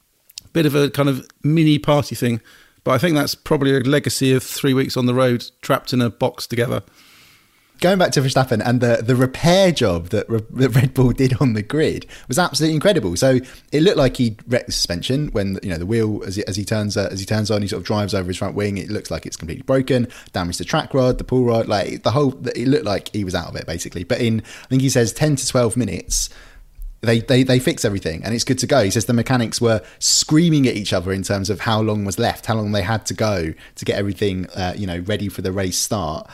a 0.44 0.48
bit 0.48 0.66
of 0.66 0.74
a 0.74 0.90
kind 0.90 1.08
of 1.08 1.26
mini 1.42 1.78
party 1.78 2.14
thing. 2.14 2.40
But 2.82 2.92
I 2.92 2.98
think 2.98 3.16
that's 3.16 3.34
probably 3.34 3.74
a 3.76 3.80
legacy 3.80 4.32
of 4.32 4.42
three 4.42 4.74
weeks 4.74 4.96
on 4.96 5.06
the 5.06 5.14
road, 5.14 5.44
trapped 5.62 5.92
in 5.92 6.02
a 6.02 6.10
box 6.10 6.46
together. 6.46 6.82
Going 7.80 7.98
back 7.98 8.12
to 8.12 8.20
Verstappen 8.20 8.62
and 8.64 8.80
the, 8.80 9.02
the 9.02 9.16
repair 9.16 9.72
job 9.72 10.08
that, 10.08 10.28
Re- 10.28 10.40
that 10.50 10.70
Red 10.70 10.94
Bull 10.94 11.12
did 11.12 11.40
on 11.40 11.54
the 11.54 11.62
grid 11.62 12.06
was 12.28 12.38
absolutely 12.38 12.74
incredible. 12.74 13.16
So 13.16 13.40
it 13.72 13.82
looked 13.82 13.96
like 13.96 14.16
he 14.16 14.36
wrecked 14.46 14.66
the 14.66 14.72
suspension 14.72 15.28
when 15.28 15.58
you 15.62 15.70
know 15.70 15.78
the 15.78 15.86
wheel 15.86 16.22
as 16.24 16.36
he, 16.36 16.46
as 16.46 16.56
he 16.56 16.64
turns 16.64 16.96
uh, 16.96 17.08
as 17.10 17.20
he 17.20 17.26
turns 17.26 17.50
on, 17.50 17.62
he 17.62 17.68
sort 17.68 17.80
of 17.80 17.86
drives 17.86 18.14
over 18.14 18.28
his 18.28 18.36
front 18.36 18.54
wing. 18.54 18.78
It 18.78 18.90
looks 18.90 19.10
like 19.10 19.26
it's 19.26 19.36
completely 19.36 19.62
broken, 19.62 20.08
damaged 20.32 20.60
the 20.60 20.64
track 20.64 20.94
rod, 20.94 21.18
the 21.18 21.24
pull 21.24 21.44
rod, 21.44 21.68
like 21.68 22.02
the 22.02 22.10
whole. 22.10 22.34
It 22.48 22.68
looked 22.68 22.84
like 22.84 23.10
he 23.12 23.24
was 23.24 23.34
out 23.34 23.48
of 23.48 23.56
it 23.56 23.66
basically. 23.66 24.04
But 24.04 24.20
in 24.20 24.40
I 24.40 24.66
think 24.68 24.82
he 24.82 24.90
says 24.90 25.12
ten 25.12 25.36
to 25.36 25.46
twelve 25.46 25.76
minutes. 25.76 26.30
They, 27.00 27.20
they 27.20 27.42
they 27.42 27.58
fix 27.58 27.84
everything 27.84 28.24
and 28.24 28.34
it's 28.34 28.44
good 28.44 28.58
to 28.60 28.66
go. 28.66 28.82
He 28.82 28.90
says 28.90 29.04
the 29.04 29.12
mechanics 29.12 29.60
were 29.60 29.82
screaming 29.98 30.66
at 30.66 30.74
each 30.74 30.94
other 30.94 31.12
in 31.12 31.22
terms 31.22 31.50
of 31.50 31.60
how 31.60 31.82
long 31.82 32.06
was 32.06 32.18
left, 32.18 32.46
how 32.46 32.54
long 32.54 32.72
they 32.72 32.80
had 32.80 33.04
to 33.04 33.12
go 33.12 33.52
to 33.74 33.84
get 33.84 33.98
everything 33.98 34.46
uh, 34.56 34.72
you 34.74 34.86
know 34.86 35.00
ready 35.00 35.28
for 35.28 35.42
the 35.42 35.52
race 35.52 35.76
start 35.76 36.30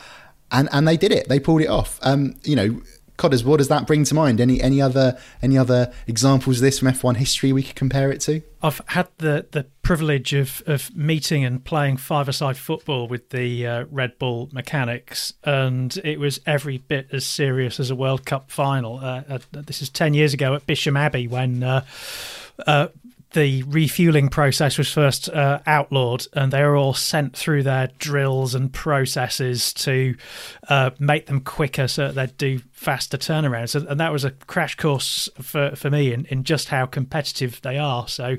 and 0.51 0.69
and 0.71 0.87
they 0.87 0.97
did 0.97 1.11
it. 1.11 1.29
They 1.29 1.39
pulled 1.39 1.61
it 1.61 1.69
off. 1.69 1.99
Um, 2.01 2.35
you 2.43 2.55
know, 2.55 2.81
Codders, 3.21 3.43
what 3.43 3.57
does 3.57 3.67
that 3.67 3.85
bring 3.85 4.03
to 4.05 4.15
mind? 4.15 4.41
Any 4.41 4.59
any 4.61 4.81
other 4.81 5.15
any 5.43 5.55
other 5.55 5.93
examples 6.07 6.57
of 6.57 6.63
this 6.63 6.79
from 6.79 6.87
F1 6.87 7.17
history 7.17 7.53
we 7.53 7.61
could 7.61 7.75
compare 7.75 8.11
it 8.11 8.19
to? 8.21 8.41
I've 8.63 8.81
had 8.87 9.09
the, 9.17 9.45
the 9.51 9.65
privilege 9.83 10.33
of, 10.33 10.63
of 10.65 10.95
meeting 10.95 11.45
and 11.45 11.63
playing 11.63 11.97
five-a-side 11.97 12.57
football 12.57 13.07
with 13.07 13.29
the 13.29 13.67
uh, 13.67 13.85
Red 13.91 14.17
Bull 14.17 14.49
mechanics, 14.51 15.33
and 15.43 15.95
it 16.03 16.19
was 16.19 16.39
every 16.47 16.79
bit 16.79 17.09
as 17.11 17.25
serious 17.25 17.79
as 17.79 17.91
a 17.91 17.95
World 17.95 18.25
Cup 18.25 18.49
final. 18.49 18.97
Uh, 18.97 19.23
uh, 19.29 19.39
this 19.51 19.83
is 19.83 19.89
ten 19.89 20.15
years 20.15 20.33
ago 20.33 20.55
at 20.55 20.65
Bisham 20.65 20.97
Abbey 20.97 21.27
when 21.27 21.61
uh, 21.61 21.85
uh, 22.65 22.87
the 23.33 23.63
refueling 23.63 24.27
process 24.29 24.77
was 24.77 24.91
first 24.91 25.29
uh, 25.29 25.59
outlawed, 25.65 26.27
and 26.33 26.51
they 26.51 26.61
were 26.63 26.75
all 26.75 26.93
sent 26.93 27.35
through 27.35 27.63
their 27.63 27.89
drills 27.97 28.53
and 28.53 28.73
processes 28.73 29.73
to 29.73 30.15
uh, 30.67 30.91
make 30.99 31.27
them 31.27 31.39
quicker 31.39 31.87
so 31.87 32.07
that 32.07 32.15
they'd 32.15 32.37
do 32.37 32.59
faster 32.73 33.17
turnarounds. 33.17 33.73
And, 33.73 33.87
and 33.87 33.99
that 33.99 34.11
was 34.11 34.25
a 34.25 34.31
crash 34.31 34.75
course 34.75 35.29
for, 35.41 35.75
for 35.75 35.89
me 35.89 36.11
in, 36.11 36.25
in 36.25 36.43
just 36.43 36.69
how 36.69 36.85
competitive 36.85 37.61
they 37.61 37.77
are. 37.77 38.07
So, 38.07 38.37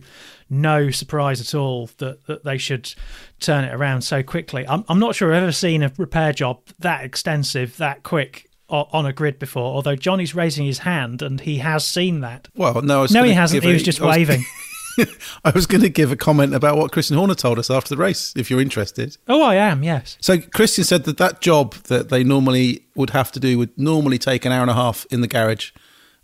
no 0.50 0.90
surprise 0.90 1.40
at 1.40 1.54
all 1.54 1.88
that, 1.96 2.26
that 2.26 2.44
they 2.44 2.58
should 2.58 2.92
turn 3.40 3.64
it 3.64 3.74
around 3.74 4.02
so 4.02 4.22
quickly. 4.22 4.66
I'm, 4.68 4.84
I'm 4.88 4.98
not 4.98 5.14
sure 5.14 5.32
I've 5.32 5.42
ever 5.42 5.52
seen 5.52 5.82
a 5.82 5.90
repair 5.96 6.34
job 6.34 6.60
that 6.80 7.02
extensive, 7.02 7.78
that 7.78 8.02
quick 8.02 8.50
on 8.68 9.04
a 9.06 9.12
grid 9.12 9.38
before. 9.38 9.74
Although 9.74 9.96
Johnny's 9.96 10.34
raising 10.34 10.66
his 10.66 10.78
hand 10.78 11.22
and 11.22 11.40
he 11.40 11.58
has 11.58 11.86
seen 11.86 12.20
that. 12.20 12.48
Well, 12.54 12.80
no, 12.82 13.06
no, 13.10 13.22
he 13.22 13.32
hasn't. 13.32 13.62
He 13.62 13.72
was 13.72 13.82
just 13.82 14.00
waving. 14.00 14.44
I 15.44 15.50
was 15.50 15.66
going 15.66 15.82
to 15.82 15.88
give 15.88 16.12
a 16.12 16.16
comment 16.16 16.54
about 16.54 16.76
what 16.76 16.92
Christian 16.92 17.16
Horner 17.16 17.34
told 17.34 17.58
us 17.58 17.70
after 17.70 17.94
the 17.94 18.00
race, 18.00 18.32
if 18.36 18.50
you're 18.50 18.60
interested. 18.60 19.16
Oh, 19.28 19.42
I 19.42 19.56
am, 19.56 19.82
yes. 19.82 20.16
So 20.20 20.38
Christian 20.38 20.84
said 20.84 21.04
that 21.04 21.18
that 21.18 21.40
job 21.40 21.74
that 21.84 22.08
they 22.08 22.24
normally 22.24 22.86
would 22.94 23.10
have 23.10 23.32
to 23.32 23.40
do 23.40 23.58
would 23.58 23.76
normally 23.78 24.18
take 24.18 24.44
an 24.44 24.52
hour 24.52 24.62
and 24.62 24.70
a 24.70 24.74
half 24.74 25.06
in 25.10 25.20
the 25.20 25.28
garage. 25.28 25.72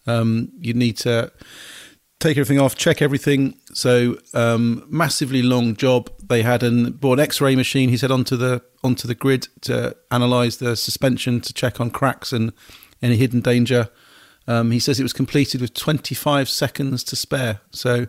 Um, 0.07 0.51
you'd 0.61 0.77
need 0.77 0.97
to 0.99 1.33
take 2.21 2.37
everything 2.37 2.61
off, 2.61 2.75
check 2.75 3.01
everything. 3.01 3.59
So 3.73 4.19
um, 4.35 4.85
massively 4.89 5.43
long 5.43 5.77
job. 5.77 6.11
They 6.27 6.43
had 6.43 6.63
an 6.63 6.93
bought 6.93 7.19
an 7.19 7.25
X-ray 7.25 7.57
machine. 7.57 7.89
He 7.89 7.97
said 7.97 8.11
onto 8.11 8.37
the 8.37 8.63
onto 8.83 9.09
the 9.09 9.15
grid 9.15 9.49
to 9.63 9.97
analyze 10.11 10.59
the 10.59 10.77
suspension 10.77 11.41
to 11.41 11.53
check 11.53 11.81
on 11.81 11.91
cracks 11.91 12.33
and 12.33 12.53
any 13.03 13.17
hidden 13.17 13.41
danger. 13.41 13.89
Um, 14.47 14.71
he 14.71 14.79
says 14.79 14.99
it 14.99 15.03
was 15.03 15.13
completed 15.13 15.61
with 15.61 15.75
25 15.75 16.49
seconds 16.49 17.05
to 17.05 17.17
spare. 17.17 17.61
So 17.71 18.07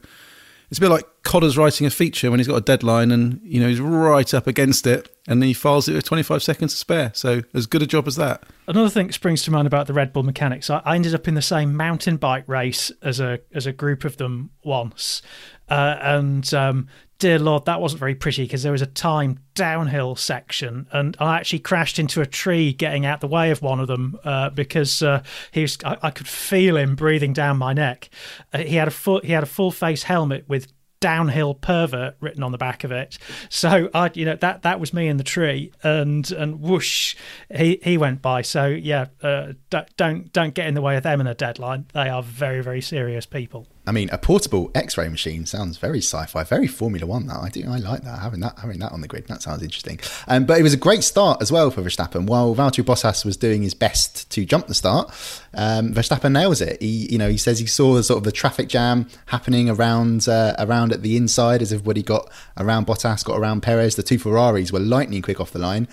it's 0.69 0.77
a 0.77 0.81
bit 0.81 0.89
like 0.89 1.05
Codder's 1.23 1.57
writing 1.57 1.87
a 1.87 1.89
feature 1.89 2.29
when 2.29 2.39
he's 2.39 2.47
got 2.47 2.55
a 2.55 2.61
deadline 2.61 3.11
and 3.11 3.39
you 3.43 3.59
know 3.59 3.67
he's 3.67 3.79
right 3.79 4.33
up 4.33 4.47
against 4.47 4.85
it 4.85 5.15
and 5.27 5.43
he 5.43 5.53
files 5.53 5.87
it 5.87 5.93
with 5.93 6.05
25 6.05 6.41
seconds 6.41 6.73
to 6.73 6.77
spare. 6.77 7.11
So 7.13 7.41
as 7.53 7.67
good 7.67 7.81
a 7.81 7.87
job 7.87 8.07
as 8.07 8.15
that. 8.15 8.43
Another 8.67 8.89
thing 8.89 9.07
that 9.07 9.13
springs 9.13 9.43
to 9.43 9.51
mind 9.51 9.67
about 9.67 9.87
the 9.87 9.93
Red 9.93 10.13
Bull 10.13 10.23
mechanics, 10.23 10.69
I, 10.69 10.81
ended 10.95 11.13
up 11.13 11.27
in 11.27 11.33
the 11.33 11.41
same 11.41 11.75
mountain 11.75 12.17
bike 12.17 12.45
race 12.47 12.91
as 13.01 13.19
a 13.19 13.39
as 13.53 13.65
a 13.65 13.73
group 13.73 14.05
of 14.05 14.17
them 14.17 14.51
once, 14.63 15.21
uh, 15.69 15.97
and 16.01 16.51
um, 16.53 16.87
dear 17.19 17.37
lord, 17.37 17.65
that 17.65 17.81
wasn't 17.81 17.99
very 17.99 18.15
pretty 18.15 18.43
because 18.43 18.63
there 18.63 18.71
was 18.71 18.81
a 18.81 18.87
time 18.87 19.39
downhill 19.53 20.15
section, 20.15 20.87
and 20.91 21.15
I 21.19 21.37
actually 21.37 21.59
crashed 21.59 21.99
into 21.99 22.21
a 22.21 22.25
tree 22.25 22.73
getting 22.73 23.05
out 23.05 23.21
the 23.21 23.27
way 23.27 23.51
of 23.51 23.61
one 23.61 23.79
of 23.79 23.87
them 23.87 24.17
uh, 24.23 24.49
because 24.49 25.03
uh, 25.03 25.21
he 25.51 25.61
was. 25.61 25.77
I, 25.85 25.97
I, 26.01 26.11
could 26.11 26.27
feel 26.27 26.77
him 26.77 26.95
breathing 26.95 27.33
down 27.33 27.57
my 27.57 27.73
neck. 27.73 28.09
Uh, 28.53 28.59
he 28.59 28.75
had 28.75 28.87
a 28.87 28.91
full 28.91 29.19
he 29.21 29.33
had 29.33 29.43
a 29.43 29.47
full 29.47 29.71
face 29.71 30.03
helmet 30.03 30.45
with 30.47 30.71
downhill 30.99 31.53
pervert 31.53 32.15
written 32.19 32.43
on 32.43 32.51
the 32.51 32.57
back 32.57 32.83
of 32.83 32.91
it. 32.91 33.17
So 33.49 33.89
I, 33.93 34.11
you 34.13 34.25
know, 34.25 34.35
that 34.35 34.63
that 34.63 34.79
was 34.79 34.93
me 34.93 35.07
in 35.07 35.17
the 35.17 35.23
tree, 35.23 35.71
and 35.83 36.29
and 36.31 36.61
whoosh, 36.61 37.15
he 37.53 37.79
he 37.83 37.97
went 37.97 38.21
by. 38.21 38.41
So 38.41 38.67
yeah, 38.67 39.07
uh, 39.21 39.53
don't 39.69 40.31
don't 40.31 40.53
get 40.53 40.67
in 40.67 40.73
the 40.73 40.81
way 40.81 40.95
of 40.95 41.03
them 41.03 41.21
in 41.21 41.27
a 41.27 41.35
deadline. 41.35 41.85
They 41.93 42.09
are 42.09 42.23
very 42.23 42.61
very 42.61 42.81
serious 42.81 43.25
people. 43.25 43.67
I 43.89 43.91
mean, 43.91 44.07
a 44.11 44.19
portable 44.19 44.69
X-ray 44.75 45.09
machine 45.09 45.47
sounds 45.47 45.79
very 45.79 45.97
sci-fi, 45.97 46.43
very 46.43 46.67
Formula 46.67 47.07
One. 47.07 47.25
That 47.25 47.37
I 47.37 47.49
do, 47.49 47.63
I 47.67 47.77
like 47.77 48.03
that 48.03 48.19
having 48.19 48.39
that 48.41 48.59
having 48.59 48.77
that 48.79 48.91
on 48.91 49.01
the 49.01 49.07
grid. 49.07 49.27
That 49.27 49.41
sounds 49.41 49.63
interesting. 49.63 49.99
Um, 50.27 50.45
but 50.45 50.59
it 50.59 50.63
was 50.63 50.75
a 50.75 50.77
great 50.77 51.03
start 51.03 51.41
as 51.41 51.51
well 51.51 51.71
for 51.71 51.81
Verstappen. 51.81 52.27
While 52.27 52.53
Valtteri 52.53 52.85
Bottas 52.85 53.25
was 53.25 53.35
doing 53.35 53.63
his 53.63 53.73
best 53.73 54.29
to 54.29 54.45
jump 54.45 54.67
the 54.67 54.75
start, 54.75 55.09
um, 55.55 55.91
Verstappen 55.95 56.33
nails 56.33 56.61
it. 56.61 56.79
He, 56.79 57.11
you 57.11 57.17
know, 57.17 57.29
he 57.29 57.37
says 57.37 57.57
he 57.57 57.65
saw 57.65 57.95
the 57.95 58.03
sort 58.03 58.19
of 58.19 58.25
the 58.25 58.31
traffic 58.31 58.69
jam 58.69 59.07
happening 59.25 59.71
around 59.71 60.29
uh, 60.29 60.53
around 60.59 60.93
at 60.93 61.01
the 61.01 61.17
inside 61.17 61.63
as 61.63 61.73
everybody 61.73 62.03
got 62.03 62.31
around 62.57 62.85
Bottas, 62.85 63.25
got 63.25 63.39
around 63.39 63.61
Perez. 63.61 63.95
The 63.95 64.03
two 64.03 64.19
Ferraris 64.19 64.71
were 64.71 64.79
lightning 64.79 65.23
quick 65.23 65.39
off 65.39 65.49
the 65.49 65.57
line. 65.57 65.87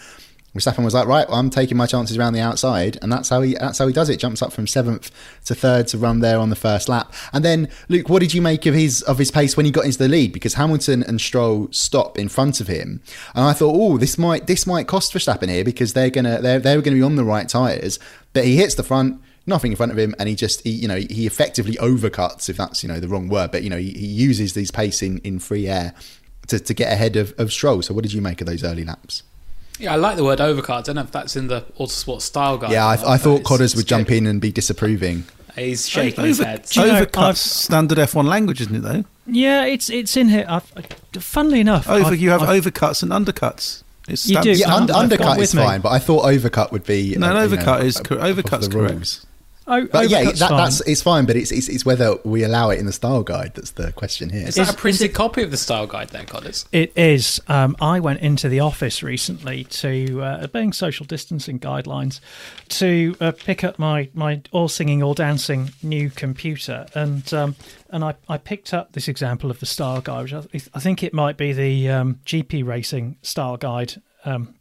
Verstappen 0.56 0.84
was 0.84 0.94
like, 0.94 1.06
right, 1.06 1.28
well, 1.28 1.38
I'm 1.38 1.50
taking 1.50 1.76
my 1.76 1.86
chances 1.86 2.16
around 2.16 2.32
the 2.32 2.40
outside, 2.40 2.98
and 3.02 3.12
that's 3.12 3.28
how 3.28 3.42
he 3.42 3.54
that's 3.54 3.78
how 3.78 3.86
he 3.86 3.92
does 3.92 4.08
it. 4.08 4.18
Jumps 4.18 4.42
up 4.42 4.52
from 4.52 4.66
seventh 4.66 5.10
to 5.46 5.54
third 5.54 5.86
to 5.88 5.98
run 5.98 6.20
there 6.20 6.38
on 6.38 6.50
the 6.50 6.56
first 6.56 6.88
lap. 6.88 7.12
And 7.32 7.44
then, 7.44 7.68
Luke, 7.88 8.08
what 8.08 8.20
did 8.20 8.34
you 8.34 8.42
make 8.42 8.66
of 8.66 8.74
his 8.74 9.02
of 9.02 9.18
his 9.18 9.30
pace 9.30 9.56
when 9.56 9.66
he 9.66 9.72
got 9.72 9.84
into 9.84 9.98
the 9.98 10.08
lead? 10.08 10.32
Because 10.32 10.54
Hamilton 10.54 11.02
and 11.02 11.20
Stroll 11.20 11.68
stop 11.70 12.18
in 12.18 12.28
front 12.28 12.60
of 12.60 12.68
him, 12.68 13.00
and 13.34 13.44
I 13.44 13.52
thought, 13.52 13.74
oh, 13.74 13.98
this 13.98 14.18
might 14.18 14.46
this 14.46 14.66
might 14.66 14.86
cost 14.86 15.12
Verstappen 15.12 15.48
here 15.48 15.64
because 15.64 15.92
they're 15.92 16.10
gonna 16.10 16.40
they're 16.40 16.58
they're 16.58 16.80
gonna 16.80 16.96
be 16.96 17.02
on 17.02 17.16
the 17.16 17.24
right 17.24 17.48
tires, 17.48 17.98
but 18.32 18.44
he 18.44 18.56
hits 18.56 18.74
the 18.74 18.82
front 18.82 19.20
nothing 19.46 19.70
in 19.70 19.76
front 19.76 19.92
of 19.92 19.98
him, 19.98 20.14
and 20.18 20.28
he 20.28 20.34
just 20.34 20.62
he, 20.62 20.70
you 20.70 20.88
know 20.88 20.96
he 20.96 21.26
effectively 21.26 21.74
overcuts 21.74 22.48
if 22.48 22.56
that's 22.56 22.82
you 22.82 22.88
know 22.88 23.00
the 23.00 23.08
wrong 23.08 23.28
word, 23.28 23.50
but 23.50 23.62
you 23.62 23.70
know 23.70 23.78
he, 23.78 23.90
he 23.90 24.06
uses 24.06 24.54
these 24.54 24.70
pace 24.70 25.02
in, 25.02 25.18
in 25.18 25.38
free 25.38 25.68
air 25.68 25.94
to, 26.48 26.58
to 26.58 26.74
get 26.74 26.92
ahead 26.92 27.16
of, 27.16 27.34
of 27.38 27.52
Stroll. 27.52 27.82
So 27.82 27.94
what 27.94 28.02
did 28.02 28.12
you 28.12 28.22
make 28.22 28.40
of 28.40 28.46
those 28.46 28.64
early 28.64 28.84
laps? 28.84 29.22
Yeah, 29.78 29.92
I 29.92 29.96
like 29.96 30.16
the 30.16 30.24
word 30.24 30.38
overcut. 30.38 30.70
I 30.70 30.82
don't 30.82 30.96
know 30.96 31.02
if 31.02 31.12
that's 31.12 31.36
in 31.36 31.48
the 31.48 31.62
Autosport 31.78 32.22
style 32.22 32.58
guide. 32.58 32.72
Yeah, 32.72 32.86
I, 32.86 33.14
I 33.14 33.16
thought 33.18 33.44
Codders 33.44 33.76
would 33.76 33.86
jump 33.86 34.10
in 34.10 34.26
and 34.26 34.40
be 34.40 34.50
disapproving. 34.50 35.24
He's 35.54 35.88
shaking 35.88 36.24
his 36.24 36.38
head. 36.38 36.64
Overcut's 36.64 37.40
standard 37.40 37.98
F1 37.98 38.24
language, 38.24 38.60
isn't 38.60 38.76
it, 38.76 38.80
though? 38.80 39.04
Yeah, 39.26 39.64
it's 39.64 39.90
it's 39.90 40.16
in 40.16 40.28
here. 40.28 40.44
I've, 40.48 40.70
funnily 41.18 41.60
enough, 41.60 41.88
over 41.88 42.10
I've, 42.10 42.20
you 42.20 42.30
have 42.30 42.42
I've, 42.42 42.62
overcuts 42.62 43.02
and 43.02 43.10
undercuts. 43.10 43.82
It's 44.08 44.28
you 44.28 44.40
do. 44.40 44.52
Yeah, 44.52 44.72
undercut 44.72 45.40
is 45.40 45.54
fine, 45.54 45.80
but 45.80 45.90
I 45.90 45.98
thought 45.98 46.24
overcut 46.24 46.72
would 46.72 46.84
be. 46.84 47.16
No, 47.16 47.34
an 47.34 47.48
overcut 47.48 47.80
know, 47.80 47.86
is 47.86 47.96
overcut's 48.00 48.68
correct. 48.68 49.25
Oh, 49.68 49.84
but 49.86 50.08
yeah, 50.08 50.24
that, 50.24 50.38
that's 50.38 50.80
it's 50.82 51.02
fine, 51.02 51.26
but 51.26 51.34
it's, 51.34 51.50
it's, 51.50 51.68
it's 51.68 51.84
whether 51.84 52.16
we 52.24 52.44
allow 52.44 52.70
it 52.70 52.78
in 52.78 52.86
the 52.86 52.92
style 52.92 53.24
guide 53.24 53.54
that's 53.54 53.72
the 53.72 53.90
question 53.92 54.30
here. 54.30 54.46
Is 54.46 54.54
that 54.54 54.72
a 54.72 54.76
printed 54.76 55.12
copy 55.12 55.42
of 55.42 55.50
the 55.50 55.56
style 55.56 55.88
guide, 55.88 56.10
there, 56.10 56.24
Codders? 56.24 56.66
It 56.70 56.92
is. 56.96 57.40
Um, 57.48 57.76
I 57.80 57.98
went 57.98 58.20
into 58.20 58.48
the 58.48 58.60
office 58.60 59.02
recently 59.02 59.64
to 59.64 60.22
uh, 60.22 60.40
obeying 60.44 60.72
social 60.72 61.04
distancing 61.04 61.58
guidelines 61.58 62.20
to 62.68 63.16
uh, 63.20 63.32
pick 63.32 63.64
up 63.64 63.76
my 63.78 64.08
my 64.14 64.40
all 64.52 64.68
singing, 64.68 65.02
all 65.02 65.14
dancing 65.14 65.70
new 65.82 66.10
computer, 66.10 66.86
and 66.94 67.34
um, 67.34 67.56
and 67.90 68.04
I, 68.04 68.14
I 68.28 68.38
picked 68.38 68.72
up 68.72 68.92
this 68.92 69.08
example 69.08 69.50
of 69.50 69.58
the 69.58 69.66
style 69.66 70.00
guide. 70.00 70.30
Which 70.32 70.32
I, 70.32 70.60
I 70.74 70.80
think 70.80 71.02
it 71.02 71.12
might 71.12 71.36
be 71.36 71.52
the 71.52 71.90
um, 71.90 72.20
GP 72.24 72.64
racing 72.64 73.16
style 73.22 73.56
guide. 73.56 74.00
Um, 74.24 74.54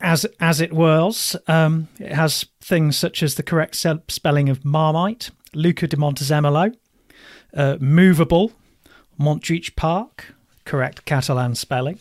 as 0.00 0.26
as 0.40 0.60
it 0.60 0.72
whirls. 0.72 1.36
Um, 1.46 1.88
it 1.98 2.12
has 2.12 2.46
things 2.60 2.96
such 2.96 3.22
as 3.22 3.34
the 3.34 3.42
correct 3.42 3.76
spelling 4.08 4.48
of 4.48 4.64
Marmite, 4.64 5.30
Luca 5.54 5.86
de 5.86 5.96
Montezemolo, 5.96 6.74
uh, 7.54 7.76
movable, 7.80 8.52
Montjuic 9.18 9.76
Park, 9.76 10.34
correct 10.64 11.04
Catalan 11.04 11.54
spelling, 11.54 11.98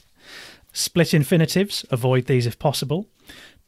split 0.73 1.13
infinitives, 1.13 1.85
avoid 1.89 2.25
these 2.25 2.45
if 2.45 2.59
possible, 2.59 3.07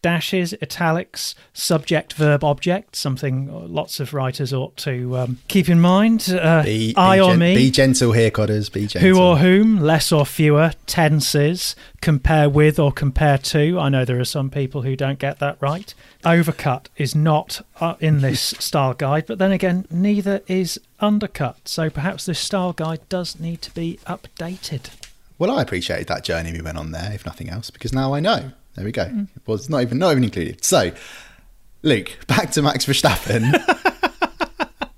dashes, 0.02 0.54
italics, 0.62 1.36
subject, 1.54 2.14
verb, 2.14 2.44
object, 2.44 2.96
something 2.96 3.74
lots 3.74 4.00
of 4.00 4.14
writers 4.14 4.54
ought 4.54 4.76
to 4.78 5.18
um, 5.18 5.40
keep 5.48 5.70
in 5.70 5.80
mind. 5.80 6.30
Uh, 6.30 6.64
be, 6.64 6.94
I 6.96 7.20
or 7.20 7.32
gen- 7.32 7.40
me. 7.40 7.56
Be 7.56 7.72
gentle 7.72 8.12
here, 8.12 8.32
Codders. 8.32 8.70
Be 8.70 8.88
gentle. 8.88 9.10
Who 9.10 9.20
or 9.20 9.38
whom, 9.38 9.80
less 9.80 10.12
or 10.12 10.26
fewer, 10.26 10.74
tenses, 10.86 11.76
compare 12.02 12.50
with 12.50 12.80
or 12.80 12.92
compare 12.92 13.38
to. 13.38 13.80
I 13.80 13.90
know 13.90 14.06
there 14.06 14.20
are 14.20 14.26
some 14.26 14.50
people 14.50 14.84
who 14.84 14.96
don't 14.96 15.20
get 15.20 15.40
that 15.40 15.58
right. 15.60 15.94
Overcut 16.24 16.88
is 16.98 17.16
not 17.16 17.62
uh, 17.80 17.96
in 18.00 18.22
this 18.22 18.42
style 18.60 18.94
guide, 18.94 19.26
but 19.28 19.40
then 19.40 19.52
again, 19.52 19.86
neither 19.90 20.42
is 20.48 20.80
undercut. 21.00 21.68
So 21.68 21.90
perhaps 21.90 22.26
this 22.26 22.40
style 22.40 22.74
guide 22.74 23.02
does 23.10 23.40
need 23.40 23.62
to 23.64 23.72
be 23.72 24.00
updated. 24.06 24.90
Well, 25.40 25.52
I 25.52 25.62
appreciated 25.62 26.08
that 26.08 26.24
journey 26.24 26.52
we 26.52 26.62
went 26.62 26.78
on 26.78 26.92
there, 26.92 27.12
if 27.14 27.26
nothing 27.26 27.50
else, 27.50 27.70
because 27.70 27.94
now 27.94 28.14
I 28.14 28.20
know. 28.20 28.52
There 28.78 28.86
we 28.86 28.92
go. 28.92 29.06
Mm. 29.06 29.28
It 29.36 29.48
was 29.48 29.70
not 29.70 29.82
even 29.82 29.98
not 29.98 30.12
even 30.12 30.24
included. 30.24 30.64
So 30.64 30.92
Luke, 31.82 32.12
back 32.28 32.52
to 32.52 32.62
Max 32.62 32.86
Verstappen. 32.86 33.44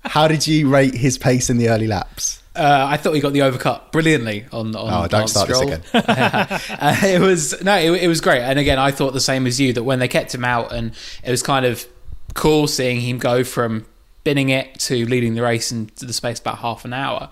How 0.04 0.28
did 0.28 0.46
you 0.46 0.68
rate 0.68 0.94
his 0.94 1.16
pace 1.16 1.48
in 1.48 1.56
the 1.56 1.70
early 1.70 1.86
laps? 1.86 2.42
Uh, 2.54 2.86
I 2.90 2.98
thought 2.98 3.14
he 3.14 3.20
got 3.20 3.32
the 3.32 3.38
overcut 3.38 3.90
brilliantly 3.90 4.44
on. 4.52 4.76
on 4.76 5.04
Oh, 5.04 5.08
don't 5.08 5.22
on 5.22 5.28
start 5.28 5.48
this 5.48 5.60
again. 5.60 5.82
uh, 5.94 6.96
it 7.04 7.20
was 7.20 7.62
no, 7.62 7.76
it, 7.76 8.02
it 8.02 8.08
was 8.08 8.20
great. 8.20 8.42
And 8.42 8.58
again, 8.58 8.78
I 8.78 8.90
thought 8.90 9.14
the 9.14 9.20
same 9.20 9.46
as 9.46 9.58
you 9.58 9.72
that 9.72 9.84
when 9.84 9.98
they 9.98 10.08
kept 10.08 10.34
him 10.34 10.44
out, 10.44 10.72
and 10.72 10.92
it 11.24 11.30
was 11.30 11.42
kind 11.42 11.64
of 11.64 11.86
cool 12.34 12.66
seeing 12.66 13.00
him 13.00 13.18
go 13.18 13.44
from 13.44 13.86
binning 14.22 14.50
it 14.50 14.78
to 14.78 15.06
leading 15.06 15.34
the 15.34 15.42
race 15.42 15.72
in 15.72 15.90
the 15.96 16.12
space 16.12 16.38
about 16.38 16.58
half 16.58 16.84
an 16.84 16.92
hour. 16.92 17.30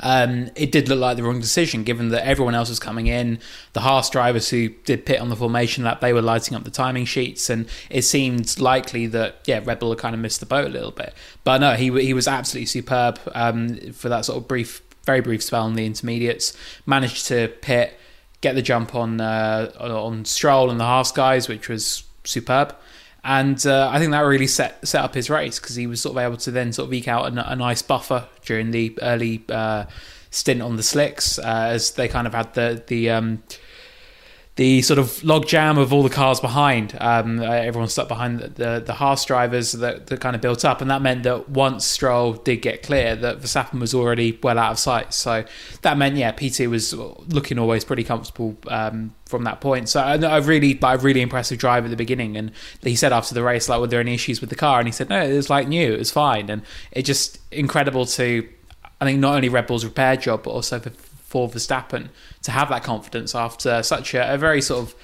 Um, 0.00 0.50
it 0.56 0.72
did 0.72 0.88
look 0.88 0.98
like 0.98 1.16
the 1.16 1.22
wrong 1.22 1.40
decision, 1.40 1.84
given 1.84 2.08
that 2.10 2.26
everyone 2.26 2.54
else 2.54 2.70
was 2.70 2.78
coming 2.78 3.06
in. 3.06 3.38
The 3.74 3.80
Haas 3.80 4.08
drivers 4.08 4.48
who 4.48 4.70
did 4.70 5.04
pit 5.04 5.20
on 5.20 5.28
the 5.28 5.36
formation 5.36 5.84
lap, 5.84 6.00
they 6.00 6.12
were 6.12 6.22
lighting 6.22 6.56
up 6.56 6.64
the 6.64 6.70
timing 6.70 7.04
sheets, 7.04 7.50
and 7.50 7.68
it 7.90 8.02
seemed 8.02 8.58
likely 8.58 9.06
that 9.08 9.40
yeah, 9.44 9.60
Red 9.62 9.78
Bull 9.78 9.90
had 9.90 9.98
kind 9.98 10.14
of 10.14 10.20
missed 10.20 10.40
the 10.40 10.46
boat 10.46 10.66
a 10.66 10.70
little 10.70 10.92
bit. 10.92 11.14
But 11.44 11.58
no, 11.58 11.74
he 11.74 11.90
he 12.02 12.14
was 12.14 12.26
absolutely 12.26 12.66
superb 12.66 13.20
um, 13.34 13.92
for 13.92 14.08
that 14.08 14.24
sort 14.24 14.38
of 14.38 14.48
brief, 14.48 14.82
very 15.04 15.20
brief 15.20 15.42
spell 15.42 15.66
in 15.66 15.74
the 15.74 15.84
intermediates. 15.84 16.56
Managed 16.86 17.26
to 17.26 17.48
pit, 17.60 17.98
get 18.40 18.54
the 18.54 18.62
jump 18.62 18.94
on 18.94 19.20
uh, 19.20 19.72
on 19.78 20.24
Stroll 20.24 20.70
and 20.70 20.80
the 20.80 20.84
Haas 20.84 21.12
guys, 21.12 21.48
which 21.48 21.68
was 21.68 22.04
superb. 22.24 22.74
And 23.22 23.64
uh, 23.66 23.90
I 23.92 23.98
think 23.98 24.12
that 24.12 24.20
really 24.20 24.46
set 24.46 24.86
set 24.86 25.04
up 25.04 25.14
his 25.14 25.28
race 25.28 25.58
because 25.58 25.76
he 25.76 25.86
was 25.86 26.00
sort 26.00 26.16
of 26.16 26.22
able 26.22 26.36
to 26.38 26.50
then 26.50 26.72
sort 26.72 26.88
of 26.88 26.94
eke 26.94 27.08
out 27.08 27.32
a, 27.32 27.52
a 27.52 27.56
nice 27.56 27.82
buffer 27.82 28.26
during 28.44 28.70
the 28.70 28.96
early 29.02 29.44
uh, 29.48 29.84
stint 30.30 30.62
on 30.62 30.76
the 30.76 30.82
slicks 30.82 31.38
uh, 31.38 31.68
as 31.70 31.92
they 31.92 32.08
kind 32.08 32.26
of 32.26 32.34
had 32.34 32.54
the 32.54 32.82
the 32.86 33.10
um, 33.10 33.42
the 34.60 34.82
sort 34.82 34.98
of 34.98 35.24
log 35.24 35.46
jam 35.46 35.78
of 35.78 35.90
all 35.90 36.02
the 36.02 36.10
cars 36.10 36.38
behind. 36.38 36.94
Um, 37.00 37.40
uh, 37.40 37.44
everyone 37.44 37.88
stuck 37.88 38.08
behind 38.08 38.40
the, 38.40 38.48
the, 38.48 38.82
the 38.88 38.92
Haas 38.92 39.24
drivers 39.24 39.72
that, 39.72 40.08
that 40.08 40.20
kind 40.20 40.36
of 40.36 40.42
built 40.42 40.66
up, 40.66 40.82
and 40.82 40.90
that 40.90 41.00
meant 41.00 41.22
that 41.22 41.48
once 41.48 41.86
Stroll 41.86 42.34
did 42.34 42.58
get 42.58 42.82
clear, 42.82 43.16
that 43.16 43.40
Verstappen 43.40 43.80
was 43.80 43.94
already 43.94 44.38
well 44.42 44.58
out 44.58 44.72
of 44.72 44.78
sight. 44.78 45.14
So 45.14 45.46
that 45.80 45.96
meant, 45.96 46.16
yeah, 46.16 46.32
PT 46.32 46.66
was 46.68 46.92
looking 46.92 47.58
always 47.58 47.86
pretty 47.86 48.04
comfortable 48.04 48.54
um, 48.68 49.14
from 49.24 49.44
that 49.44 49.62
point. 49.62 49.88
So 49.88 49.98
I, 49.98 50.16
I 50.16 50.36
really, 50.40 50.78
a 50.82 50.98
really 50.98 51.22
impressive 51.22 51.56
drive 51.56 51.86
at 51.86 51.90
the 51.90 51.96
beginning. 51.96 52.36
And 52.36 52.52
he 52.82 52.96
said 52.96 53.14
after 53.14 53.32
the 53.32 53.42
race, 53.42 53.66
like, 53.66 53.80
were 53.80 53.86
there 53.86 54.00
any 54.00 54.12
issues 54.12 54.42
with 54.42 54.50
the 54.50 54.56
car? 54.56 54.78
And 54.78 54.86
he 54.86 54.92
said, 54.92 55.08
no, 55.08 55.22
it 55.22 55.34
was 55.34 55.48
like 55.48 55.68
new, 55.68 55.94
it 55.94 55.98
was 55.98 56.10
fine. 56.10 56.50
And 56.50 56.60
it 56.92 57.04
just 57.06 57.38
incredible 57.50 58.04
to, 58.04 58.46
I 59.00 59.06
think, 59.06 59.20
not 59.20 59.36
only 59.36 59.48
Red 59.48 59.66
Bull's 59.66 59.86
repair 59.86 60.18
job, 60.18 60.42
but 60.42 60.50
also 60.50 60.78
for 60.80 60.90
for 61.30 61.48
Verstappen 61.48 62.08
to 62.42 62.50
have 62.50 62.68
that 62.70 62.82
confidence 62.82 63.36
after 63.36 63.84
such 63.84 64.14
a, 64.14 64.34
a, 64.34 64.36
very 64.36 64.60
sort 64.60 64.82
of 64.82 64.94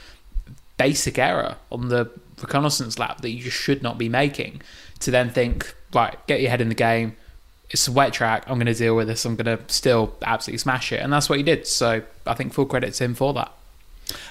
basic 0.76 1.20
error 1.20 1.54
on 1.70 1.88
the 1.88 2.10
reconnaissance 2.40 2.98
lap 2.98 3.20
that 3.20 3.30
you 3.30 3.44
just 3.44 3.56
should 3.56 3.80
not 3.80 3.96
be 3.96 4.08
making. 4.08 4.60
To 5.00 5.12
then 5.12 5.30
think, 5.30 5.72
right, 5.94 6.18
get 6.26 6.40
your 6.40 6.50
head 6.50 6.60
in 6.60 6.68
the 6.68 6.74
game. 6.74 7.16
It's 7.70 7.86
a 7.86 7.92
wet 7.92 8.12
track. 8.12 8.42
I'm 8.48 8.56
going 8.56 8.66
to 8.66 8.74
deal 8.74 8.96
with 8.96 9.06
this. 9.06 9.24
I'm 9.24 9.36
going 9.36 9.56
to 9.56 9.62
still 9.72 10.16
absolutely 10.22 10.58
smash 10.58 10.92
it, 10.92 11.00
and 11.00 11.12
that's 11.12 11.28
what 11.28 11.38
he 11.38 11.44
did. 11.44 11.64
So 11.66 12.02
I 12.26 12.34
think 12.34 12.52
full 12.52 12.66
credit 12.66 12.92
to 12.94 13.04
him 13.04 13.14
for 13.14 13.32
that. 13.34 13.52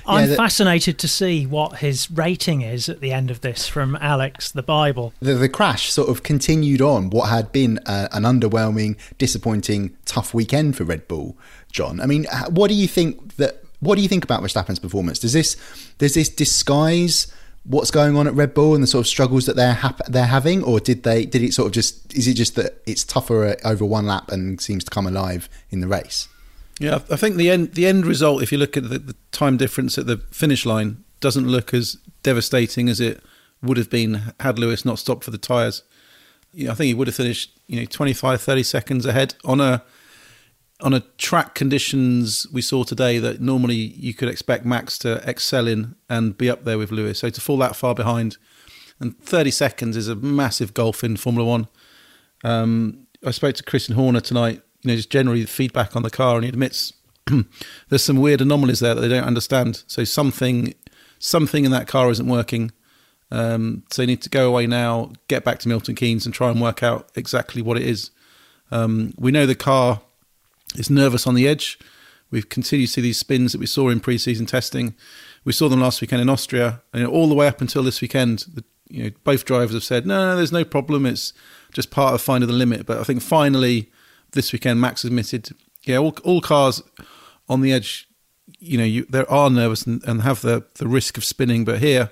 I'm 0.05 0.29
Yeah, 0.29 0.35
fascinated 0.35 0.97
to 0.99 1.07
see 1.07 1.45
what 1.45 1.77
his 1.77 2.09
rating 2.09 2.61
is 2.61 2.87
at 2.89 3.01
the 3.01 3.11
end 3.11 3.29
of 3.31 3.41
this 3.41 3.67
from 3.67 3.97
Alex 3.99 4.51
the 4.51 4.63
Bible. 4.63 5.13
The, 5.19 5.33
the 5.35 5.49
crash 5.49 5.91
sort 5.91 6.09
of 6.09 6.23
continued 6.23 6.81
on 6.81 7.09
what 7.09 7.29
had 7.29 7.51
been 7.51 7.79
uh, 7.85 8.07
an 8.11 8.23
underwhelming, 8.23 8.97
disappointing, 9.17 9.95
tough 10.05 10.33
weekend 10.33 10.77
for 10.77 10.83
Red 10.83 11.07
Bull. 11.07 11.37
John, 11.71 11.99
I 11.99 12.05
mean, 12.05 12.25
what 12.49 12.69
do 12.69 12.73
you 12.73 12.87
think 12.87 13.35
that? 13.35 13.61
What 13.81 13.95
do 13.97 14.01
you 14.01 14.07
think 14.07 14.23
about 14.23 14.41
Verstappen's 14.41 14.79
performance? 14.79 15.19
Does 15.19 15.33
this 15.33 15.57
does 15.97 16.13
this 16.13 16.29
disguise 16.29 17.31
what's 17.65 17.91
going 17.91 18.15
on 18.15 18.27
at 18.27 18.33
Red 18.33 18.53
Bull 18.53 18.73
and 18.73 18.81
the 18.81 18.87
sort 18.87 19.01
of 19.01 19.07
struggles 19.07 19.45
that 19.47 19.55
they're 19.55 19.73
hap- 19.73 20.05
they're 20.07 20.25
having, 20.25 20.63
or 20.63 20.79
did 20.79 21.03
they 21.03 21.25
did 21.25 21.41
it 21.41 21.53
sort 21.53 21.67
of 21.67 21.73
just 21.73 22.15
is 22.15 22.27
it 22.27 22.35
just 22.35 22.55
that 22.55 22.81
it's 22.85 23.03
tougher 23.03 23.45
uh, 23.45 23.55
over 23.65 23.83
one 23.83 24.05
lap 24.05 24.31
and 24.31 24.61
seems 24.61 24.83
to 24.85 24.89
come 24.91 25.05
alive 25.05 25.49
in 25.69 25.81
the 25.81 25.87
race? 25.87 26.29
Yeah, 26.79 26.99
I 27.09 27.15
think 27.15 27.37
the 27.37 27.49
end 27.49 27.73
the 27.73 27.87
end 27.87 28.05
result, 28.05 28.43
if 28.43 28.51
you 28.51 28.57
look 28.57 28.75
at 28.75 28.89
the, 28.89 28.99
the 28.99 29.15
time 29.31 29.57
difference 29.57 29.97
at 29.97 30.07
the 30.07 30.17
finish 30.31 30.65
line, 30.65 31.03
doesn't 31.19 31.47
look 31.47 31.73
as 31.73 31.97
devastating 32.23 32.89
as 32.89 32.99
it 32.99 33.23
would 33.61 33.77
have 33.77 33.89
been 33.89 34.33
had 34.39 34.59
Lewis 34.59 34.85
not 34.85 34.99
stopped 34.99 35.23
for 35.23 35.31
the 35.31 35.37
tyres. 35.37 35.83
You 36.53 36.65
know, 36.65 36.71
I 36.71 36.75
think 36.75 36.87
he 36.87 36.93
would 36.93 37.07
have 37.07 37.15
finished, 37.15 37.57
you 37.67 37.79
know, 37.79 37.85
25, 37.85 38.41
30 38.41 38.63
seconds 38.63 39.05
ahead 39.05 39.35
on 39.43 39.61
a 39.61 39.83
on 40.81 40.93
a 40.93 40.99
track 41.17 41.55
conditions 41.55 42.45
we 42.51 42.61
saw 42.61 42.83
today 42.83 43.17
that 43.17 43.39
normally 43.39 43.75
you 43.75 44.13
could 44.13 44.27
expect 44.27 44.65
Max 44.65 44.97
to 44.99 45.27
excel 45.27 45.67
in 45.67 45.95
and 46.09 46.37
be 46.37 46.49
up 46.49 46.65
there 46.65 46.77
with 46.77 46.91
Lewis. 46.91 47.19
So 47.19 47.29
to 47.29 47.41
fall 47.41 47.57
that 47.59 47.77
far 47.77 47.95
behind, 47.95 48.37
and 48.99 49.17
30 49.19 49.51
seconds 49.51 49.97
is 49.97 50.07
a 50.09 50.15
massive 50.15 50.73
gulf 50.73 51.03
in 51.03 51.15
Formula 51.15 51.49
One. 51.49 51.67
Um, 52.43 53.07
I 53.25 53.31
spoke 53.31 53.55
to 53.55 53.63
Christian 53.63 53.95
Horner 53.95 54.19
tonight. 54.19 54.61
You 54.85 54.91
know, 54.91 54.95
just 54.97 55.09
generally 55.09 55.41
the 55.41 55.47
feedback 55.47 55.95
on 55.95 56.03
the 56.03 56.09
car, 56.09 56.35
and 56.35 56.43
he 56.43 56.49
admits 56.49 56.93
there's 57.89 58.03
some 58.03 58.17
weird 58.17 58.41
anomalies 58.41 58.79
there 58.79 58.93
that 58.95 59.01
they 59.01 59.09
don't 59.09 59.23
understand. 59.23 59.83
So 59.87 60.03
something, 60.03 60.73
something 61.19 61.65
in 61.65 61.71
that 61.71 61.87
car 61.87 62.09
isn't 62.11 62.27
working. 62.27 62.71
Um, 63.31 63.83
so 63.91 64.01
they 64.01 64.05
need 64.05 64.21
to 64.21 64.29
go 64.29 64.47
away 64.47 64.67
now, 64.67 65.11
get 65.27 65.43
back 65.43 65.59
to 65.59 65.67
Milton 65.67 65.95
Keynes, 65.95 66.25
and 66.25 66.33
try 66.33 66.49
and 66.49 66.61
work 66.61 66.83
out 66.83 67.09
exactly 67.15 67.61
what 67.61 67.77
it 67.77 67.83
is. 67.83 68.11
Um, 68.71 69.13
we 69.17 69.31
know 69.31 69.45
the 69.45 69.55
car 69.55 70.01
is 70.75 70.89
nervous 70.89 71.25
on 71.25 71.35
the 71.35 71.47
edge. 71.47 71.79
We've 72.31 72.47
continued 72.47 72.87
to 72.87 72.93
see 72.93 73.01
these 73.01 73.19
spins 73.19 73.51
that 73.51 73.59
we 73.59 73.65
saw 73.65 73.89
in 73.89 73.99
pre-season 73.99 74.45
testing. 74.45 74.95
We 75.43 75.53
saw 75.53 75.69
them 75.69 75.81
last 75.81 76.01
weekend 76.01 76.21
in 76.21 76.29
Austria, 76.29 76.81
and 76.93 77.01
you 77.01 77.07
know, 77.07 77.13
all 77.13 77.27
the 77.27 77.35
way 77.35 77.47
up 77.47 77.61
until 77.61 77.83
this 77.83 78.01
weekend, 78.01 78.45
the, 78.53 78.63
you 78.89 79.03
know, 79.03 79.11
both 79.23 79.45
drivers 79.45 79.73
have 79.73 79.83
said, 79.83 80.05
"No, 80.05 80.31
no, 80.31 80.35
there's 80.35 80.51
no 80.51 80.65
problem. 80.65 81.05
It's 81.05 81.33
just 81.71 81.91
part 81.91 82.13
of 82.13 82.21
finding 82.21 82.47
the 82.47 82.55
limit." 82.55 82.85
But 82.85 82.99
I 82.99 83.03
think 83.03 83.21
finally, 83.21 83.91
this 84.35 84.53
weekend, 84.53 84.79
Max 84.79 85.03
admitted, 85.03 85.49
"Yeah, 85.83 85.97
all, 85.97 86.15
all 86.23 86.41
cars 86.41 86.83
on 87.49 87.61
the 87.61 87.73
edge, 87.73 88.07
you 88.59 88.77
know, 88.77 88.83
you, 88.83 89.05
there 89.09 89.29
are 89.31 89.49
nervous 89.49 89.83
and, 89.87 90.03
and 90.03 90.21
have 90.21 90.41
the 90.41 90.65
the 90.75 90.87
risk 90.87 91.17
of 91.17 91.25
spinning, 91.25 91.65
but 91.65 91.79
here." 91.79 92.11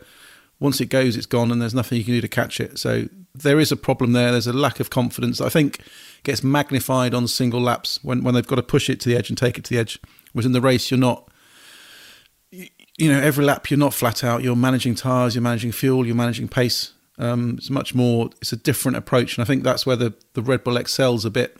Once 0.60 0.80
it 0.80 0.86
goes, 0.86 1.18
it's 1.18 1.26
gone, 1.26 1.52
and 1.52 1.62
there's 1.62 1.74
nothing 1.74 1.98
you 1.98 2.06
can 2.06 2.14
do 2.14 2.22
to 2.22 2.28
catch 2.28 2.62
it. 2.62 2.80
So 2.80 3.10
there 3.36 3.60
is 3.60 3.72
a 3.72 3.76
problem 3.76 4.14
there. 4.14 4.32
There's 4.32 4.48
a 4.48 4.54
lack 4.54 4.80
of 4.80 4.90
confidence. 4.90 5.42
I 5.42 5.50
think 5.50 5.80
gets 6.24 6.44
magnified 6.44 7.14
on 7.14 7.28
single 7.28 7.62
laps 7.62 8.00
when, 8.04 8.24
when 8.24 8.34
they've 8.34 8.48
got 8.48 8.56
to 8.56 8.64
push 8.64 8.90
it 8.90 9.00
to 9.02 9.10
the 9.10 9.18
edge 9.18 9.30
and 9.30 9.38
take 9.38 9.58
it 9.58 9.66
to 9.66 9.70
the 9.74 9.80
edge. 9.80 10.00
Whereas 10.32 10.46
in 10.46 10.54
the 10.54 10.62
race, 10.62 10.90
you're 10.90 11.00
not, 11.00 11.30
you, 12.52 13.12
know, 13.12 13.20
every 13.20 13.44
lap 13.44 13.70
you're 13.70 13.78
not 13.78 13.94
flat 13.94 14.24
out. 14.24 14.44
You're 14.44 14.56
managing 14.56 14.96
tires, 14.96 15.36
you're 15.36 15.42
managing 15.42 15.72
fuel, 15.72 16.06
you're 16.06 16.16
managing 16.16 16.48
pace. 16.48 16.94
Um, 17.20 17.56
it's 17.58 17.70
much 17.70 17.94
more. 17.94 18.30
It's 18.42 18.54
a 18.54 18.58
different 18.58 18.98
approach, 18.98 19.38
and 19.38 19.44
I 19.44 19.46
think 19.46 19.64
that's 19.64 19.86
where 19.86 19.96
the 19.96 20.16
the 20.34 20.42
Red 20.42 20.64
Bull 20.64 20.78
excels 20.78 21.26
a 21.26 21.30
bit 21.30 21.56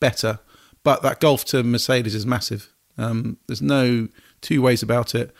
better. 0.00 0.38
But 0.82 1.02
that 1.02 1.20
golf 1.20 1.44
to 1.46 1.62
Mercedes 1.62 2.14
is 2.14 2.26
massive. 2.26 2.72
Um, 2.98 3.38
there's 3.46 3.62
no 3.62 4.08
two 4.40 4.62
ways 4.62 4.82
about 4.82 5.14
it. 5.14 5.34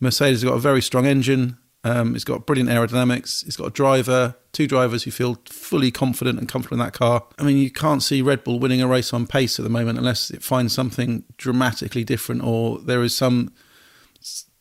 Mercedes 0.00 0.42
has 0.42 0.48
got 0.48 0.56
a 0.56 0.60
very 0.60 0.82
strong 0.82 1.06
engine. 1.06 1.58
Um, 1.82 2.14
it's 2.14 2.24
got 2.24 2.46
brilliant 2.46 2.70
aerodynamics. 2.70 3.46
It's 3.46 3.56
got 3.56 3.66
a 3.66 3.70
driver, 3.70 4.36
two 4.52 4.66
drivers 4.66 5.02
who 5.02 5.10
feel 5.10 5.38
fully 5.46 5.90
confident 5.90 6.38
and 6.38 6.48
comfortable 6.48 6.80
in 6.80 6.84
that 6.86 6.94
car. 6.94 7.24
I 7.38 7.42
mean, 7.42 7.58
you 7.58 7.70
can't 7.70 8.02
see 8.02 8.22
Red 8.22 8.42
Bull 8.42 8.58
winning 8.58 8.80
a 8.80 8.86
race 8.86 9.12
on 9.12 9.26
pace 9.26 9.58
at 9.58 9.64
the 9.64 9.68
moment 9.68 9.98
unless 9.98 10.30
it 10.30 10.42
finds 10.42 10.72
something 10.72 11.24
dramatically 11.36 12.04
different 12.04 12.42
or 12.42 12.78
there 12.78 13.02
is 13.02 13.14
some 13.14 13.52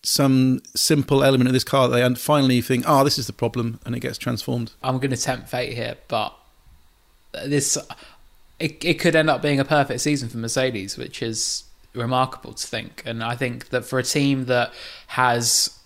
some 0.06 0.62
simple 0.76 1.24
element 1.24 1.48
of 1.48 1.54
this 1.54 1.64
car 1.64 1.88
that 1.88 1.96
they 1.96 2.04
and 2.04 2.20
finally 2.20 2.60
think, 2.60 2.84
oh, 2.86 3.04
this 3.06 3.18
is 3.18 3.26
the 3.26 3.34
problem, 3.34 3.80
and 3.86 3.96
it 3.96 4.02
gets 4.02 4.18
transformed. 4.18 4.74
I'm 4.84 4.98
going 4.98 5.12
to 5.12 5.18
tempt 5.18 5.48
fate 5.48 5.74
here, 5.74 5.96
but 6.10 6.38
this 7.46 7.78
it, 8.64 8.86
it 8.86 8.94
could 8.94 9.14
end 9.14 9.30
up 9.30 9.42
being 9.42 9.60
a 9.60 9.66
perfect 9.66 10.00
season 10.00 10.30
for 10.30 10.38
Mercedes, 10.38 10.98
which 10.98 11.22
is 11.22 11.66
remarkable 11.94 12.54
to 12.54 12.66
think. 12.66 13.04
And 13.06 13.22
I 13.22 13.36
think 13.36 13.70
that 13.70 13.84
for 13.84 14.00
a 14.00 14.04
team 14.04 14.46
that 14.46 14.74
has 15.08 15.78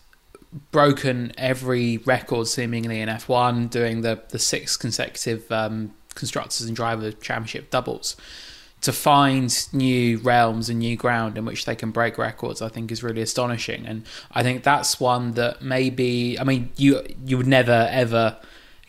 broken 0.72 1.32
every 1.40 1.98
record 1.98 2.46
seemingly 2.48 3.02
in 3.02 3.10
F1, 3.10 3.72
doing 3.72 4.02
the 4.02 4.22
the 4.30 4.38
six 4.38 4.78
consecutive 4.78 5.52
um, 5.52 5.96
constructors 6.14 6.62
and 6.68 6.76
driver 6.76 7.12
championship 7.12 7.72
doubles. 7.72 8.16
To 8.82 8.94
find 8.94 9.52
new 9.74 10.20
realms 10.20 10.70
and 10.70 10.78
new 10.78 10.96
ground 10.96 11.36
in 11.36 11.46
which 11.46 11.66
they 11.66 11.76
can 11.76 11.90
break 11.90 12.20
records, 12.20 12.62
I 12.62 12.70
think 12.70 12.92
is 12.92 13.02
really 13.02 13.24
astonishing, 13.24 13.88
and 13.88 14.06
I 14.32 14.44
think 14.44 14.62
that's 14.62 15.00
one 15.00 15.32
that 15.32 15.64
maybe 15.64 16.40
I 16.40 16.44
mean 16.44 16.70
you 16.78 17.02
you 17.26 17.38
would 17.38 17.48
never 17.48 17.88
ever 17.90 18.38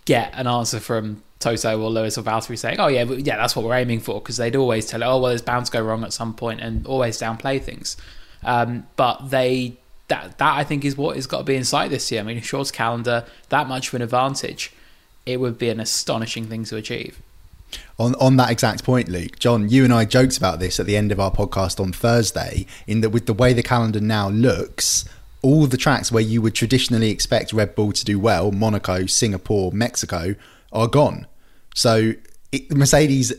get 0.05 0.31
an 0.35 0.47
answer 0.47 0.79
from 0.79 1.23
Toto 1.41 1.81
or 1.81 1.91
Lewis 1.91 2.19
or 2.19 2.23
Valtteri 2.23 2.59
saying, 2.59 2.81
"Oh 2.81 2.89
yeah, 2.89 3.05
yeah, 3.05 3.37
that's 3.37 3.55
what 3.55 3.65
we're 3.65 3.77
aiming 3.77 4.01
for," 4.01 4.21
because 4.21 4.37
they'd 4.37 4.57
always 4.57 4.87
tell, 4.87 5.03
it, 5.03 5.05
"Oh 5.05 5.19
well, 5.19 5.33
it's 5.33 5.43
bound 5.43 5.67
to 5.67 5.73
go 5.73 5.81
wrong 5.81 6.03
at 6.05 6.13
some 6.13 6.35
point," 6.35 6.61
and 6.61 6.87
always 6.87 7.19
downplay 7.19 7.63
things. 7.63 7.97
Um, 8.45 8.87
but 8.97 9.31
they 9.31 9.77
that 10.09 10.39
that 10.39 10.57
I 10.57 10.65
think 10.65 10.85
is 10.85 10.97
what 10.97 11.17
has 11.17 11.27
got 11.27 11.39
to 11.39 11.45
be 11.45 11.55
in 11.55 11.65
sight 11.65 11.91
this 11.91 12.11
year. 12.11 12.21
I 12.21 12.25
mean, 12.25 12.41
short 12.41 12.73
calendar, 12.73 13.25
that 13.51 13.69
much 13.69 13.89
of 13.89 13.95
an 13.95 14.03
advantage, 14.03 14.73
it 15.27 15.39
would 15.39 15.59
be 15.59 15.69
an 15.69 15.81
astonishing 15.81 16.47
thing 16.47 16.65
to 16.65 16.77
achieve. 16.77 17.21
On 17.99 18.15
on 18.17 18.37
that 18.37 18.51
exact 18.51 18.83
point, 18.83 19.09
Luke, 19.09 19.39
John, 19.39 19.69
you 19.69 19.85
and 19.85 19.93
I 19.93 20.05
joked 20.05 20.37
about 20.37 20.59
this 20.59 20.81
at 20.81 20.87
the 20.87 20.97
end 20.97 21.13
of 21.13 21.21
our 21.21 21.31
podcast 21.31 21.79
on 21.79 21.93
Thursday. 21.93 22.67
In 22.87 23.01
that, 23.03 23.11
with 23.11 23.27
the 23.27 23.35
way 23.35 23.53
the 23.53 23.63
calendar 23.63 24.01
now 24.01 24.29
looks, 24.29 25.05
all 25.43 25.67
the 25.67 25.77
tracks 25.77 26.11
where 26.11 26.23
you 26.23 26.43
would 26.43 26.55
traditionally 26.55 27.11
expect 27.11 27.53
Red 27.53 27.75
Bull 27.75 27.93
to 27.93 28.05
do 28.05 28.19
well, 28.19 28.51
Monaco, 28.51 29.07
Singapore, 29.07 29.71
Mexico, 29.73 30.35
are 30.73 30.89
gone. 30.89 31.27
So 31.75 32.13
it, 32.53 32.71
Mercedes, 32.75 33.33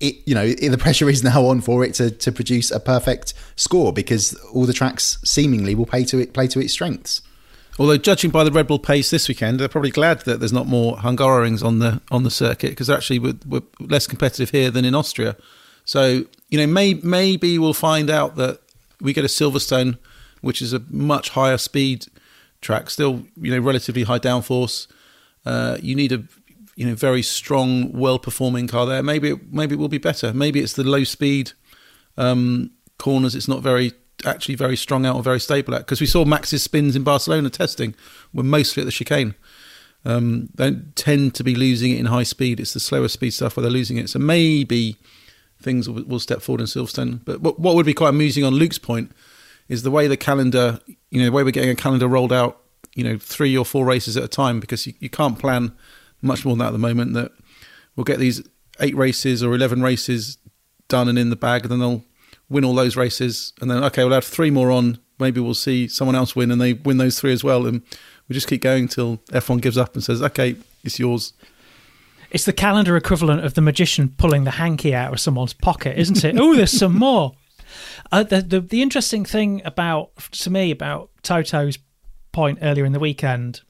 it, 0.00 0.16
you 0.26 0.34
know, 0.34 0.52
the 0.52 0.78
pressure 0.78 1.08
is 1.08 1.22
now 1.24 1.46
on 1.46 1.60
for 1.60 1.84
it 1.84 1.94
to, 1.94 2.10
to 2.10 2.32
produce 2.32 2.70
a 2.70 2.80
perfect 2.80 3.34
score 3.56 3.92
because 3.92 4.34
all 4.52 4.66
the 4.66 4.72
tracks 4.72 5.18
seemingly 5.24 5.74
will 5.74 5.86
play 5.86 6.04
to 6.04 6.18
it, 6.18 6.32
play 6.32 6.46
to 6.48 6.60
its 6.60 6.72
strengths. 6.72 7.22
Although 7.78 7.96
judging 7.96 8.30
by 8.30 8.44
the 8.44 8.52
Red 8.52 8.68
Bull 8.68 8.78
pace 8.78 9.10
this 9.10 9.28
weekend, 9.28 9.58
they're 9.58 9.68
probably 9.68 9.90
glad 9.90 10.20
that 10.20 10.38
there's 10.38 10.52
not 10.52 10.66
more 10.66 10.96
Hungaroringen 10.96 11.64
on 11.64 11.80
the 11.80 12.00
on 12.10 12.22
the 12.22 12.30
circuit 12.30 12.70
because 12.70 12.88
actually 12.88 13.18
we're, 13.18 13.38
we're, 13.46 13.62
less 13.80 14.06
competitive 14.06 14.50
here 14.50 14.70
than 14.70 14.84
in 14.84 14.94
Austria. 14.94 15.36
So 15.84 16.24
you 16.50 16.58
know, 16.58 16.68
may, 16.68 16.94
maybe 16.94 17.58
we'll 17.58 17.74
find 17.74 18.10
out 18.10 18.36
that 18.36 18.60
we 19.00 19.12
get 19.12 19.24
a 19.24 19.28
Silverstone, 19.28 19.98
which 20.40 20.62
is 20.62 20.72
a 20.72 20.82
much 20.88 21.30
higher 21.30 21.58
speed 21.58 22.06
track, 22.60 22.90
still 22.90 23.24
you 23.36 23.50
know 23.50 23.58
relatively 23.58 24.04
high 24.04 24.20
downforce. 24.20 24.86
Uh, 25.44 25.76
you 25.82 25.96
need 25.96 26.12
a 26.12 26.22
you 26.76 26.86
know 26.86 26.94
very 26.94 27.22
strong, 27.22 27.92
well 27.92 28.18
performing 28.18 28.68
car 28.68 28.86
there. 28.86 29.02
Maybe 29.02 29.30
it, 29.30 29.52
maybe 29.52 29.74
it 29.74 29.78
will 29.78 29.88
be 29.88 29.98
better. 29.98 30.32
Maybe 30.32 30.60
it's 30.60 30.74
the 30.74 30.84
low 30.84 31.04
speed 31.04 31.52
um, 32.16 32.70
corners. 32.98 33.34
It's 33.34 33.48
not 33.48 33.62
very 33.62 33.92
actually 34.24 34.54
very 34.54 34.76
strong 34.76 35.04
out 35.04 35.16
or 35.16 35.22
very 35.22 35.40
stable 35.40 35.74
at 35.74 35.80
because 35.80 36.00
we 36.00 36.06
saw 36.06 36.24
Max's 36.24 36.62
spins 36.62 36.96
in 36.96 37.02
Barcelona 37.02 37.50
testing 37.50 37.94
were 38.32 38.42
mostly 38.42 38.82
at 38.82 38.86
the 38.86 38.92
chicane. 38.92 39.34
Um, 40.04 40.50
they 40.54 40.70
don't 40.70 40.96
tend 40.96 41.34
to 41.36 41.44
be 41.44 41.54
losing 41.54 41.92
it 41.92 41.98
in 41.98 42.06
high 42.06 42.24
speed. 42.24 42.60
It's 42.60 42.74
the 42.74 42.80
slower 42.80 43.08
speed 43.08 43.30
stuff 43.30 43.56
where 43.56 43.62
they're 43.62 43.70
losing 43.70 43.96
it. 43.96 44.10
So 44.10 44.18
maybe 44.18 44.96
things 45.60 45.88
will, 45.88 46.04
will 46.04 46.20
step 46.20 46.42
forward 46.42 46.60
in 46.60 46.66
Silverstone. 46.66 47.24
But 47.24 47.40
what, 47.40 47.58
what 47.58 47.74
would 47.74 47.86
be 47.86 47.94
quite 47.94 48.10
amusing 48.10 48.44
on 48.44 48.54
Luke's 48.54 48.78
point 48.78 49.12
is 49.68 49.82
the 49.82 49.90
way 49.90 50.06
the 50.06 50.16
calendar, 50.16 50.78
you 51.10 51.20
know, 51.20 51.26
the 51.26 51.32
way 51.32 51.42
we're 51.42 51.52
getting 51.52 51.70
a 51.70 51.74
calendar 51.74 52.06
rolled 52.06 52.32
out, 52.32 52.60
you 52.94 53.02
know, 53.02 53.18
three 53.18 53.56
or 53.56 53.64
four 53.64 53.86
races 53.86 54.16
at 54.16 54.22
a 54.22 54.28
time 54.28 54.60
because 54.60 54.86
you, 54.86 54.92
you 55.00 55.08
can't 55.08 55.38
plan 55.38 55.72
much 56.24 56.44
more 56.44 56.54
than 56.54 56.60
that 56.60 56.68
at 56.68 56.72
the 56.72 56.78
moment. 56.78 57.14
That 57.14 57.32
we'll 57.96 58.04
get 58.04 58.18
these 58.18 58.42
eight 58.80 58.96
races 58.96 59.42
or 59.42 59.54
eleven 59.54 59.82
races 59.82 60.38
done 60.88 61.08
and 61.08 61.18
in 61.18 61.30
the 61.30 61.36
bag, 61.36 61.62
and 61.62 61.70
then 61.70 61.78
they'll 61.80 62.04
win 62.48 62.64
all 62.64 62.74
those 62.74 62.96
races, 62.96 63.52
and 63.60 63.70
then 63.70 63.82
okay, 63.84 64.04
we'll 64.04 64.14
have 64.14 64.24
three 64.24 64.50
more 64.50 64.70
on. 64.70 64.98
Maybe 65.18 65.40
we'll 65.40 65.54
see 65.54 65.86
someone 65.86 66.16
else 66.16 66.34
win, 66.34 66.50
and 66.50 66.60
they 66.60 66.72
win 66.72 66.96
those 66.96 67.20
three 67.20 67.32
as 67.32 67.44
well, 67.44 67.66
and 67.66 67.82
we 68.28 68.34
just 68.34 68.48
keep 68.48 68.62
going 68.62 68.88
till 68.88 69.18
F1 69.30 69.60
gives 69.60 69.78
up 69.78 69.94
and 69.94 70.02
says, 70.02 70.22
"Okay, 70.22 70.56
it's 70.82 70.98
yours." 70.98 71.32
It's 72.30 72.44
the 72.44 72.52
calendar 72.52 72.96
equivalent 72.96 73.44
of 73.44 73.54
the 73.54 73.60
magician 73.60 74.08
pulling 74.08 74.42
the 74.42 74.52
hanky 74.52 74.92
out 74.92 75.12
of 75.12 75.20
someone's 75.20 75.52
pocket, 75.52 75.96
isn't 75.96 76.24
it? 76.24 76.36
oh, 76.36 76.56
there's 76.56 76.72
some 76.72 76.98
more. 76.98 77.34
Uh, 78.12 78.22
the, 78.22 78.42
the 78.42 78.60
the 78.60 78.82
interesting 78.82 79.24
thing 79.24 79.60
about 79.64 80.14
to 80.30 80.50
me 80.50 80.70
about 80.70 81.10
Toto's 81.22 81.78
point 82.30 82.58
earlier 82.62 82.84
in 82.84 82.92
the 82.92 83.00
weekend, 83.00 83.62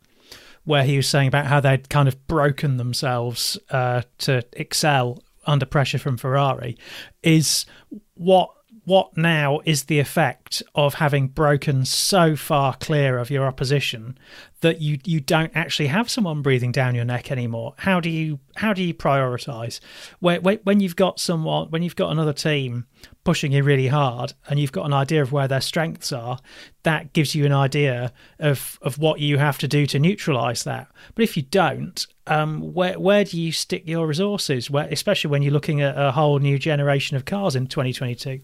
where 0.64 0.85
he 0.85 0.96
was 0.96 1.09
saying 1.09 1.29
about 1.29 1.46
how 1.46 1.61
they'd 1.61 1.88
kind 1.88 2.09
of 2.09 2.27
broken 2.27 2.77
themselves 2.77 3.59
uh, 3.70 4.03
to 4.18 4.42
excel 4.55 5.22
under 5.46 5.66
pressure 5.66 5.98
from 5.98 6.16
Ferrari, 6.16 6.77
is 7.22 7.66
what 8.14 8.50
what 8.85 9.16
now 9.16 9.61
is 9.64 9.85
the 9.85 9.99
effect 9.99 10.62
of 10.75 10.94
having 10.94 11.29
broken 11.29 11.85
so 11.85 12.37
far 12.37 12.75
clear 12.77 13.18
of 13.18 13.31
your 13.31 13.47
opposition 13.47 14.18
that 14.61 14.81
you 14.81 14.99
you 15.05 15.20
don't 15.20 15.53
actually 15.55 15.87
have 15.87 16.11
someone 16.11 16.42
breathing 16.42 16.73
down 16.73 16.94
your 16.94 17.05
neck 17.05 17.31
anymore? 17.31 17.75
How 17.79 18.01
do 18.01 18.11
you 18.11 18.40
how 18.57 18.73
do 18.73 18.83
you 18.83 18.94
prioritize? 18.94 19.81
When, 20.20 20.42
when 20.42 20.81
you've 20.81 20.97
got 20.97 21.18
someone 21.18 21.70
when 21.70 21.83
you've 21.83 21.97
got 21.97 22.12
another 22.12 22.33
team 22.33 22.87
pushing 23.25 23.53
you 23.53 23.62
really 23.62 23.88
hard 23.88 24.35
and 24.49 24.61
you've 24.61 24.73
got 24.73 24.87
an 24.87 24.92
idea 24.92 25.23
of 25.23 25.33
where 25.33 25.49
their 25.49 25.61
strengths 25.61 26.12
are 26.12 26.38
that 26.83 27.12
gives 27.14 27.35
you 27.35 27.47
an 27.47 27.53
idea 27.53 28.12
of 28.38 28.79
of 28.83 28.99
what 28.99 29.18
you 29.18 29.38
have 29.38 29.59
to 29.59 29.68
do 29.68 29.87
to 29.87 29.99
neutralize 29.99 30.64
that. 30.64 30.88
But 31.14 31.25
if 31.25 31.37
you 31.37 31.42
don't 31.42 32.07
um, 32.27 32.75
where 32.75 32.99
where 32.99 33.25
do 33.25 33.40
you 33.40 33.51
stick 33.51 33.85
your 33.87 34.07
resources? 34.07 34.70
Where 34.70 34.88
especially 34.90 35.31
when 35.31 35.42
you're 35.42 35.53
looking 35.53 35.81
at 35.81 35.97
a 35.97 36.12
whole 36.12 36.38
new 36.38 36.59
generation 36.59 37.16
of 37.16 37.25
cars 37.25 37.57
in 37.57 37.66
2022 37.66 38.40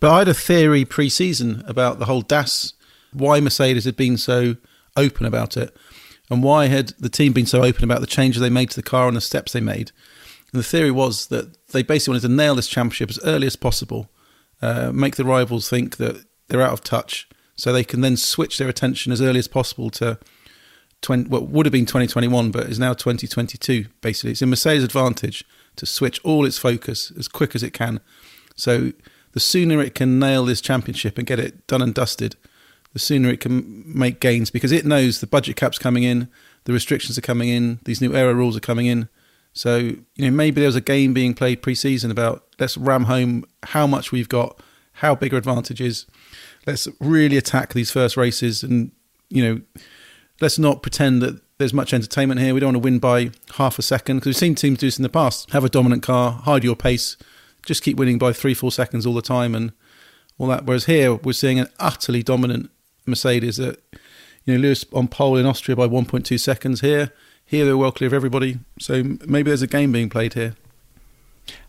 but 0.00 0.10
I 0.10 0.18
had 0.20 0.28
a 0.28 0.34
theory 0.34 0.84
pre-season 0.84 1.64
about 1.66 1.98
the 1.98 2.04
whole 2.04 2.22
DAS, 2.22 2.74
why 3.12 3.40
Mercedes 3.40 3.84
had 3.84 3.96
been 3.96 4.16
so 4.16 4.56
open 4.96 5.26
about 5.26 5.56
it, 5.56 5.76
and 6.30 6.42
why 6.42 6.66
had 6.66 6.88
the 6.98 7.08
team 7.08 7.32
been 7.32 7.46
so 7.46 7.62
open 7.62 7.84
about 7.84 8.00
the 8.00 8.06
changes 8.06 8.40
they 8.40 8.50
made 8.50 8.70
to 8.70 8.76
the 8.76 8.82
car 8.82 9.08
and 9.08 9.16
the 9.16 9.20
steps 9.20 9.52
they 9.52 9.60
made. 9.60 9.92
And 10.52 10.60
the 10.60 10.66
theory 10.66 10.90
was 10.90 11.28
that 11.28 11.56
they 11.68 11.82
basically 11.82 12.12
wanted 12.12 12.28
to 12.28 12.34
nail 12.34 12.54
this 12.54 12.68
championship 12.68 13.10
as 13.10 13.20
early 13.24 13.46
as 13.46 13.56
possible, 13.56 14.10
uh, 14.62 14.92
make 14.92 15.16
the 15.16 15.24
rivals 15.24 15.68
think 15.68 15.96
that 15.96 16.24
they're 16.48 16.62
out 16.62 16.72
of 16.72 16.82
touch, 16.82 17.28
so 17.56 17.72
they 17.72 17.84
can 17.84 18.00
then 18.00 18.16
switch 18.16 18.58
their 18.58 18.68
attention 18.68 19.12
as 19.12 19.22
early 19.22 19.38
as 19.38 19.48
possible 19.48 19.90
to 19.90 20.18
20, 21.02 21.28
what 21.28 21.48
would 21.48 21.66
have 21.66 21.72
been 21.72 21.86
2021, 21.86 22.50
but 22.50 22.66
is 22.66 22.78
now 22.78 22.92
2022. 22.92 23.86
Basically, 24.00 24.32
it's 24.32 24.42
in 24.42 24.50
Mercedes' 24.50 24.84
advantage 24.84 25.44
to 25.76 25.86
switch 25.86 26.20
all 26.24 26.44
its 26.44 26.58
focus 26.58 27.12
as 27.18 27.28
quick 27.28 27.54
as 27.54 27.62
it 27.62 27.72
can. 27.72 28.00
So 28.56 28.92
the 29.36 29.40
sooner 29.40 29.82
it 29.82 29.94
can 29.94 30.18
nail 30.18 30.46
this 30.46 30.62
championship 30.62 31.18
and 31.18 31.26
get 31.26 31.38
it 31.38 31.66
done 31.66 31.82
and 31.82 31.92
dusted, 31.92 32.36
the 32.94 32.98
sooner 32.98 33.28
it 33.28 33.38
can 33.38 33.84
make 33.86 34.18
gains 34.18 34.50
because 34.50 34.72
it 34.72 34.86
knows 34.86 35.20
the 35.20 35.26
budget 35.26 35.56
cap's 35.56 35.78
coming 35.78 36.04
in, 36.04 36.28
the 36.64 36.72
restrictions 36.72 37.18
are 37.18 37.20
coming 37.20 37.50
in, 37.50 37.78
these 37.84 38.00
new 38.00 38.14
aero 38.14 38.32
rules 38.32 38.56
are 38.56 38.60
coming 38.60 38.86
in. 38.86 39.10
So, 39.52 39.76
you 39.76 40.00
know, 40.16 40.30
maybe 40.30 40.62
there 40.62 40.68
was 40.68 40.74
a 40.74 40.80
game 40.80 41.12
being 41.12 41.34
played 41.34 41.60
pre-season 41.60 42.10
about 42.10 42.46
let's 42.58 42.78
ram 42.78 43.04
home 43.04 43.44
how 43.62 43.86
much 43.86 44.10
we've 44.10 44.26
got, 44.26 44.58
how 44.92 45.14
big 45.14 45.34
our 45.34 45.38
advantage 45.38 45.82
is. 45.82 46.06
Let's 46.66 46.88
really 46.98 47.36
attack 47.36 47.74
these 47.74 47.90
first 47.90 48.16
races 48.16 48.62
and, 48.62 48.90
you 49.28 49.44
know, 49.44 49.60
let's 50.40 50.58
not 50.58 50.80
pretend 50.80 51.20
that 51.20 51.42
there's 51.58 51.74
much 51.74 51.92
entertainment 51.92 52.40
here. 52.40 52.54
We 52.54 52.60
don't 52.60 52.68
want 52.68 52.82
to 52.82 52.86
win 52.86 53.00
by 53.00 53.32
half 53.56 53.78
a 53.78 53.82
second 53.82 54.16
because 54.16 54.28
we've 54.28 54.36
seen 54.36 54.54
teams 54.54 54.78
do 54.78 54.86
this 54.86 54.98
in 54.98 55.02
the 55.02 55.10
past. 55.10 55.50
Have 55.50 55.62
a 55.62 55.68
dominant 55.68 56.02
car, 56.02 56.32
hide 56.32 56.64
your 56.64 56.74
pace, 56.74 57.18
just 57.66 57.82
keep 57.82 57.98
winning 57.98 58.16
by 58.16 58.32
three, 58.32 58.54
four 58.54 58.72
seconds 58.72 59.04
all 59.04 59.12
the 59.12 59.20
time 59.20 59.54
and 59.54 59.72
all 60.38 60.46
that. 60.46 60.64
Whereas 60.64 60.86
here, 60.86 61.14
we're 61.14 61.32
seeing 61.32 61.58
an 61.58 61.68
utterly 61.78 62.22
dominant 62.22 62.70
Mercedes 63.04 63.58
that, 63.58 63.82
you 64.44 64.54
know, 64.54 64.60
Lewis 64.60 64.86
on 64.92 65.08
pole 65.08 65.36
in 65.36 65.44
Austria 65.44 65.76
by 65.76 65.86
1.2 65.86 66.40
seconds. 66.40 66.80
Here, 66.80 67.12
here 67.44 67.64
they're 67.64 67.76
well 67.76 67.92
clear 67.92 68.08
of 68.08 68.14
everybody. 68.14 68.60
So 68.78 69.02
maybe 69.26 69.50
there's 69.50 69.62
a 69.62 69.66
game 69.66 69.92
being 69.92 70.08
played 70.08 70.34
here. 70.34 70.56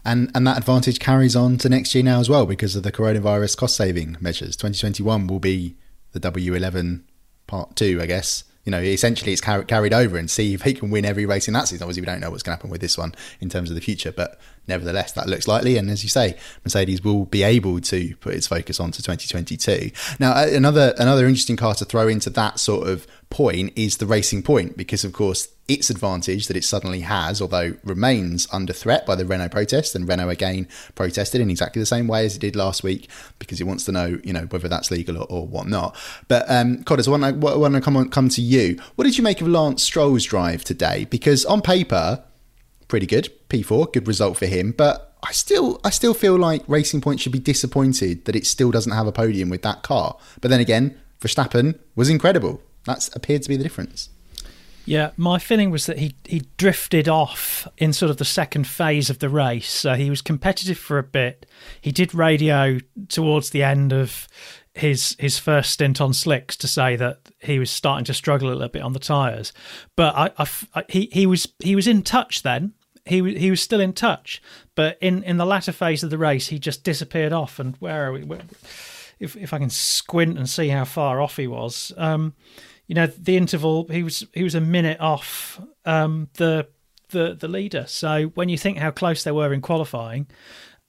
And 0.04 0.32
and 0.34 0.48
that 0.48 0.58
advantage 0.58 1.00
carries 1.00 1.36
on 1.36 1.58
to 1.60 1.70
next 1.70 1.94
year 1.94 2.04
now 2.04 2.20
as 2.20 2.30
well 2.30 2.48
because 2.48 2.76
of 2.76 2.82
the 2.82 2.92
coronavirus 2.92 3.58
cost 3.58 3.76
saving 3.76 4.18
measures. 4.20 4.56
2021 4.56 5.28
will 5.28 5.40
be 5.40 5.76
the 6.14 6.20
W11 6.20 7.02
part 7.46 7.76
two, 7.76 8.00
I 8.02 8.08
guess 8.08 8.44
you 8.68 8.72
know, 8.72 8.82
essentially 8.82 9.32
it's 9.32 9.40
car- 9.40 9.64
carried 9.64 9.94
over 9.94 10.18
and 10.18 10.30
see 10.30 10.54
if 10.54 10.64
he 10.64 10.74
can 10.74 10.90
win 10.90 11.06
every 11.06 11.26
race 11.26 11.48
in 11.48 11.54
that 11.54 11.70
season. 11.70 11.84
Obviously, 11.84 12.02
we 12.02 12.06
don't 12.06 12.20
know 12.20 12.30
what's 12.30 12.44
going 12.44 12.52
to 12.52 12.58
happen 12.58 12.70
with 12.70 12.82
this 12.82 12.98
one 12.98 13.16
in 13.40 13.48
terms 13.48 13.70
of 13.70 13.76
the 13.76 13.82
future, 13.82 14.12
but 14.12 14.38
nevertheless, 14.68 15.14
that 15.14 15.26
looks 15.30 15.48
likely. 15.48 15.78
And 15.78 15.90
as 15.90 16.04
you 16.04 16.10
say, 16.10 16.36
Mercedes 16.66 17.02
will 17.02 17.24
be 17.24 17.44
able 17.44 17.80
to 17.80 18.14
put 18.18 18.34
its 18.34 18.46
focus 18.46 18.82
onto 18.82 19.02
2022. 19.02 19.92
Now, 20.20 20.38
another 20.38 20.94
another 20.98 21.28
interesting 21.28 21.56
car 21.56 21.76
to 21.76 21.86
throw 21.86 22.10
into 22.10 22.30
that 22.32 22.60
sort 22.60 22.90
of 22.90 23.08
point 23.30 23.74
is 23.76 23.98
the 23.98 24.06
Racing 24.06 24.44
Point, 24.44 24.78
because 24.78 25.04
of 25.04 25.14
course 25.14 25.50
its 25.68 25.90
advantage 25.90 26.48
that 26.48 26.56
it 26.56 26.64
suddenly 26.64 27.02
has, 27.02 27.42
although 27.42 27.76
remains 27.84 28.48
under 28.54 28.72
threat 28.72 29.06
by 29.06 29.16
the 29.16 29.26
Renault 29.26 29.50
protest, 29.50 29.96
and 29.96 30.08
Renault 30.08 30.30
again 30.30 30.68
protested 30.96 31.42
in 31.42 31.50
exactly 31.50 31.82
the 31.82 31.86
same 31.86 32.08
way 32.08 32.26
as 32.26 32.36
it 32.36 32.40
did 32.40 32.56
last 32.56 32.84
week 32.84 33.10
because 33.38 33.60
it 33.60 33.66
wants 33.66 33.84
to 33.86 33.92
know, 33.92 34.20
you 34.24 34.32
know, 34.32 34.46
whether 34.50 34.68
that's 34.68 34.92
legal 34.92 35.18
or, 35.18 35.26
or 35.30 35.46
whatnot. 35.46 35.96
But 36.28 36.50
um, 36.50 36.84
Codders, 36.84 37.08
I 37.08 37.12
want 37.12 37.74
to, 37.74 37.82
come 37.82 37.98
on, 37.98 38.10
come 38.10 38.30
to 38.30 38.42
you. 38.42 38.80
What 38.96 39.04
did 39.04 39.18
you 39.18 39.24
make 39.24 39.42
of 39.42 39.48
Lance 39.48 39.84
Stroll's 39.84 40.24
drive 40.24 40.64
today? 40.64 41.06
Because 41.06 41.44
on 41.46 41.62
paper, 41.62 42.24
pretty 42.88 43.06
good, 43.06 43.30
P4, 43.50 43.92
good 43.94 44.08
result 44.08 44.38
for 44.38 44.46
him, 44.46 44.72
but. 44.72 45.04
I 45.24 45.32
still, 45.32 45.82
I 45.84 45.90
still 45.90 46.14
feel 46.14 46.38
like 46.38 46.62
Racing 46.68 47.02
Point 47.02 47.20
should 47.20 47.32
be 47.32 47.40
disappointed 47.40 48.26
that 48.26 48.36
it 48.36 48.46
still 48.46 48.70
doesn't 48.70 48.92
have 48.92 49.08
a 49.08 49.12
podium 49.12 49.50
with 49.50 49.64
that 49.64 49.82
car. 49.82 50.16
But 50.42 50.52
then 50.52 50.60
again, 50.60 50.96
Verstappen 51.20 51.78
was 51.96 52.08
incredible. 52.08 52.62
That's 52.88 53.16
appeared 53.16 53.44
to 53.44 53.50
be 53.50 53.58
the 53.58 53.64
difference. 53.64 54.10
Yeah, 54.86 55.12
my 55.18 55.38
feeling 55.38 55.70
was 55.70 55.86
that 55.88 56.00
he 56.00 56.16
he 56.24 56.44
drifted 56.56 57.10
off 57.10 57.68
in 57.78 57.92
sort 57.92 58.10
of 58.10 58.18
the 58.18 58.26
second 58.26 58.68
phase 58.68 59.10
of 59.10 59.20
the 59.20 59.28
race. 59.28 59.70
So 59.70 59.96
he 59.96 60.10
was 60.10 60.22
competitive 60.22 60.78
for 60.78 60.98
a 60.98 61.04
bit. 61.04 61.46
He 61.82 61.92
did 61.92 62.16
radio 62.16 62.80
towards 63.10 63.50
the 63.50 63.64
end 63.64 63.92
of 63.92 64.30
his 64.74 65.18
his 65.20 65.38
first 65.38 65.72
stint 65.72 66.00
on 66.00 66.14
slicks 66.14 66.56
to 66.58 66.70
say 66.70 66.96
that 66.96 67.20
he 67.40 67.60
was 67.60 67.70
starting 67.70 68.06
to 68.06 68.14
struggle 68.14 68.48
a 68.48 68.56
little 68.56 68.70
bit 68.70 68.82
on 68.82 68.94
the 68.94 69.00
tires. 69.00 69.52
But 69.98 70.16
I, 70.16 70.32
I, 70.38 70.48
I 70.74 70.84
he 70.88 71.10
he 71.12 71.26
was 71.26 71.50
he 71.60 71.76
was 71.76 71.88
in 71.88 72.02
touch 72.02 72.44
then. 72.44 72.72
He 73.06 73.38
he 73.38 73.50
was 73.50 73.62
still 73.62 73.82
in 73.82 73.92
touch, 73.92 74.42
but 74.74 74.98
in 75.02 75.22
in 75.24 75.36
the 75.36 75.46
latter 75.46 75.74
phase 75.74 76.02
of 76.02 76.12
the 76.12 76.18
race, 76.18 76.48
he 76.48 76.60
just 76.60 76.86
disappeared 76.86 77.34
off. 77.34 77.60
And 77.60 77.76
where 77.80 78.08
are 78.08 78.14
we? 78.14 78.26
If 79.20 79.36
if 79.36 79.54
I 79.54 79.60
can 79.60 79.70
squint 79.70 80.38
and 80.38 80.50
see 80.50 80.70
how 80.70 80.86
far 80.86 81.20
off 81.20 81.36
he 81.36 81.48
was. 81.48 81.92
Um, 81.98 82.36
you 82.88 82.96
know 82.96 83.08
the 83.08 83.38
interval 83.38 83.88
he 83.90 84.04
was 84.04 84.26
he 84.34 84.44
was 84.44 84.56
a 84.56 84.62
minute 84.62 85.00
off 85.00 85.62
um, 85.86 86.30
the 86.34 86.68
the 87.10 87.36
the 87.40 87.48
leader. 87.48 87.86
So 87.88 88.26
when 88.36 88.50
you 88.50 88.58
think 88.58 88.78
how 88.78 88.92
close 88.92 89.24
they 89.24 89.32
were 89.32 89.54
in 89.54 89.62
qualifying, 89.62 90.28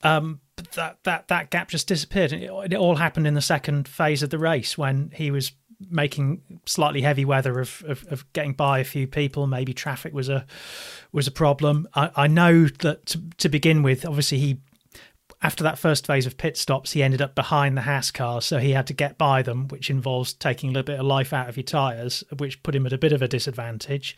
um, 0.02 0.40
that 0.74 0.98
that 1.04 1.28
that 1.28 1.50
gap 1.50 1.68
just 1.68 1.88
disappeared, 1.88 2.32
it, 2.32 2.50
it, 2.72 2.74
all 2.74 2.96
happened 2.96 3.26
in 3.26 3.34
the 3.34 3.42
second 3.42 3.88
phase 3.88 4.22
of 4.22 4.30
the 4.30 4.38
race 4.38 4.78
when 4.78 5.10
he 5.14 5.30
was 5.30 5.52
making 5.90 6.42
slightly 6.66 7.02
heavy 7.02 7.24
weather 7.24 7.60
of, 7.60 7.84
of, 7.86 8.04
of 8.10 8.32
getting 8.32 8.52
by 8.52 8.80
a 8.80 8.84
few 8.84 9.06
people. 9.06 9.46
Maybe 9.46 9.72
traffic 9.72 10.12
was 10.12 10.28
a 10.28 10.46
was 11.12 11.26
a 11.26 11.32
problem. 11.32 11.88
I, 11.94 12.10
I 12.16 12.26
know 12.26 12.66
that 12.66 13.06
to, 13.06 13.22
to 13.38 13.48
begin 13.48 13.82
with, 13.82 14.04
obviously 14.04 14.38
he 14.38 14.60
after 15.40 15.62
that 15.64 15.78
first 15.78 16.06
phase 16.06 16.26
of 16.26 16.36
pit 16.36 16.56
stops, 16.56 16.92
he 16.92 17.02
ended 17.02 17.22
up 17.22 17.34
behind 17.34 17.76
the 17.76 17.82
Haas 17.82 18.10
cars, 18.10 18.44
so 18.44 18.58
he 18.58 18.72
had 18.72 18.88
to 18.88 18.92
get 18.92 19.18
by 19.18 19.42
them, 19.42 19.68
which 19.68 19.88
involves 19.88 20.32
taking 20.32 20.70
a 20.70 20.72
little 20.72 20.86
bit 20.86 20.98
of 20.98 21.06
life 21.06 21.32
out 21.32 21.48
of 21.48 21.56
your 21.56 21.64
tyres, 21.64 22.24
which 22.38 22.62
put 22.62 22.74
him 22.74 22.86
at 22.86 22.92
a 22.92 22.98
bit 22.98 23.12
of 23.12 23.22
a 23.22 23.28
disadvantage. 23.28 24.16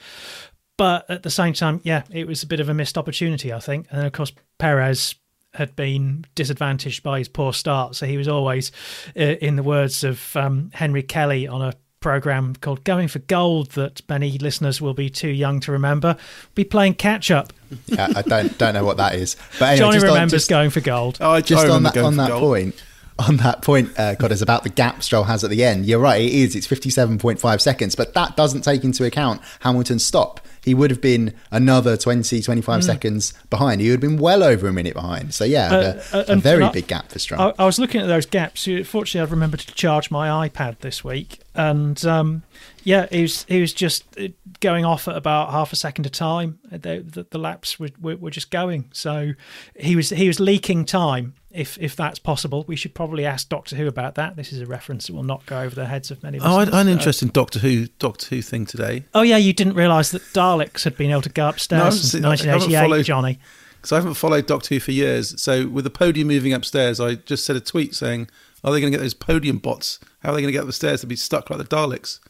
But 0.79 1.11
at 1.11 1.23
the 1.23 1.31
same 1.31 1.53
time, 1.53 1.81
yeah, 1.85 2.05
it 2.11 2.27
was 2.27 2.43
a 2.43 2.47
bit 2.47 2.61
of 2.61 2.71
a 2.71 2.75
missed 2.75 2.97
opportunity, 2.97 3.53
I 3.53 3.61
think. 3.61 3.87
And 3.91 4.07
of 4.07 4.13
course, 4.13 4.33
Perez 4.59 5.15
had 5.53 5.77
been 5.77 6.25
disadvantaged 6.35 7.03
by 7.03 7.19
his 7.19 7.29
poor 7.29 7.53
start, 7.53 7.97
so 7.97 8.07
he 8.07 8.17
was 8.17 8.29
always, 8.29 8.73
uh, 9.15 9.21
in 9.21 9.57
the 9.57 9.63
words 9.63 10.05
of 10.05 10.35
um, 10.37 10.71
Henry 10.73 11.03
Kelly 11.03 11.47
on 11.47 11.61
a 11.61 11.75
program 12.11 12.55
called 12.57 12.83
Going 12.85 13.09
for 13.09 13.19
Gold 13.21 13.73
that 13.73 14.01
many 14.09 14.39
listeners 14.39 14.81
will 14.81 14.95
be 14.95 15.11
too 15.11 15.29
young 15.29 15.61
to 15.61 15.73
remember, 15.73 16.17
be 16.55 16.65
playing 16.65 16.95
catch 16.95 17.31
up. 17.31 17.53
Yeah, 17.87 18.09
I 18.17 18.23
don't 18.23 18.57
don't 18.59 18.75
know 18.75 18.85
what 18.85 18.97
that 18.97 19.15
is. 19.15 19.37
But 19.59 19.73
anyway, 19.73 19.79
Johnny 19.79 19.93
just 19.95 20.07
on- 20.07 20.13
remembers 20.13 20.33
just- 20.33 20.49
Going 20.51 20.71
for 20.71 20.81
Gold. 20.81 21.19
Oh, 21.21 21.31
I, 21.33 21.41
just 21.43 21.67
I 21.67 21.69
on 21.69 21.83
that 21.85 21.97
on 21.99 22.17
that 22.17 22.29
goal. 22.29 22.41
point 22.41 22.83
on 23.19 23.37
that 23.37 23.61
point 23.61 23.91
uh, 23.99 24.15
Codders 24.19 24.41
about 24.41 24.63
the 24.63 24.71
gap 24.71 25.03
stroll 25.03 25.25
has 25.25 25.45
at 25.45 25.51
the 25.51 25.63
end 25.63 25.85
you're 25.85 25.99
right 25.99 26.23
it 26.23 26.33
is 26.33 26.57
it's 26.57 26.67
57.5 26.67 27.61
seconds 27.61 27.95
but 27.95 28.15
that 28.15 28.35
doesn't 28.35 28.63
take 28.63 28.83
into 28.83 29.05
account 29.05 29.43
hamilton's 29.61 30.03
stop 30.03 30.41
he 30.65 30.75
would 30.75 30.91
have 30.91 31.01
been 31.01 31.35
another 31.51 31.97
20 31.97 32.43
25 32.43 32.85
seconds 32.85 33.33
behind 33.49 33.81
he 33.81 33.89
would 33.91 34.03
have 34.03 34.11
been 34.11 34.19
well 34.21 34.43
over 34.43 34.69
a 34.69 34.73
minute 34.73 34.95
behind 34.95 35.33
so 35.35 35.45
yeah 35.45 35.69
Uh, 35.73 36.03
a, 36.13 36.17
uh, 36.19 36.25
a 36.29 36.37
very 36.37 36.65
I- 36.65 36.73
big 36.73 36.87
gap 36.87 37.09
for 37.11 37.19
stroll 37.19 37.41
I, 37.41 37.53
I 37.63 37.65
was 37.67 37.79
looking 37.79 38.01
at 38.01 38.07
those 38.07 38.27
gaps. 38.27 38.69
Fortunately, 38.85 39.21
I've 39.21 39.31
remembered 39.31 39.61
to 39.61 39.75
charge 39.75 40.11
my 40.11 40.49
iPad 40.49 40.79
this 40.81 41.03
week, 41.05 41.39
and 41.55 42.03
um, 42.05 42.43
yeah, 42.85 43.07
he 43.11 43.23
was 43.23 43.45
he 43.45 43.61
was 43.61 43.73
just 43.73 44.05
uh, 44.19 44.29
going 44.61 44.85
off 44.85 45.09
at 45.09 45.17
about 45.17 45.51
half 45.51 45.73
a 45.73 45.77
second 45.77 46.07
a 46.07 46.11
time. 46.11 46.59
The, 46.71 47.05
the, 47.07 47.27
the 47.31 47.39
laps 47.39 47.79
were, 47.79 47.91
were 48.01 48.17
were 48.17 48.31
just 48.31 48.51
going, 48.51 48.91
so 48.93 49.33
he 49.77 49.97
was 49.97 50.11
he 50.11 50.27
was 50.29 50.41
leaking 50.41 50.85
time. 50.85 51.35
If 51.53 51.77
if 51.81 51.97
that's 51.97 52.19
possible, 52.21 52.65
we 52.69 52.77
should 52.77 52.95
probably 52.95 53.27
ask 53.27 53.49
Doctor 53.49 53.75
Who 53.77 53.89
about 53.89 54.15
that. 54.15 54.37
This 54.37 54.53
is 54.53 54.61
a 54.61 54.67
reference 54.67 55.09
that 55.09 55.15
will 55.15 55.25
not 55.25 55.45
go 55.47 55.61
over 55.61 55.75
the 55.75 55.87
heads 55.87 56.11
of 56.13 56.23
many. 56.23 56.39
Oh, 56.41 56.57
I, 56.59 56.65
had 56.65 56.69
an 56.75 56.89
Uh, 56.89 56.93
interesting 56.93 57.29
Doctor 57.29 57.59
Who 57.59 57.87
Doctor 57.99 58.27
Who 58.37 58.41
thing 58.43 58.67
today. 58.67 59.05
Oh 59.15 59.23
yeah, 59.23 59.37
you 59.37 59.53
didn't 59.53 59.75
realise 59.75 60.11
that 60.13 60.23
Daleks 60.33 60.85
had 60.85 60.97
been 60.97 61.11
able 61.11 61.23
to 61.23 61.29
go 61.29 61.49
upstairs 61.49 61.83
No, 61.83 61.91
since 61.91 62.15
I 62.15 62.17
haven't 62.19 62.71
1988, 62.71 62.81
followed- 62.89 63.05
Johnny. 63.05 63.39
because 63.79 63.93
I 63.93 63.97
haven't 63.97 64.15
followed 64.15 64.47
Doctor 64.47 64.75
Who 64.75 64.81
for 64.81 64.93
years. 64.93 65.41
So 65.43 65.67
with 65.67 65.85
the 65.85 65.91
podium 65.91 66.29
moving 66.29 66.53
upstairs, 66.53 67.01
I 67.01 67.17
just 67.17 67.45
said 67.45 67.57
a 67.57 67.61
tweet 67.61 67.97
saying, 67.97 68.29
"Are 68.63 68.71
they 68.73 68.81
going 68.81 68.93
to 68.93 68.97
get 68.97 69.03
those 69.03 69.15
podium 69.15 69.59
bots? 69.59 69.99
How 70.23 70.31
are 70.31 70.35
they 70.37 70.43
going 70.43 70.49
to 70.49 70.53
get 70.53 70.61
up 70.61 70.67
the 70.69 70.73
stairs 70.73 71.01
to 71.01 71.07
be 71.09 71.17
stuck 71.17 71.51
like 71.51 71.59
the 71.59 71.65
Daleks?" 71.65 72.21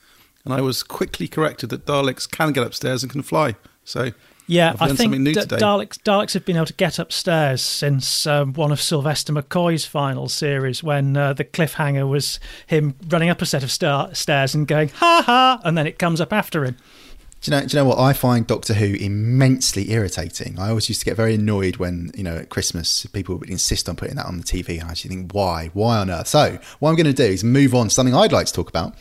And 0.46 0.54
I 0.54 0.62
was 0.62 0.82
quickly 0.82 1.28
corrected 1.28 1.68
that 1.68 1.84
Daleks 1.84 2.26
can 2.30 2.52
get 2.52 2.64
upstairs 2.66 3.02
and 3.02 3.12
can 3.12 3.20
fly. 3.22 3.56
So 3.84 4.12
Yeah, 4.50 4.74
I 4.80 4.92
think 4.94 5.12
D-. 5.12 5.32
Daleks 5.32 5.98
Daleks 6.02 6.34
have 6.34 6.44
been 6.44 6.56
able 6.56 6.66
to 6.66 6.72
get 6.72 6.98
upstairs 6.98 7.62
since 7.62 8.26
um, 8.26 8.52
one 8.54 8.72
of 8.72 8.80
Sylvester 8.80 9.32
McCoy's 9.32 9.84
final 9.84 10.28
series, 10.28 10.82
when 10.82 11.16
uh, 11.16 11.34
the 11.34 11.44
cliffhanger 11.44 12.08
was 12.08 12.40
him 12.66 12.96
running 13.08 13.30
up 13.30 13.40
a 13.40 13.46
set 13.46 13.62
of 13.62 13.70
star- 13.70 14.12
stairs 14.12 14.52
and 14.52 14.66
going 14.66 14.88
ha 14.88 15.22
ha, 15.24 15.60
and 15.62 15.78
then 15.78 15.86
it 15.86 16.00
comes 16.00 16.20
up 16.20 16.32
after 16.32 16.64
him. 16.64 16.76
Do 17.42 17.50
you 17.50 17.56
know? 17.56 17.64
Do 17.64 17.76
you 17.76 17.82
know 17.82 17.88
what 17.88 18.00
I 18.00 18.12
find 18.12 18.44
Doctor 18.44 18.74
Who 18.74 18.94
immensely 18.94 19.92
irritating? 19.92 20.58
I 20.58 20.70
always 20.70 20.88
used 20.88 21.00
to 21.02 21.04
get 21.04 21.16
very 21.16 21.36
annoyed 21.36 21.76
when 21.76 22.10
you 22.16 22.24
know 22.24 22.36
at 22.36 22.48
Christmas 22.48 23.06
people 23.06 23.36
would 23.36 23.48
insist 23.48 23.88
on 23.88 23.94
putting 23.94 24.16
that 24.16 24.26
on 24.26 24.38
the 24.38 24.44
TV. 24.44 24.80
And 24.80 24.88
I 24.88 24.90
actually 24.90 25.14
think, 25.14 25.32
why? 25.32 25.70
Why 25.74 25.98
on 25.98 26.10
earth? 26.10 26.26
So 26.26 26.58
what 26.80 26.90
I'm 26.90 26.96
going 26.96 27.06
to 27.06 27.12
do 27.12 27.22
is 27.22 27.44
move 27.44 27.72
on 27.72 27.86
to 27.86 27.94
something 27.94 28.16
I'd 28.16 28.32
like 28.32 28.46
to 28.48 28.52
talk 28.52 28.68
about, 28.68 28.96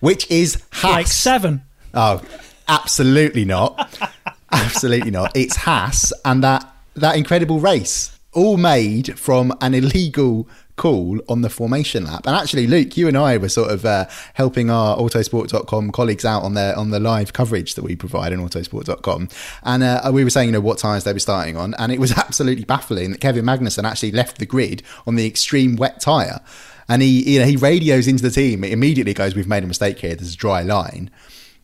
which 0.00 0.28
is 0.30 0.60
Haas. 0.72 0.92
Like 0.92 1.06
seven. 1.06 1.62
Oh, 1.94 2.22
absolutely 2.66 3.44
not. 3.44 4.10
absolutely 4.52 5.10
not. 5.10 5.36
It's 5.36 5.56
Haas 5.56 6.12
and 6.24 6.42
that 6.44 6.66
that 6.96 7.16
incredible 7.16 7.60
race, 7.60 8.16
all 8.32 8.56
made 8.56 9.18
from 9.18 9.52
an 9.60 9.74
illegal 9.74 10.48
call 10.76 11.20
on 11.28 11.42
the 11.42 11.50
formation 11.50 12.04
lap. 12.04 12.26
And 12.26 12.34
actually, 12.34 12.66
Luke, 12.66 12.96
you 12.96 13.06
and 13.06 13.16
I 13.16 13.36
were 13.36 13.50
sort 13.50 13.70
of 13.70 13.84
uh, 13.84 14.06
helping 14.32 14.70
our 14.70 14.96
autosport.com 14.96 15.92
colleagues 15.92 16.24
out 16.24 16.42
on 16.42 16.54
their 16.54 16.76
on 16.76 16.90
the 16.90 16.98
live 16.98 17.32
coverage 17.32 17.74
that 17.74 17.82
we 17.82 17.96
provide 17.96 18.32
on 18.32 18.38
autosport.com. 18.38 19.28
And 19.62 19.82
uh, 19.82 20.10
we 20.12 20.24
were 20.24 20.30
saying, 20.30 20.48
you 20.48 20.52
know, 20.52 20.60
what 20.60 20.78
tires 20.78 21.04
they 21.04 21.12
were 21.12 21.18
starting 21.18 21.56
on, 21.56 21.74
and 21.74 21.92
it 21.92 22.00
was 22.00 22.12
absolutely 22.16 22.64
baffling 22.64 23.10
that 23.12 23.20
Kevin 23.20 23.44
Magnussen 23.44 23.84
actually 23.84 24.12
left 24.12 24.38
the 24.38 24.46
grid 24.46 24.82
on 25.06 25.16
the 25.16 25.26
extreme 25.26 25.76
wet 25.76 26.00
tyre. 26.00 26.40
And 26.88 27.02
he, 27.02 27.34
you 27.34 27.38
know, 27.38 27.46
he 27.46 27.56
radios 27.56 28.08
into 28.08 28.22
the 28.22 28.30
team. 28.30 28.64
It 28.64 28.72
immediately 28.72 29.14
goes, 29.14 29.36
"We've 29.36 29.46
made 29.46 29.62
a 29.64 29.68
mistake 29.68 29.98
here. 29.98 30.14
There's 30.14 30.34
a 30.34 30.36
dry 30.36 30.62
line." 30.62 31.10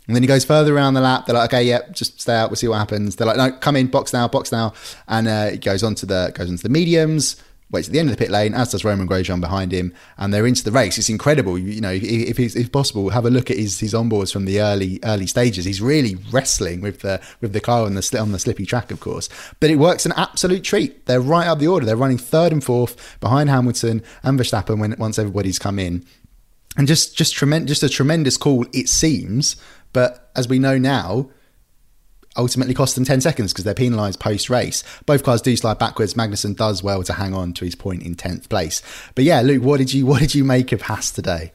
And 0.06 0.14
then 0.14 0.22
he 0.22 0.26
goes 0.26 0.44
further 0.44 0.74
around 0.74 0.94
the 0.94 1.00
lap. 1.00 1.26
They're 1.26 1.34
like, 1.34 1.52
okay, 1.52 1.64
yep, 1.64 1.92
just 1.92 2.20
stay 2.20 2.34
out. 2.34 2.50
We'll 2.50 2.56
see 2.56 2.68
what 2.68 2.78
happens. 2.78 3.16
They're 3.16 3.26
like, 3.26 3.36
no, 3.36 3.52
come 3.52 3.76
in, 3.76 3.88
box 3.88 4.12
now, 4.12 4.28
box 4.28 4.52
now. 4.52 4.72
And 5.08 5.26
uh, 5.26 5.50
he 5.50 5.58
goes 5.58 5.82
onto 5.82 6.06
the 6.06 6.32
goes 6.34 6.48
into 6.48 6.62
the 6.62 6.68
mediums. 6.68 7.42
Waits 7.68 7.88
at 7.88 7.92
the 7.92 7.98
end 7.98 8.08
of 8.08 8.16
the 8.16 8.22
pit 8.24 8.30
lane, 8.30 8.54
as 8.54 8.70
does 8.70 8.84
Romain 8.84 9.08
Grosjean 9.08 9.40
behind 9.40 9.72
him, 9.72 9.92
and 10.18 10.32
they're 10.32 10.46
into 10.46 10.62
the 10.62 10.70
race. 10.70 10.98
It's 10.98 11.08
incredible. 11.08 11.58
You, 11.58 11.72
you 11.72 11.80
know, 11.80 11.90
if, 11.90 12.38
if, 12.38 12.54
if 12.54 12.70
possible, 12.70 13.08
have 13.08 13.26
a 13.26 13.30
look 13.30 13.50
at 13.50 13.56
his 13.56 13.80
his 13.80 13.92
onboards 13.92 14.32
from 14.32 14.44
the 14.44 14.60
early 14.60 15.00
early 15.02 15.26
stages. 15.26 15.64
He's 15.64 15.82
really 15.82 16.14
wrestling 16.30 16.80
with 16.80 17.00
the 17.00 17.20
with 17.40 17.52
the 17.52 17.60
car 17.60 17.84
on 17.84 17.94
the 17.94 18.18
on 18.20 18.30
the 18.30 18.38
slippy 18.38 18.66
track, 18.66 18.92
of 18.92 19.00
course. 19.00 19.28
But 19.58 19.70
it 19.70 19.80
works 19.80 20.06
an 20.06 20.12
absolute 20.16 20.62
treat. 20.62 21.06
They're 21.06 21.20
right 21.20 21.48
up 21.48 21.58
the 21.58 21.66
order. 21.66 21.84
They're 21.84 21.96
running 21.96 22.18
third 22.18 22.52
and 22.52 22.62
fourth 22.62 23.18
behind 23.18 23.50
Hamilton 23.50 24.00
and 24.22 24.38
Verstappen 24.38 24.78
when 24.78 24.94
once 24.96 25.18
everybody's 25.18 25.58
come 25.58 25.80
in 25.80 26.06
and 26.76 26.86
just 26.86 27.16
just 27.16 27.34
tremendous, 27.34 27.80
just 27.80 27.92
a 27.92 27.94
tremendous 27.94 28.36
call. 28.36 28.66
It 28.72 28.88
seems, 28.88 29.56
but 29.96 30.30
as 30.36 30.46
we 30.46 30.58
know 30.58 30.76
now, 30.76 31.30
ultimately 32.36 32.74
cost 32.74 32.96
them 32.96 33.06
ten 33.06 33.22
seconds 33.22 33.54
because 33.54 33.64
they're 33.64 33.72
penalised 33.72 34.20
post 34.20 34.50
race. 34.50 34.84
Both 35.06 35.24
cars 35.24 35.40
do 35.40 35.56
slide 35.56 35.78
backwards. 35.78 36.12
Magnussen 36.12 36.54
does 36.54 36.82
well 36.82 37.02
to 37.04 37.14
hang 37.14 37.32
on 37.32 37.54
to 37.54 37.64
his 37.64 37.74
point 37.74 38.02
in 38.02 38.14
tenth 38.14 38.50
place. 38.50 38.82
But 39.14 39.24
yeah, 39.24 39.40
Luke, 39.40 39.62
what 39.62 39.78
did 39.78 39.94
you 39.94 40.04
what 40.04 40.20
did 40.20 40.34
you 40.34 40.44
make 40.44 40.70
of 40.72 40.82
Haas 40.82 41.10
today? 41.10 41.52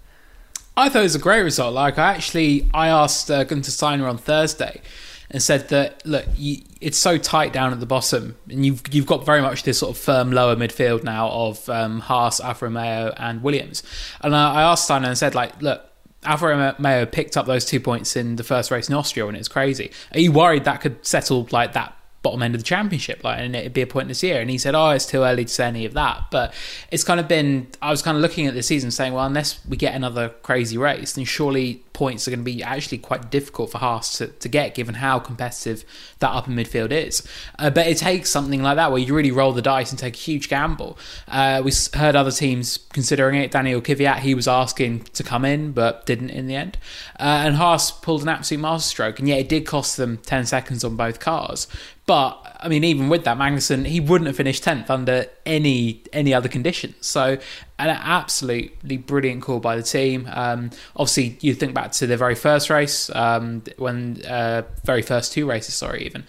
I 0.76 0.90
thought 0.90 1.02
it 1.02 1.04
was 1.04 1.14
a 1.14 1.20
great 1.20 1.44
result. 1.44 1.76
Like 1.76 2.00
I 2.00 2.14
actually, 2.14 2.68
I 2.74 2.88
asked 2.88 3.30
uh, 3.30 3.44
Gunter 3.44 3.70
Steiner 3.70 4.08
on 4.08 4.18
Thursday 4.18 4.82
and 5.30 5.40
said 5.40 5.70
that 5.70 6.04
look, 6.04 6.26
you, 6.36 6.64
it's 6.82 6.98
so 6.98 7.20
tight 7.20 7.54
down 7.54 7.74
at 7.74 7.80
the 7.80 7.86
bottom, 7.86 8.38
and 8.50 8.66
you've 8.66 8.82
you've 8.92 9.06
got 9.06 9.24
very 9.24 9.44
much 9.44 9.62
this 9.62 9.78
sort 9.78 9.96
of 9.96 10.02
firm 10.02 10.32
lower 10.32 10.56
midfield 10.56 11.04
now 11.04 11.30
of 11.30 11.70
um, 11.70 12.00
Haas, 12.00 12.40
Alfa 12.40 12.66
Romeo, 12.66 13.14
and 13.18 13.44
Williams. 13.44 13.84
And 14.22 14.36
I, 14.36 14.56
I 14.56 14.62
asked 14.64 14.86
Steiner 14.86 15.10
and 15.10 15.18
said 15.18 15.36
like, 15.36 15.62
look. 15.62 15.90
Alfa 16.24 16.48
Romeo 16.48 17.06
picked 17.06 17.36
up 17.36 17.46
those 17.46 17.66
two 17.66 17.80
points 17.80 18.16
in 18.16 18.36
the 18.36 18.44
first 18.44 18.72
race 18.72 18.88
in 18.90 18.96
Austria, 18.96 19.28
and 19.28 19.36
it's 19.36 19.48
crazy. 19.48 19.92
Are 20.14 20.20
you 20.20 20.32
worried 20.32 20.66
that 20.66 20.82
could 20.82 21.06
settle 21.06 21.48
like 21.52 21.74
that 21.74 21.96
bottom 22.22 22.44
end 22.44 22.54
of 22.54 22.62
the 22.62 22.66
championship, 22.66 23.24
like, 23.24 23.40
and 23.40 23.56
it'd 23.56 23.74
be 23.74 23.82
a 23.82 23.88
point 23.88 24.08
this 24.08 24.22
year. 24.22 24.42
And 24.42 24.50
he 24.50 24.58
said, 24.58 24.76
"Oh, 24.76 24.92
it's 24.92 25.06
too 25.06 25.24
early 25.24 25.46
to 25.46 25.52
say 25.52 25.66
any 25.66 25.86
of 25.86 25.94
that." 25.94 26.26
But 26.32 26.54
it's 26.92 27.04
kind 27.04 27.20
of 27.20 27.28
been. 27.28 27.68
I 27.82 27.90
was 27.90 28.02
kind 28.02 28.16
of 28.16 28.22
looking 28.22 28.48
at 28.48 28.54
the 28.54 28.64
season, 28.64 28.92
saying, 28.92 29.14
"Well, 29.14 29.26
unless 29.26 29.60
we 29.66 29.78
get 29.78 29.96
another 29.96 30.30
crazy 30.30 30.78
race, 30.78 31.14
then 31.14 31.26
surely 31.26 31.84
points 31.94 32.28
are 32.28 32.32
going 32.32 32.40
to 32.40 32.46
be 32.46 32.64
actually 32.64 32.98
quite 32.98 33.30
difficult 33.30 33.70
for 33.72 33.78
Haas 33.78 34.18
to, 34.18 34.28
to 34.28 34.48
get, 34.48 34.74
given 34.74 34.96
how 34.96 35.20
competitive 35.20 35.84
that 36.20 36.30
upper 36.30 36.52
midfield 36.52 36.92
is." 36.92 37.28
Uh, 37.58 37.70
but 37.70 37.88
it 37.88 37.98
takes 37.98 38.30
something 38.30 38.62
like 38.62 38.76
that 38.76 38.92
where 38.92 39.02
you 39.02 39.16
really 39.16 39.32
roll 39.32 39.52
the 39.52 39.62
dice 39.62 39.90
and 39.90 39.98
take 39.98 40.16
a 40.16 40.20
huge 40.20 40.48
gamble. 40.48 41.00
Uh, 41.28 41.62
we 41.64 41.72
heard 41.96 42.16
other 42.16 42.32
teams 42.32 42.78
considering 42.94 43.42
it. 43.42 43.52
Daniel 43.52 43.82
Kvyat, 43.82 44.20
he 44.20 44.36
was 44.36 44.48
asking 44.48 45.06
to 45.14 45.24
come 45.24 45.44
in, 45.44 45.72
but 45.72 46.06
didn't 46.06 46.30
in 46.30 46.46
the 46.46 46.56
end. 46.56 46.78
Uh, 47.20 47.42
and 47.46 47.56
Haas 47.56 47.92
pulled 47.92 48.22
an 48.22 48.30
absolute 48.30 48.62
masterstroke, 48.62 49.18
and 49.18 49.28
yet 49.28 49.40
it 49.40 49.50
did 49.50 49.66
cost 49.66 49.98
them 49.98 50.18
ten 50.20 50.46
seconds 50.46 50.84
on 50.84 50.96
both 50.96 51.20
cars. 51.20 51.68
But 52.12 52.58
I 52.60 52.68
mean, 52.68 52.84
even 52.84 53.08
with 53.08 53.24
that, 53.24 53.38
Magnussen 53.38 53.88
he 53.88 54.02
wouldn't 54.02 54.28
have 54.28 54.36
finished 54.36 54.66
tenth 54.66 54.90
under 54.90 55.28
any 55.46 56.04
any 56.12 56.34
other 56.34 56.50
conditions. 56.50 57.08
So 57.08 57.38
an 57.80 57.90
absolutely 57.90 58.98
brilliant 58.98 59.44
call 59.44 59.62
by 59.62 59.78
the 59.78 59.82
team. 59.82 60.28
Um, 60.30 60.72
obviously, 60.98 61.38
you 61.40 61.54
think 61.54 61.74
back 61.74 61.94
to 61.94 62.08
the 62.08 62.18
very 62.18 62.36
first 62.36 62.70
race 62.70 63.10
um, 63.16 63.64
when 63.78 64.22
uh, 64.26 64.64
very 64.84 65.04
first 65.04 65.32
two 65.32 65.48
races, 65.48 65.74
sorry, 65.74 66.06
even. 66.06 66.26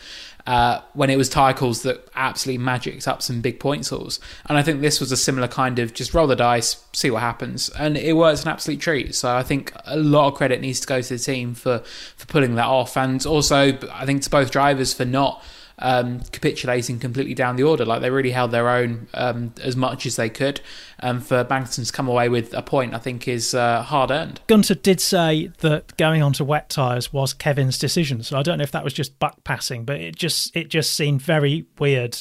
Uh, 0.47 0.83
when 0.95 1.11
it 1.11 1.17
was 1.17 1.29
tyre 1.29 1.53
calls 1.53 1.83
that 1.83 2.09
absolutely 2.15 2.63
magicked 2.63 3.09
up 3.09 3.21
some 3.21 3.41
big 3.41 3.59
point 3.59 3.89
hauls. 3.89 4.21
And 4.47 4.57
I 4.57 4.63
think 4.63 4.83
this 4.83 5.01
was 5.01 5.11
a 5.11 5.17
similar 5.17 5.49
kind 5.49 5.81
of 5.81 5.95
just 5.95 6.15
roll 6.15 6.29
the 6.29 6.37
dice, 6.37 6.85
see 6.93 7.11
what 7.11 7.23
happens. 7.23 7.71
And 7.71 7.97
it 7.97 8.13
was 8.13 8.45
an 8.45 8.51
absolute 8.51 8.79
treat. 8.81 9.17
So 9.17 9.35
I 9.35 9.43
think 9.43 9.73
a 9.85 9.97
lot 9.97 10.29
of 10.29 10.35
credit 10.35 10.61
needs 10.61 10.79
to 10.79 10.87
go 10.87 11.03
to 11.03 11.09
the 11.09 11.19
team 11.19 11.55
for, 11.55 11.81
for 12.17 12.27
pulling 12.27 12.55
that 12.55 12.67
off. 12.67 12.97
And 12.97 13.25
also, 13.27 13.79
I 13.93 14.07
think 14.07 14.23
to 14.23 14.31
both 14.31 14.53
drivers 14.53 14.95
for 14.95 15.05
not 15.05 15.43
um, 15.79 16.21
capitulating 16.33 16.99
completely 16.99 17.35
down 17.35 17.57
the 17.57 17.63
order. 17.63 17.85
Like 17.85 18.01
they 18.01 18.11
really 18.11 18.31
held 18.31 18.51
their 18.51 18.69
own 18.69 19.09
um, 19.15 19.55
as 19.63 19.77
much 19.77 20.07
as 20.07 20.17
they 20.17 20.29
could. 20.29 20.61
And 20.99 21.25
for 21.25 21.45
Magnussen 21.45 21.87
to 21.87 21.93
come 21.93 22.09
away 22.09 22.29
with 22.29 22.55
a 22.55 22.63
point, 22.63 22.95
I 22.95 22.99
think 22.99 23.27
is 23.27 23.55
uh, 23.55 23.83
hard 23.83 24.11
earned. 24.11 24.41
Gunter 24.47 24.75
did 24.75 25.01
say 25.01 25.51
that 25.59 25.97
going 25.97 26.23
on 26.23 26.33
to 26.35 26.45
wet 26.45 26.71
tyres 26.71 27.13
was 27.13 27.35
Kevin's 27.35 27.79
decision, 27.79 28.23
so 28.23 28.39
I 28.39 28.43
don't 28.43 28.59
know 28.59 28.65
if 28.65 28.73
that 28.73 28.85
was 28.85 28.93
just 28.93 29.19
buck 29.19 29.43
passing, 29.45 29.85
but 29.85 30.01
it 30.01 30.17
just 30.17 30.55
it 30.57 30.69
just 30.69 30.95
seemed 30.95 31.23
very 31.23 31.67
weird 31.79 32.17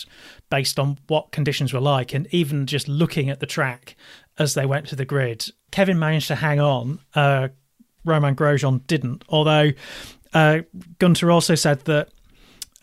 based 0.50 0.80
on 0.80 0.98
what 1.08 1.32
conditions 1.32 1.74
were 1.74 1.80
like, 1.80 2.14
and 2.14 2.28
even 2.32 2.66
just 2.66 2.88
looking 2.88 3.30
at 3.30 3.40
the 3.40 3.46
track 3.46 3.96
as 4.38 4.54
they 4.54 4.66
went 4.66 4.88
to 4.88 4.96
the 4.96 5.06
grid. 5.06 5.46
Kevin 5.72 6.00
managed 6.00 6.28
to 6.28 6.36
hang 6.36 6.60
on. 6.60 7.00
Uh, 7.14 7.50
Romain 8.04 8.36
Grosjean 8.36 8.86
didn't. 8.88 9.24
Although 9.30 9.72
uh, 10.34 10.60
Gunter 11.00 11.32
also 11.32 11.56
said 11.56 11.82
that 11.86 12.10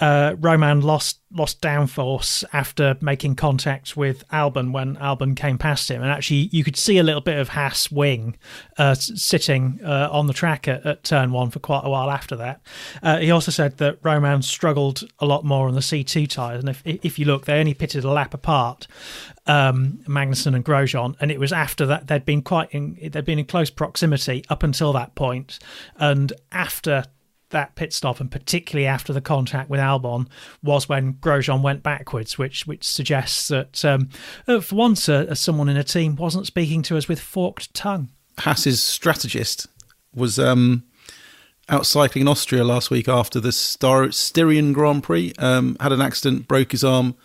uh, 0.01 0.37
Romain 0.39 0.81
lost 0.81 1.21
lost 1.31 1.61
downforce 1.61 2.43
after 2.55 2.97
making 3.03 3.37
contact 3.37 3.97
with 3.97 4.27
Albon 4.29 4.73
when 4.73 4.97
Albon 4.97 5.37
came 5.37 5.59
past 5.59 5.91
him, 5.91 6.03
and 6.03 6.11
actually 6.11 6.49
you 6.53 6.65
could 6.65 6.77
see 6.77 6.99
a 6.99 7.03
little 7.03 7.21
bit 7.21 7.39
of 7.39 7.51
Haas 7.51 7.91
wing 7.91 8.37
uh, 8.79 8.95
sitting 8.95 9.81
uh, 9.85 10.09
on 10.11 10.27
the 10.27 10.33
track 10.33 10.67
at, 10.69 10.87
at, 10.87 11.05
turn 11.05 11.33
one 11.33 11.51
for 11.51 11.59
quite 11.59 11.83
a 11.85 11.91
while 11.91 12.11
after 12.11 12.37
that. 12.37 12.63
Uh, 13.03 13.19
he 13.19 13.31
also 13.31 13.51
said 13.51 13.77
that 13.79 13.99
Romain 14.03 14.41
struggled 14.41 15.05
a 15.19 15.27
lot 15.27 15.45
more 15.45 15.69
on 15.69 15.75
the 15.75 15.81
C2 15.81 16.29
tyres, 16.29 16.61
and 16.61 16.69
if 16.69 16.83
if 16.85 17.19
you 17.19 17.25
look, 17.25 17.45
they 17.45 17.59
only 17.59 17.75
pitted 17.75 18.05
a 18.05 18.11
lap 18.11 18.33
apart, 18.33 18.87
um, 19.47 20.01
Magnussen 20.07 20.55
and 20.55 20.65
Grosjean, 20.65 21.17
and 21.21 21.31
it 21.31 21.41
was 21.41 21.53
after 21.53 21.85
that 21.87 22.07
they'd 22.07 22.25
been 22.25 22.43
quite 22.43 22.71
in, 22.71 22.97
they'd 23.11 23.25
been 23.25 23.39
in 23.39 23.47
close 23.47 23.71
proximity 23.71 24.45
up 24.49 24.63
until 24.63 24.93
that 24.93 25.15
point, 25.15 25.59
and 25.97 26.33
after 26.53 27.05
that 27.51 27.75
pit 27.75 27.93
stop, 27.93 28.21
and 28.21 28.31
particularly 28.31 28.87
after 28.87 29.13
the 29.13 29.21
contact 29.21 29.71
with 29.71 29.81
Albon, 29.81 30.27
was 30.63 30.89
when 30.89 31.15
Grosjean 31.15 31.63
went 31.63 31.83
backwards, 31.83 32.39
which 32.39 32.67
which 32.67 32.85
suggests 32.85 33.49
that 33.49 33.85
um, 33.85 34.11
uh, 34.47 34.61
for 34.61 34.77
once, 34.77 35.09
uh, 35.09 35.35
someone 35.35 35.69
in 35.69 35.77
a 35.77 35.85
team 35.85 36.17
wasn't 36.17 36.47
speaking 36.47 36.83
to 36.83 36.97
us 36.97 37.09
with 37.09 37.21
forked 37.21 37.73
tongue. 37.75 38.11
Haas's 38.39 38.83
strategist 38.83 39.67
was 40.15 40.39
um, 40.39 40.85
out 41.69 41.87
cycling 41.87 42.23
in 42.23 42.29
Austria 42.29 42.65
last 42.65 42.91
week 42.91 43.09
after 43.09 43.41
the 43.41 43.53
Star- 43.53 44.13
Styrian 44.13 44.73
Grand 44.73 45.03
Prix. 45.03 45.33
Um, 45.39 45.77
had 45.81 45.93
an 45.93 46.01
accident, 46.01 46.49
broke 46.49 46.73
his 46.73 46.85
arm, 46.85 47.17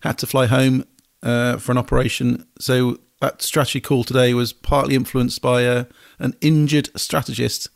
had 0.00 0.18
to 0.18 0.26
fly 0.26 0.46
home 0.46 0.84
uh, 1.22 1.56
for 1.58 1.72
an 1.72 1.78
operation. 1.78 2.46
So 2.58 2.98
that 3.20 3.42
strategy 3.42 3.80
call 3.80 4.04
today 4.04 4.34
was 4.34 4.52
partly 4.52 4.94
influenced 4.94 5.40
by 5.42 5.66
uh, 5.66 5.84
an 6.18 6.34
injured 6.40 6.90
strategist 6.98 7.68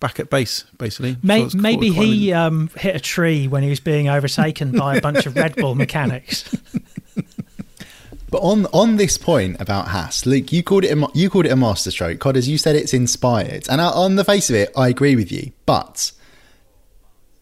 back 0.00 0.20
at 0.20 0.30
base, 0.30 0.64
basically. 0.78 1.16
Maybe, 1.22 1.50
so 1.50 1.58
maybe 1.58 1.90
he 1.90 2.32
um, 2.32 2.70
hit 2.76 2.94
a 2.94 3.00
tree 3.00 3.48
when 3.48 3.62
he 3.62 3.70
was 3.70 3.80
being 3.80 4.08
overtaken 4.08 4.72
by 4.72 4.96
a 4.96 5.00
bunch 5.02 5.26
of 5.26 5.36
Red 5.36 5.56
Bull 5.56 5.74
mechanics. 5.74 6.56
But 8.30 8.40
on 8.40 8.66
on 8.66 8.96
this 8.96 9.16
point 9.16 9.56
about 9.58 9.88
Haas, 9.88 10.26
Luke, 10.26 10.52
you 10.52 10.62
called 10.62 10.84
it 10.84 10.96
a, 10.96 11.08
you 11.14 11.30
called 11.30 11.46
it 11.46 11.52
a 11.52 11.56
masterstroke. 11.56 12.18
Codders, 12.18 12.48
you 12.48 12.58
said 12.58 12.76
it's 12.76 12.92
inspired, 12.92 13.66
and 13.70 13.80
on 13.80 14.16
the 14.16 14.24
face 14.24 14.50
of 14.50 14.56
it, 14.56 14.70
I 14.76 14.88
agree 14.88 15.16
with 15.16 15.32
you. 15.32 15.52
But 15.64 16.12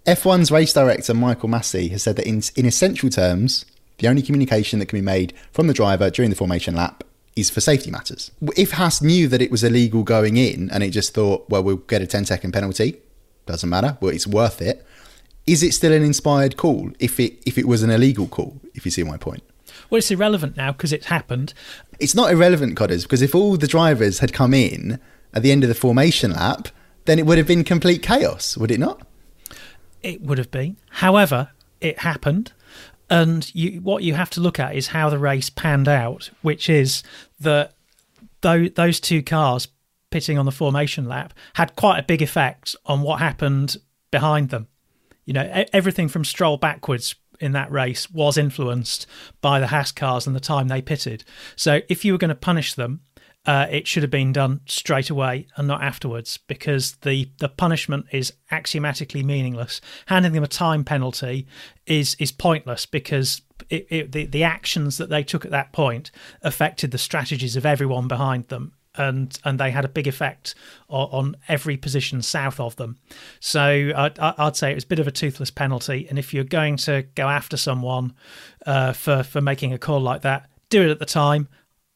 F1's 0.07 0.53
race 0.53 0.73
director 0.73 1.13
Michael 1.13 1.49
Masi 1.49 1.91
has 1.91 2.05
said 2.05 2.17
that 2.17 2.27
in 2.27 2.43
in 2.55 2.67
essential 2.67 3.11
terms, 3.11 3.67
the 3.99 4.07
only 4.07 4.23
communication 4.23 4.79
that 4.79 4.87
can 4.87 4.99
be 4.99 5.05
made 5.05 5.33
from 5.53 5.67
the 5.67 5.75
driver 5.75 6.09
during 6.09 6.31
the 6.31 6.37
formation 6.37 6.77
lap 6.77 7.03
is 7.37 7.51
for 7.51 7.61
safety 7.61 7.91
matters. 7.91 8.31
If 8.57 8.73
Haas 8.73 9.03
knew 9.03 9.29
that 9.29 9.43
it 9.43 9.51
was 9.51 9.63
illegal 9.63 10.03
going 10.03 10.37
in 10.39 10.71
and 10.71 10.83
it 10.83 10.91
just 10.91 11.15
thought, 11.15 11.49
well, 11.49 11.63
we'll 11.63 11.77
get 11.77 12.03
a 12.03 12.07
10 12.07 12.25
second 12.25 12.53
penalty, 12.53 12.97
doesn't 13.45 13.69
matter, 13.69 13.97
well, 14.01 14.13
it's 14.13 14.27
worth 14.27 14.61
it. 14.61 14.85
Is 15.47 15.63
it 15.63 15.75
still 15.75 15.93
an 15.93 16.03
inspired 16.03 16.57
call 16.57 16.91
if 16.99 17.21
it 17.21 17.41
if 17.47 17.57
it 17.57 17.69
was 17.69 17.85
an 17.85 17.91
illegal 17.91 18.27
call? 18.27 18.61
If 18.75 18.85
you 18.85 18.91
see 18.91 19.05
my 19.05 19.17
point. 19.17 19.45
Well, 19.91 19.99
it's 19.99 20.11
irrelevant 20.11 20.57
now 20.57 20.73
because 20.73 20.93
it's 20.93 21.07
happened. 21.07 21.55
It's 22.01 22.15
not 22.15 22.33
irrelevant, 22.33 22.77
Codders, 22.77 23.05
because 23.05 23.23
if 23.23 23.35
all 23.35 23.57
the 23.57 23.69
drivers 23.69 24.19
had 24.19 24.33
come 24.33 24.53
in 24.53 24.99
at 25.33 25.43
the 25.43 25.53
end 25.53 25.63
of 25.63 25.69
the 25.69 25.75
formation 25.75 26.33
lap, 26.33 26.69
then 27.05 27.19
it 27.19 27.27
would 27.27 27.39
have 27.39 27.47
been 27.47 27.63
complete 27.63 28.03
chaos, 28.03 28.57
would 28.57 28.71
it 28.71 28.81
not? 28.81 29.07
It 30.03 30.23
would 30.23 30.39
have 30.39 30.51
been. 30.51 30.77
However, 30.91 31.51
it 31.81 32.01
happened. 32.01 32.53
And 33.09 33.55
you, 33.55 33.81
what 33.81 34.03
you 34.03 34.15
have 34.15 34.31
to 34.31 34.41
look 34.41 34.59
at 34.59 34.75
is 34.75 34.89
how 34.89 35.11
the 35.11 35.19
race 35.19 35.51
panned 35.51 35.89
out, 35.89 36.31
which 36.43 36.69
is 36.69 37.03
that 37.41 37.73
those 38.41 39.01
two 39.01 39.23
cars 39.23 39.69
pitting 40.11 40.39
on 40.39 40.47
the 40.47 40.53
formation 40.53 41.09
lap 41.09 41.35
had 41.55 41.77
quite 41.77 41.99
a 41.99 42.03
big 42.03 42.23
effect 42.23 42.77
on 42.87 43.03
what 43.03 43.19
happened 43.19 43.77
behind 44.11 44.51
them. 44.51 44.69
You 45.25 45.35
know, 45.35 45.65
everything 45.73 46.09
from 46.09 46.25
Stroll 46.25 46.57
backwards 46.57 47.15
in 47.41 47.53
that 47.53 47.71
race 47.71 48.11
was 48.11 48.39
influenced 48.39 49.07
by 49.41 49.61
the 49.61 49.67
Haas 49.67 49.93
cars 49.93 50.27
and 50.27 50.35
the 50.35 50.41
time 50.41 50.69
they 50.69 50.81
pitted. 50.81 51.25
So 51.55 51.81
if 51.89 52.05
you 52.05 52.13
were 52.13 52.19
going 52.19 52.29
to 52.31 52.35
punish 52.35 52.75
them, 52.75 53.01
uh, 53.47 53.67
it 53.71 53.87
should 53.87 54.03
have 54.03 54.11
been 54.11 54.33
done 54.33 54.61
straight 54.67 55.09
away 55.09 55.47
and 55.57 55.69
not 55.69 55.83
afterwards 55.83 56.39
because 56.49 56.97
the, 57.03 57.31
the 57.39 57.49
punishment 57.49 58.07
is 58.11 58.33
axiomatically 58.51 59.23
meaningless. 59.23 59.81
Handing 60.07 60.33
them 60.33 60.43
a 60.43 60.49
time 60.49 60.85
penalty 60.85 61.47
is 61.87 62.17
is 62.19 62.33
pointless 62.33 62.87
because 62.87 63.43
it, 63.71 63.87
it, 63.89 64.13
the, 64.13 64.27
the 64.27 64.43
actions 64.43 64.99
that 64.99 65.11
they 65.11 65.23
took 65.23 65.45
at 65.45 65.53
that 65.53 65.73
point 65.73 66.11
affected 66.43 66.91
the 66.91 66.99
strategies 66.99 67.57
of 67.57 67.65
everyone 67.65 68.09
behind 68.09 68.49
them. 68.49 68.73
And, 68.99 69.39
and 69.45 69.61
they 69.61 69.73
had 69.73 69.85
a 69.85 69.89
big 69.89 70.07
effect 70.07 70.55
on, 70.89 71.09
on 71.13 71.37
every 71.49 71.77
position 71.77 72.23
south 72.23 72.59
of 72.59 72.77
them. 72.77 72.97
So 73.41 73.93
I'd, 73.95 74.19
I'd, 74.19 74.57
say 74.57 74.73
it 74.73 74.75
was 74.75 74.85
a 74.85 74.89
bit 74.89 74.99
of 74.99 75.07
a 75.07 75.11
toothless 75.11 75.51
penalty. 75.51 76.07
And 76.09 76.19
if 76.19 76.33
you're 76.33 76.45
going 76.45 76.79
to 76.79 77.03
go 77.15 77.29
after 77.29 77.59
someone 77.59 78.15
uh, 78.65 78.95
for, 78.95 79.23
for 79.23 79.43
making 79.43 79.75
a 79.75 79.79
call 79.79 80.01
like 80.01 80.23
that, 80.23 80.49
do 80.71 80.83
it 80.83 80.91
at 80.91 80.99
the 80.99 81.05
time, 81.05 81.47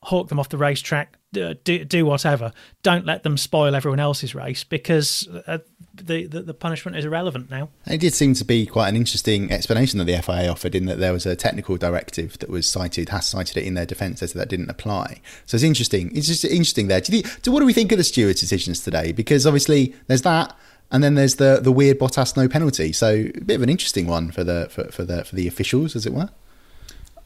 hawk 0.02 0.28
them 0.28 0.38
off 0.38 0.50
the 0.50 0.58
racetrack, 0.58 1.16
do, 1.32 1.84
do 1.84 2.06
whatever. 2.06 2.52
Don't 2.82 3.06
let 3.06 3.22
them 3.22 3.36
spoil 3.36 3.74
everyone 3.74 4.00
else's 4.00 4.34
race 4.34 4.64
because 4.64 5.28
uh, 5.46 5.58
the, 5.94 6.26
the, 6.26 6.42
the 6.42 6.54
punishment 6.54 6.96
is 6.96 7.04
irrelevant 7.04 7.50
now. 7.50 7.68
It 7.86 7.98
did 7.98 8.14
seem 8.14 8.34
to 8.34 8.44
be 8.44 8.66
quite 8.66 8.88
an 8.88 8.96
interesting 8.96 9.52
explanation 9.52 9.98
that 9.98 10.06
the 10.06 10.20
FIA 10.20 10.50
offered 10.50 10.74
in 10.74 10.86
that 10.86 10.98
there 10.98 11.12
was 11.12 11.26
a 11.26 11.36
technical 11.36 11.76
directive 11.76 12.38
that 12.38 12.48
was 12.48 12.66
cited, 12.66 13.10
has 13.10 13.28
cited 13.28 13.56
it 13.56 13.64
in 13.64 13.74
their 13.74 13.86
defence 13.86 14.22
as 14.22 14.32
that 14.32 14.48
didn't 14.48 14.70
apply. 14.70 15.20
So 15.46 15.56
it's 15.56 15.64
interesting. 15.64 16.14
It's 16.16 16.26
just 16.26 16.44
interesting 16.44 16.88
there. 16.88 17.00
Do 17.00 17.16
you, 17.16 17.22
so 17.42 17.52
what 17.52 17.60
do 17.60 17.66
we 17.66 17.72
think 17.72 17.92
of 17.92 17.98
the 17.98 18.04
stewards' 18.04 18.40
decisions 18.40 18.80
today? 18.80 19.12
Because 19.12 19.46
obviously 19.46 19.94
there's 20.06 20.22
that. 20.22 20.56
And 20.92 21.04
then 21.04 21.14
there's 21.14 21.36
the 21.36 21.60
the 21.62 21.70
weird 21.70 22.00
Bottas 22.00 22.36
no 22.36 22.48
penalty, 22.48 22.92
so 22.92 23.30
a 23.32 23.40
bit 23.42 23.54
of 23.54 23.62
an 23.62 23.68
interesting 23.68 24.08
one 24.08 24.32
for 24.32 24.42
the 24.42 24.66
for, 24.72 24.90
for 24.90 25.04
the 25.04 25.24
for 25.24 25.36
the 25.36 25.46
officials, 25.46 25.94
as 25.94 26.04
it 26.04 26.12
were. 26.12 26.30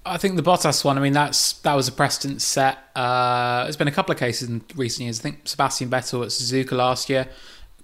I 0.07 0.19
think 0.19 0.37
the 0.37 0.43
Bottas 0.43 0.85
one. 0.85 0.99
I 0.99 1.01
mean, 1.01 1.15
that's 1.15 1.55
that 1.61 1.75
was 1.75 1.89
a 1.89 1.93
precedent 1.93 2.43
set. 2.43 2.79
Uh, 2.95 3.65
there's 3.65 3.77
been 3.77 3.89
a 3.89 3.93
couple 3.93 4.13
of 4.13 4.19
cases 4.19 4.49
in 4.49 4.63
recent 4.77 5.05
years. 5.05 5.21
I 5.21 5.23
think 5.23 5.49
Sebastian 5.49 5.89
Vettel 5.89 6.23
at 6.23 6.29
Suzuka 6.29 6.73
last 6.73 7.09
year, 7.09 7.27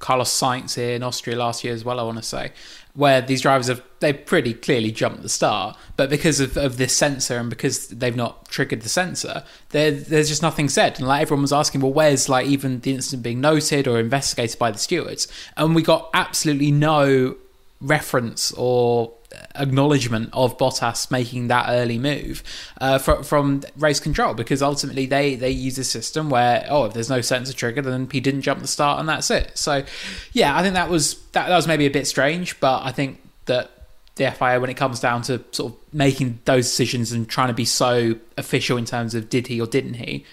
Carlos 0.01 0.31
Sainz 0.31 0.75
here 0.75 0.95
in 0.95 1.03
Austria 1.03 1.37
last 1.37 1.65
year 1.65 1.73
as 1.73 1.85
well. 1.85 1.99
I 1.99 2.03
want 2.03 2.19
to 2.19 2.23
say 2.23 2.53
where 2.95 3.21
these 3.21 3.41
drivers 3.41 3.69
have 3.69 3.83
they 4.01 4.13
pretty 4.13 4.53
clearly 4.53 4.91
jumped 4.91 5.23
the 5.23 5.29
start, 5.29 5.77
but 5.97 6.11
because 6.11 6.41
of, 6.41 6.57
of 6.57 6.77
this 6.77 6.97
sensor 6.97 7.39
and 7.39 7.49
because 7.49 7.89
they've 7.89 8.17
not 8.17 8.49
triggered 8.49 8.83
the 8.83 8.89
sensor, 8.89 9.45
there's 9.71 10.29
just 10.29 10.43
nothing 10.43 10.69
said. 10.69 10.99
And 10.99 11.07
like 11.07 11.23
everyone 11.23 11.43
was 11.43 11.53
asking, 11.53 11.83
well, 11.83 11.93
where's 11.93 12.29
like 12.29 12.47
even 12.47 12.81
the 12.81 12.93
incident 12.93 13.23
being 13.23 13.41
noted 13.41 13.87
or 13.87 14.01
investigated 14.01 14.59
by 14.59 14.71
the 14.71 14.79
stewards? 14.79 15.29
And 15.57 15.75
we 15.75 15.83
got 15.83 16.11
absolutely 16.15 16.73
no 16.73 17.37
reference 17.81 18.53
or 18.53 19.13
acknowledgement 19.55 20.31
of 20.33 20.59
Bottas 20.59 21.11
making 21.11 21.49
that 21.49 21.67
early 21.69 21.99
move 21.99 22.43
uh, 22.81 22.99
from, 22.99 23.23
from 23.23 23.63
race 23.77 24.01
control 24.01 24.35
because 24.35 24.63
ultimately 24.63 25.07
they 25.07 25.35
they 25.37 25.51
use 25.51 25.79
a 25.79 25.85
system 25.85 26.31
where 26.31 26.67
oh 26.69 26.87
if 26.87 26.95
there's 26.95 27.11
no 27.11 27.21
sensor 27.21 27.53
trigger 27.53 27.83
then 27.83 28.09
he 28.11 28.21
didn't 28.21 28.43
jump 28.43 28.61
the 28.61 28.67
start 28.67 29.01
and 29.01 29.09
that's 29.09 29.31
it. 29.31 29.57
So 29.57 29.85
yeah, 30.33 30.57
I 30.57 30.63
think 30.63 30.75
that 30.75 30.91
was 30.91 31.15
that, 31.33 31.49
that 31.49 31.57
was 31.57 31.67
maybe 31.67 31.87
a 31.87 31.91
bit 31.91 32.07
strange, 32.07 32.59
but 32.61 32.83
I 32.83 32.93
think 32.93 33.21
that 33.47 33.71
the 34.17 34.31
FIA 34.31 34.61
when 34.61 34.71
it 34.71 34.77
comes 34.77 35.01
down 35.01 35.23
to 35.23 35.43
sort 35.53 35.73
of 35.73 35.79
making 35.95 36.41
those 36.45 36.67
decisions 36.67 37.13
and 37.13 37.29
trying 37.29 37.49
to 37.49 37.55
be 37.55 37.65
so 37.65 38.17
official 38.37 38.77
in 38.77 38.85
terms 38.85 39.15
of 39.15 39.29
did 39.29 39.47
he 39.47 39.61
or 39.61 39.67
didn't 39.67 39.95
he, 39.95 40.25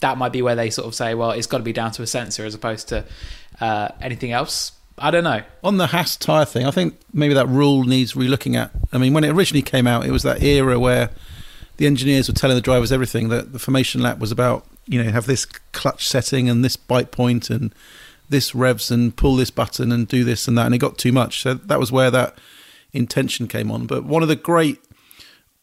that 0.00 0.18
might 0.18 0.32
be 0.32 0.42
where 0.42 0.56
they 0.56 0.70
sort 0.70 0.86
of 0.86 0.94
say 0.94 1.14
well 1.14 1.30
it's 1.30 1.46
got 1.46 1.58
to 1.58 1.64
be 1.64 1.72
down 1.72 1.90
to 1.92 2.02
a 2.02 2.06
sensor 2.06 2.44
as 2.44 2.54
opposed 2.54 2.88
to 2.88 3.04
uh, 3.60 3.88
anything 4.00 4.32
else 4.32 4.72
I 4.98 5.10
don't 5.10 5.24
know. 5.24 5.42
On 5.62 5.76
the 5.76 5.88
Haas 5.88 6.16
tyre 6.16 6.44
thing, 6.44 6.66
I 6.66 6.70
think 6.70 6.98
maybe 7.12 7.34
that 7.34 7.48
rule 7.48 7.84
needs 7.84 8.14
relooking 8.14 8.56
at. 8.56 8.70
I 8.92 8.98
mean, 8.98 9.12
when 9.12 9.24
it 9.24 9.30
originally 9.30 9.62
came 9.62 9.86
out, 9.86 10.06
it 10.06 10.10
was 10.10 10.22
that 10.22 10.42
era 10.42 10.78
where 10.78 11.10
the 11.76 11.86
engineers 11.86 12.28
were 12.28 12.34
telling 12.34 12.56
the 12.56 12.62
drivers 12.62 12.92
everything. 12.92 13.28
That 13.28 13.52
the 13.52 13.58
formation 13.58 14.00
lap 14.00 14.18
was 14.18 14.32
about, 14.32 14.66
you 14.86 15.02
know, 15.02 15.10
have 15.10 15.26
this 15.26 15.44
clutch 15.44 16.08
setting 16.08 16.48
and 16.48 16.64
this 16.64 16.76
bite 16.76 17.10
point 17.10 17.50
and 17.50 17.74
this 18.28 18.54
revs 18.54 18.90
and 18.90 19.14
pull 19.14 19.36
this 19.36 19.50
button 19.50 19.92
and 19.92 20.08
do 20.08 20.24
this 20.24 20.48
and 20.48 20.56
that. 20.56 20.66
And 20.66 20.74
it 20.74 20.78
got 20.78 20.96
too 20.96 21.12
much. 21.12 21.42
So 21.42 21.54
that 21.54 21.78
was 21.78 21.92
where 21.92 22.10
that 22.10 22.36
intention 22.92 23.48
came 23.48 23.70
on. 23.70 23.86
But 23.86 24.04
one 24.04 24.22
of 24.22 24.28
the 24.28 24.36
great 24.36 24.80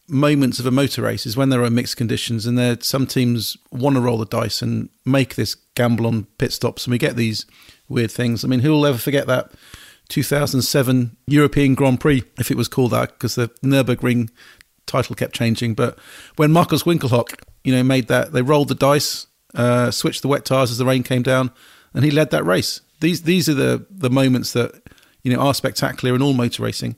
moments 0.08 0.58
of 0.58 0.66
a 0.66 0.70
motor 0.70 1.02
race 1.02 1.26
is 1.26 1.36
when 1.36 1.48
there 1.48 1.62
are 1.62 1.70
mixed 1.70 1.96
conditions 1.96 2.46
and 2.46 2.58
there 2.58 2.76
some 2.80 3.06
teams 3.06 3.56
want 3.70 3.96
to 3.96 4.00
roll 4.00 4.18
the 4.18 4.26
dice 4.26 4.60
and 4.60 4.90
make 5.04 5.34
this 5.34 5.54
gamble 5.74 6.06
on 6.06 6.24
pit 6.38 6.52
stops 6.52 6.84
and 6.84 6.92
we 6.92 6.98
get 6.98 7.16
these 7.16 7.46
weird 7.88 8.10
things. 8.10 8.44
I 8.44 8.48
mean, 8.48 8.60
who 8.60 8.70
will 8.70 8.86
ever 8.86 8.98
forget 8.98 9.26
that 9.26 9.52
2007 10.08 11.16
European 11.26 11.74
Grand 11.74 12.00
Prix, 12.00 12.22
if 12.38 12.50
it 12.50 12.56
was 12.56 12.68
called 12.68 12.90
that, 12.92 13.12
because 13.12 13.34
the 13.34 13.48
Nürburgring 13.62 14.30
title 14.86 15.14
kept 15.14 15.34
changing. 15.34 15.74
But 15.74 15.98
when 16.36 16.52
Markus 16.52 16.82
Winkelhock, 16.82 17.42
you 17.62 17.74
know, 17.74 17.82
made 17.82 18.08
that, 18.08 18.32
they 18.32 18.42
rolled 18.42 18.68
the 18.68 18.74
dice, 18.74 19.26
uh, 19.54 19.90
switched 19.90 20.22
the 20.22 20.28
wet 20.28 20.44
tires 20.44 20.70
as 20.70 20.78
the 20.78 20.84
rain 20.84 21.02
came 21.02 21.22
down, 21.22 21.50
and 21.94 22.04
he 22.04 22.10
led 22.10 22.30
that 22.30 22.44
race. 22.44 22.80
These 23.00 23.22
these 23.22 23.48
are 23.48 23.54
the 23.54 23.86
the 23.90 24.10
moments 24.10 24.52
that 24.52 24.82
you 25.22 25.32
know 25.32 25.40
are 25.40 25.54
spectacular 25.54 26.14
in 26.14 26.22
all 26.22 26.32
motor 26.32 26.62
racing. 26.62 26.96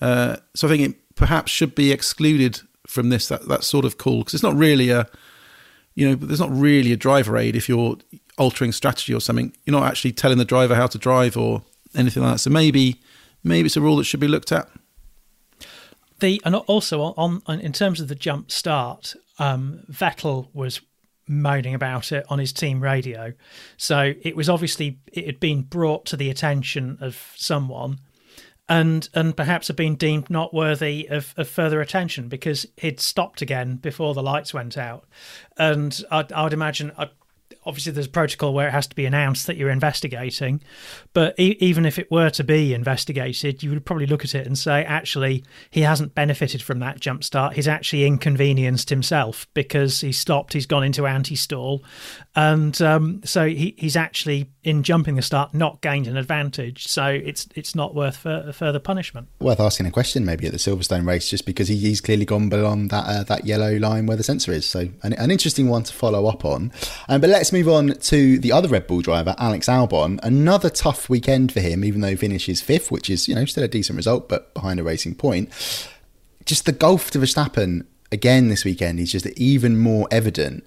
Uh, 0.00 0.36
so 0.54 0.68
I 0.68 0.70
think 0.70 0.82
it 0.82 1.07
perhaps 1.18 1.50
should 1.50 1.74
be 1.74 1.92
excluded 1.92 2.60
from 2.86 3.10
this 3.10 3.28
that 3.28 3.48
that 3.48 3.64
sort 3.64 3.84
of 3.84 3.98
call 3.98 4.20
because 4.20 4.34
it's 4.34 4.42
not 4.42 4.54
really 4.54 4.88
a 4.88 5.06
you 5.94 6.08
know, 6.08 6.14
there's 6.14 6.38
not 6.38 6.52
really 6.52 6.92
a 6.92 6.96
driver 6.96 7.36
aid 7.36 7.56
if 7.56 7.68
you're 7.68 7.96
altering 8.38 8.70
strategy 8.70 9.12
or 9.12 9.20
something. 9.20 9.52
You're 9.64 9.78
not 9.78 9.88
actually 9.88 10.12
telling 10.12 10.38
the 10.38 10.44
driver 10.44 10.76
how 10.76 10.86
to 10.86 10.96
drive 10.96 11.36
or 11.36 11.62
anything 11.92 12.22
like 12.22 12.34
that. 12.34 12.38
So 12.38 12.50
maybe 12.50 13.00
maybe 13.42 13.66
it's 13.66 13.76
a 13.76 13.80
rule 13.80 13.96
that 13.96 14.04
should 14.04 14.20
be 14.20 14.28
looked 14.28 14.52
at. 14.52 14.68
The 16.20 16.40
and 16.44 16.54
also 16.54 17.02
on, 17.02 17.42
on 17.46 17.60
in 17.60 17.72
terms 17.72 18.00
of 18.00 18.06
the 18.06 18.14
jump 18.14 18.52
start, 18.52 19.16
um, 19.40 19.80
Vettel 19.90 20.46
was 20.54 20.80
moaning 21.26 21.74
about 21.74 22.12
it 22.12 22.24
on 22.28 22.38
his 22.38 22.52
team 22.52 22.80
radio. 22.80 23.32
So 23.76 24.14
it 24.22 24.36
was 24.36 24.48
obviously 24.48 25.00
it 25.12 25.26
had 25.26 25.40
been 25.40 25.62
brought 25.62 26.06
to 26.06 26.16
the 26.16 26.30
attention 26.30 26.96
of 27.00 27.32
someone 27.34 27.98
and 28.68 29.08
and 29.14 29.36
perhaps 29.36 29.68
had 29.68 29.76
been 29.76 29.94
deemed 29.94 30.28
not 30.28 30.52
worthy 30.52 31.06
of, 31.08 31.32
of 31.36 31.48
further 31.48 31.80
attention 31.80 32.28
because 32.28 32.66
he'd 32.76 33.00
stopped 33.00 33.40
again 33.40 33.76
before 33.76 34.14
the 34.14 34.22
lights 34.22 34.52
went 34.52 34.76
out. 34.76 35.06
And 35.56 35.98
I'd, 36.10 36.32
I 36.32 36.44
would 36.44 36.52
imagine 36.52 36.92
I'd, 36.96 37.10
obviously 37.64 37.92
there's 37.92 38.06
a 38.06 38.10
protocol 38.10 38.54
where 38.54 38.68
it 38.68 38.72
has 38.72 38.86
to 38.86 38.94
be 38.94 39.04
announced 39.04 39.46
that 39.46 39.56
you're 39.56 39.70
investigating 39.70 40.60
but 41.12 41.34
e- 41.38 41.56
even 41.60 41.84
if 41.84 41.98
it 41.98 42.10
were 42.10 42.30
to 42.30 42.44
be 42.44 42.74
investigated 42.74 43.62
you 43.62 43.70
would 43.70 43.84
probably 43.84 44.06
look 44.06 44.24
at 44.24 44.34
it 44.34 44.46
and 44.46 44.58
say 44.58 44.84
actually 44.84 45.44
he 45.70 45.82
hasn't 45.82 46.14
benefited 46.14 46.62
from 46.62 46.78
that 46.78 47.00
jump 47.00 47.24
start 47.24 47.54
he's 47.54 47.68
actually 47.68 48.04
inconvenienced 48.04 48.90
himself 48.90 49.46
because 49.54 50.00
he 50.00 50.12
stopped 50.12 50.52
he's 50.52 50.66
gone 50.66 50.84
into 50.84 51.06
anti-stall 51.06 51.82
and 52.36 52.80
um, 52.82 53.20
so 53.24 53.46
he, 53.46 53.74
he's 53.78 53.96
actually 53.96 54.50
in 54.62 54.82
jumping 54.82 55.16
the 55.16 55.22
start 55.22 55.54
not 55.54 55.80
gained 55.80 56.06
an 56.06 56.16
advantage 56.16 56.86
so 56.86 57.06
it's 57.06 57.48
it's 57.54 57.74
not 57.74 57.94
worth 57.94 58.16
fur- 58.16 58.52
further 58.52 58.78
punishment 58.78 59.28
Worth 59.40 59.60
asking 59.60 59.86
a 59.86 59.90
question 59.90 60.24
maybe 60.24 60.46
at 60.46 60.52
the 60.52 60.58
Silverstone 60.58 61.06
race, 61.06 61.30
just 61.30 61.46
because 61.46 61.68
he, 61.68 61.76
he's 61.76 62.00
clearly 62.00 62.24
gone 62.24 62.48
beyond 62.48 62.90
that 62.90 63.04
uh, 63.04 63.22
that 63.24 63.46
yellow 63.46 63.76
line 63.76 64.06
where 64.06 64.16
the 64.16 64.22
sensor 64.22 64.52
is. 64.52 64.66
So 64.66 64.88
an, 65.02 65.12
an 65.14 65.30
interesting 65.30 65.68
one 65.68 65.84
to 65.84 65.92
follow 65.92 66.26
up 66.26 66.44
on. 66.44 66.72
Um, 67.08 67.20
but 67.20 67.30
let's 67.38 67.52
move 67.52 67.68
on 67.68 67.90
to 67.90 68.36
the 68.40 68.50
other 68.50 68.66
Red 68.66 68.88
Bull 68.88 69.00
driver, 69.00 69.36
Alex 69.38 69.68
Albon. 69.68 70.18
Another 70.24 70.68
tough 70.68 71.08
weekend 71.08 71.52
for 71.52 71.60
him, 71.60 71.84
even 71.84 72.00
though 72.00 72.08
he 72.08 72.16
finishes 72.16 72.60
fifth, 72.60 72.90
which 72.90 73.08
is 73.08 73.28
you 73.28 73.34
know 73.36 73.44
still 73.44 73.62
a 73.62 73.68
decent 73.68 73.96
result, 73.96 74.28
but 74.28 74.52
behind 74.54 74.80
a 74.80 74.82
racing 74.82 75.14
point. 75.14 75.48
Just 76.44 76.66
the 76.66 76.72
gulf 76.72 77.12
to 77.12 77.20
Verstappen 77.20 77.86
again 78.10 78.48
this 78.48 78.64
weekend 78.64 78.98
is 78.98 79.12
just 79.12 79.24
even 79.38 79.78
more 79.78 80.08
evident. 80.10 80.66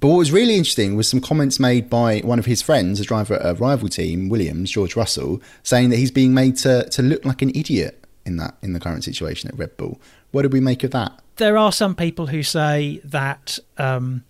But 0.00 0.08
what 0.08 0.16
was 0.16 0.32
really 0.32 0.56
interesting 0.56 0.96
was 0.96 1.06
some 1.06 1.20
comments 1.20 1.60
made 1.60 1.90
by 1.90 2.20
one 2.20 2.38
of 2.38 2.46
his 2.46 2.62
friends, 2.62 2.98
a 2.98 3.04
driver 3.04 3.34
at 3.34 3.44
a 3.44 3.52
rival 3.52 3.90
team, 3.90 4.30
Williams, 4.30 4.70
George 4.70 4.96
Russell, 4.96 5.42
saying 5.64 5.90
that 5.90 5.96
he's 5.96 6.10
being 6.10 6.32
made 6.32 6.56
to, 6.58 6.88
to 6.88 7.02
look 7.02 7.26
like 7.26 7.42
an 7.42 7.50
idiot 7.50 8.02
in 8.24 8.38
that 8.38 8.56
in 8.62 8.72
the 8.72 8.80
current 8.80 9.04
situation 9.04 9.50
at 9.50 9.58
Red 9.58 9.76
Bull. 9.76 10.00
What 10.30 10.42
did 10.42 10.54
we 10.54 10.60
make 10.60 10.82
of 10.82 10.92
that? 10.92 11.20
there 11.36 11.56
are 11.56 11.72
some 11.72 11.94
people 11.94 12.26
who 12.26 12.42
say 12.42 13.00
that 13.04 13.58
um, 13.78 14.24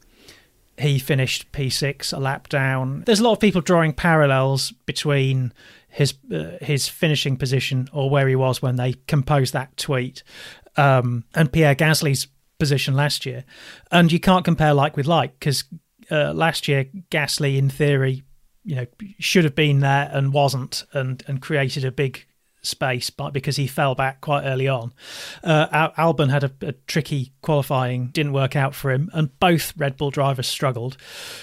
he 0.78 0.98
finished 0.98 1.50
P6 1.52 2.12
a 2.12 2.20
lap 2.20 2.48
down. 2.48 3.02
There's 3.06 3.20
a 3.20 3.24
lot 3.24 3.32
of 3.32 3.40
people 3.40 3.60
drawing 3.60 3.92
parallels 3.92 4.72
between 4.84 5.52
his 5.88 6.14
uh, 6.30 6.58
his 6.60 6.88
finishing 6.88 7.36
position 7.36 7.88
or 7.92 8.10
where 8.10 8.28
he 8.28 8.36
was 8.36 8.60
when 8.60 8.76
they 8.76 8.94
composed 9.06 9.54
that 9.54 9.76
tweet 9.76 10.22
um, 10.76 11.24
and 11.34 11.52
Pierre 11.52 11.74
Gasly's 11.74 12.28
position 12.58 12.94
last 12.94 13.26
year, 13.26 13.44
and 13.90 14.10
you 14.12 14.20
can't 14.20 14.44
compare 14.44 14.74
like 14.74 14.96
with 14.96 15.06
like 15.06 15.38
because 15.38 15.64
uh, 16.10 16.32
last 16.32 16.68
year 16.68 16.86
Gasly, 17.10 17.56
in 17.56 17.70
theory, 17.70 18.22
you 18.64 18.76
know, 18.76 18.86
should 19.18 19.44
have 19.44 19.54
been 19.54 19.80
there 19.80 20.10
and 20.12 20.32
wasn't, 20.32 20.84
and 20.92 21.22
and 21.26 21.40
created 21.40 21.84
a 21.84 21.92
big 21.92 22.26
space, 22.66 23.10
but 23.10 23.32
because 23.32 23.56
he 23.56 23.66
fell 23.66 23.94
back 23.94 24.20
quite 24.20 24.44
early 24.44 24.68
on. 24.68 24.92
Uh, 25.42 25.90
Albon 25.96 26.30
had 26.30 26.44
a, 26.44 26.52
a 26.62 26.72
tricky 26.72 27.32
qualifying, 27.42 28.08
didn't 28.08 28.32
work 28.32 28.56
out 28.56 28.74
for 28.74 28.90
him, 28.90 29.10
and 29.12 29.38
both 29.38 29.72
Red 29.76 29.96
Bull 29.96 30.10
drivers 30.10 30.46
struggled. 30.46 30.96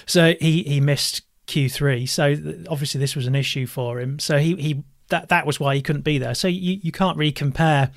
So 0.06 0.36
he 0.40 0.64
he 0.64 0.80
missed 0.80 1.24
Q3. 1.48 2.08
So 2.08 2.36
obviously 2.70 3.00
this 3.00 3.16
was 3.16 3.28
an 3.28 3.36
issue 3.36 3.66
for 3.66 4.00
him. 4.00 4.20
So 4.20 4.38
he 4.38 4.56
he 4.56 4.84
that 5.10 5.30
that 5.30 5.46
was 5.46 5.60
why 5.60 5.76
he 5.76 5.82
couldn't 5.82 6.04
be 6.04 6.18
there. 6.18 6.36
So 6.36 6.48
you 6.48 6.80
you 6.82 6.92
can't 6.92 7.18
really 7.18 7.32
compare 7.32 7.92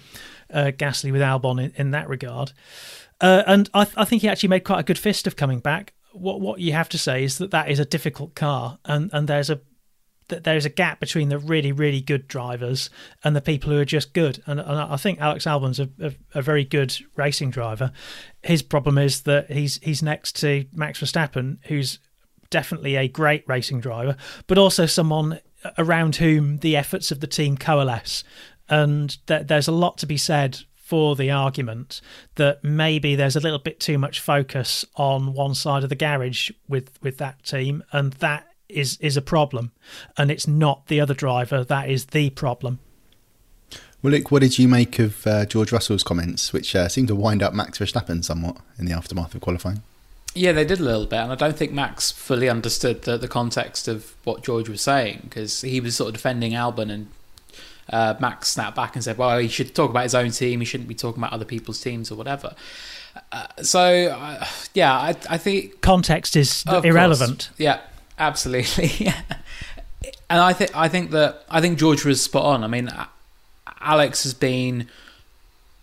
uh, 0.53 0.73
Gasly 0.77 1.13
with 1.13 1.21
Albon 1.21 1.63
in, 1.63 1.73
in 1.77 1.91
that 1.93 2.09
regard. 2.09 2.53
Uh, 3.21 3.43
and 3.47 3.71
I, 3.73 3.85
th- 3.85 3.97
I 3.97 4.05
think 4.05 4.23
he 4.23 4.29
actually 4.29 4.51
made 4.51 4.61
quite 4.61 4.81
a 4.81 4.83
good 4.83 4.99
fist 4.99 5.27
of 5.27 5.37
coming 5.37 5.61
back. 5.61 5.95
What 6.13 6.41
what 6.41 6.61
you 6.61 6.73
have 6.73 6.89
to 6.91 6.99
say 6.99 7.25
is 7.25 7.39
that 7.39 7.51
that 7.51 7.71
is 7.71 7.79
a 7.79 7.85
difficult 7.85 8.35
car, 8.35 8.79
and 8.85 9.11
and 9.13 9.29
there's 9.29 9.51
a 9.51 9.61
that 10.29 10.45
there's 10.45 10.65
a 10.65 10.71
gap 10.71 11.01
between 11.01 11.29
the 11.29 11.39
really 11.39 11.73
really 11.73 12.01
good 12.01 12.27
drivers 12.29 12.91
and 13.25 13.37
the 13.37 13.41
people 13.41 13.71
who 13.71 13.79
are 13.79 13.85
just 13.85 14.13
good. 14.13 14.43
And, 14.47 14.61
and 14.61 14.79
I 14.79 14.97
think 14.97 15.21
Alex 15.21 15.47
Albon's 15.47 15.81
a, 15.81 15.89
a, 16.01 16.13
a 16.35 16.43
very 16.43 16.65
good 16.65 16.97
racing 17.17 17.51
driver. 17.51 17.93
His 18.43 18.63
problem 18.63 18.99
is 18.99 19.23
that 19.23 19.51
he's 19.51 19.79
he's 19.83 20.03
next 20.03 20.37
to 20.41 20.67
Max 20.73 21.01
Verstappen, 21.01 21.59
who's 21.65 21.99
definitely 22.51 22.97
a 22.97 23.09
great 23.09 23.45
racing 23.47 23.81
driver, 23.81 24.17
but 24.47 24.59
also 24.59 24.87
someone 24.87 25.41
around 25.79 26.17
whom 26.17 26.59
the 26.59 26.77
efforts 26.77 27.11
of 27.11 27.21
the 27.21 27.27
team 27.27 27.57
coalesce. 27.57 28.25
And 28.69 29.17
th- 29.27 29.47
there's 29.47 29.69
a 29.69 29.73
lot 29.73 29.99
to 29.99 30.07
be 30.07 30.17
said 30.17 30.59
for 30.75 31.17
the 31.17 31.31
argument 31.31 32.01
that 32.37 32.63
maybe 32.63 33.17
there's 33.17 33.37
a 33.37 33.41
little 33.41 33.59
bit 33.59 33.81
too 33.81 33.99
much 33.99 34.21
focus 34.21 34.85
on 34.95 35.35
one 35.35 35.55
side 35.55 35.83
of 35.83 35.89
the 35.89 35.97
garage 35.97 36.51
with, 36.69 36.99
with 37.03 37.19
that 37.19 37.45
team, 37.45 37.83
and 37.93 38.13
that 38.15 38.47
is 38.69 38.99
is 39.01 39.17
a 39.17 39.23
problem. 39.23 39.73
And 40.17 40.31
it's 40.31 40.47
not 40.47 40.87
the 40.89 41.01
other 41.01 41.15
driver 41.15 41.65
that 41.65 41.89
is 41.89 42.07
the 42.07 42.31
problem. 42.31 42.79
Well, 44.03 44.13
Luke, 44.13 44.31
what 44.31 44.43
did 44.43 44.59
you 44.59 44.69
make 44.69 44.99
of 44.99 45.27
uh, 45.27 45.47
George 45.47 45.73
Russell's 45.73 46.03
comments, 46.03 46.53
which 46.53 46.77
uh, 46.77 46.89
seemed 46.89 47.09
to 47.09 47.15
wind 47.15 47.43
up 47.43 47.55
Max 47.55 47.79
Verstappen 47.79 48.23
somewhat 48.23 48.59
in 48.79 48.85
the 48.85 48.93
aftermath 48.93 49.35
of 49.35 49.41
qualifying? 49.41 49.83
Yeah, 50.35 50.53
they 50.53 50.67
did 50.67 50.81
a 50.81 50.85
little 50.85 51.07
bit, 51.07 51.17
and 51.17 51.33
I 51.33 51.35
don't 51.35 51.57
think 51.57 51.73
Max 51.73 52.11
fully 52.13 52.49
understood 52.49 53.03
the, 53.03 53.17
the 53.17 53.27
context 53.27 53.89
of 53.89 54.15
what 54.25 54.45
George 54.45 54.69
was 54.69 54.83
saying 54.83 55.23
because 55.25 55.63
he 55.63 55.81
was 55.81 55.97
sort 55.97 56.09
of 56.09 56.15
defending 56.15 56.53
Albon, 56.53 56.91
and 56.93 57.09
uh, 57.91 58.15
Max 58.21 58.51
snapped 58.51 58.77
back 58.77 58.95
and 58.95 59.03
said, 59.03 59.17
"Well, 59.17 59.39
he 59.39 59.49
should 59.49 59.75
talk 59.75 59.91
about 59.91 60.03
his 60.03 60.15
own 60.15 60.31
team. 60.31 60.61
He 60.61 60.67
shouldn't 60.67 60.89
be 60.89 60.95
talking 60.95 61.23
about 61.23 61.33
other 61.33 61.47
people's 61.47 61.81
teams 61.81 62.11
or 62.11 62.17
whatever." 62.17 62.55
Uh, 63.33 63.47
so, 63.63 64.09
uh, 64.09 64.47
yeah, 64.75 64.93
I, 64.93 65.17
I 65.31 65.39
think 65.39 65.81
Context 65.81 66.37
is 66.37 66.65
irrelevant. 66.85 67.47
course. 67.49 67.51
Yeah, 67.59 67.81
absolutely. 68.19 68.89
Yeah. 68.99 69.21
And 70.29 70.41
I 70.41 70.53
think 70.53 70.77
I 70.77 70.89
think 70.89 71.13
that 71.13 71.45
I 71.49 71.61
think 71.61 71.79
George 71.79 72.05
was 72.05 72.21
spot 72.21 72.45
on. 72.45 72.65
I 72.65 72.67
mean, 72.67 72.91
Alex 73.81 74.25
has 74.25 74.35
been 74.35 74.89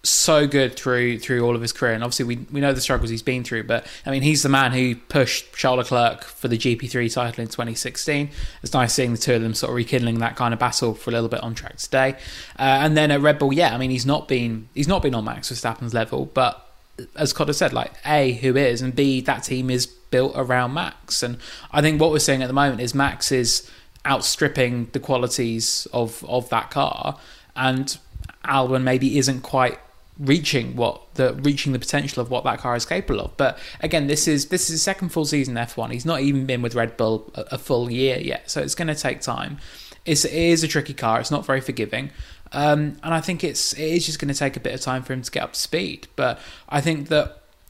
so 0.06 0.46
good 0.46 0.76
through 0.76 1.18
through 1.20 1.46
all 1.46 1.56
of 1.56 1.62
his 1.62 1.72
career, 1.72 1.94
and 1.94 2.04
obviously 2.04 2.26
we 2.26 2.46
we 2.52 2.60
know 2.60 2.74
the 2.74 2.82
struggles 2.82 3.10
he's 3.10 3.22
been 3.22 3.44
through. 3.44 3.64
But 3.64 3.88
I 4.06 4.12
mean, 4.12 4.22
he's 4.22 4.44
the 4.44 4.50
man 4.50 4.74
who 4.74 4.96
pushed 4.96 5.56
Charles 5.56 5.78
Leclerc 5.78 6.26
for 6.26 6.50
the 6.50 6.58
GP3 6.58 7.14
title 7.14 7.42
in 7.42 7.48
2016. 7.48 8.30
It's 8.62 8.74
nice 8.74 8.94
seeing 8.94 9.14
the 9.14 9.18
two 9.18 9.36
of 9.36 9.42
them 9.42 9.54
sort 9.54 9.70
of 9.70 9.76
rekindling 9.76 10.20
that 10.20 10.36
kind 10.36 10.54
of 10.54 10.60
battle 10.60 10.94
for 10.94 11.10
a 11.10 11.14
little 11.14 11.30
bit 11.30 11.42
on 11.42 11.56
track 11.56 11.78
today. 11.78 12.16
Uh, 12.60 12.84
and 12.84 12.98
then 12.98 13.12
at 13.12 13.22
Red 13.22 13.40
Bull, 13.40 13.54
yeah, 13.54 13.74
I 13.74 13.78
mean, 13.78 13.92
he's 13.92 14.06
not 14.06 14.28
been 14.28 14.68
he's 14.74 14.90
not 14.90 15.02
been 15.02 15.16
on 15.16 15.24
Max 15.24 15.50
Verstappen's 15.52 15.94
level, 15.94 16.26
but 16.26 16.68
as 17.16 17.34
Codders 17.34 17.58
said, 17.58 17.74
like 17.74 17.94
A, 18.06 18.34
who 18.34 18.56
is, 18.58 18.82
and 18.82 18.96
B, 18.96 19.22
that 19.22 19.44
team 19.44 19.70
is 19.70 19.88
built 20.14 20.34
around 20.36 20.74
Max. 20.74 21.24
And 21.24 21.38
I 21.78 21.82
think 21.82 22.00
what 22.00 22.12
we're 22.12 22.28
seeing 22.28 22.44
at 22.44 22.50
the 22.54 22.60
moment 22.64 22.80
is 22.82 22.94
Max 22.94 23.32
is 23.32 23.70
outstripping 24.06 24.74
the 24.92 25.00
qualities 25.00 25.88
of 25.92 26.24
of 26.28 26.50
that 26.50 26.68
car, 26.70 27.18
and 27.56 27.98
Albon 28.46 28.84
maybe 28.84 29.18
isn't 29.18 29.42
quite 29.42 29.80
reaching 30.20 30.76
what 30.76 31.02
the 31.16 31.34
reaching 31.50 31.74
the 31.74 31.80
potential 31.80 32.22
of 32.22 32.30
what 32.30 32.44
that 32.44 32.60
car 32.60 32.76
is 32.76 32.86
capable 32.86 33.20
of. 33.26 33.32
But 33.38 33.58
again, 33.88 34.08
this 34.08 34.28
is 34.28 34.48
this 34.50 34.64
is 34.64 34.70
his 34.70 34.84
second 34.84 35.10
full 35.10 35.26
season 35.26 35.58
F 35.58 35.78
one. 35.78 35.92
He's 35.92 36.06
not 36.06 36.20
even 36.22 36.46
been 36.46 36.62
with 36.62 36.76
Red 36.76 36.96
Bull 36.98 37.32
a, 37.34 37.56
a 37.56 37.58
full 37.58 37.90
year 37.90 38.18
yet, 38.20 38.52
so 38.52 38.62
it's 38.62 38.76
going 38.76 38.92
to 38.96 38.96
take 39.08 39.22
time. 39.22 39.58
It's, 40.06 40.26
it 40.26 40.34
is 40.34 40.64
a 40.64 40.68
tricky 40.68 40.94
car. 40.94 41.22
It's 41.22 41.32
not 41.32 41.46
very 41.46 41.62
forgiving. 41.62 42.12
Um, 42.52 42.98
and 43.04 43.14
I 43.14 43.22
think 43.22 43.44
it's 43.44 43.74
it 43.74 43.90
is 43.98 44.06
just 44.06 44.20
going 44.20 44.34
to 44.34 44.40
take 44.46 44.58
a 44.58 44.60
bit 44.60 44.74
of 44.74 44.82
time 44.82 45.02
for 45.02 45.14
him 45.14 45.22
to 45.22 45.32
get 45.32 45.44
up 45.44 45.54
to 45.54 45.60
speed. 45.60 46.08
But 46.16 46.40
I 46.68 46.82
think 46.82 47.08
that 47.08 47.28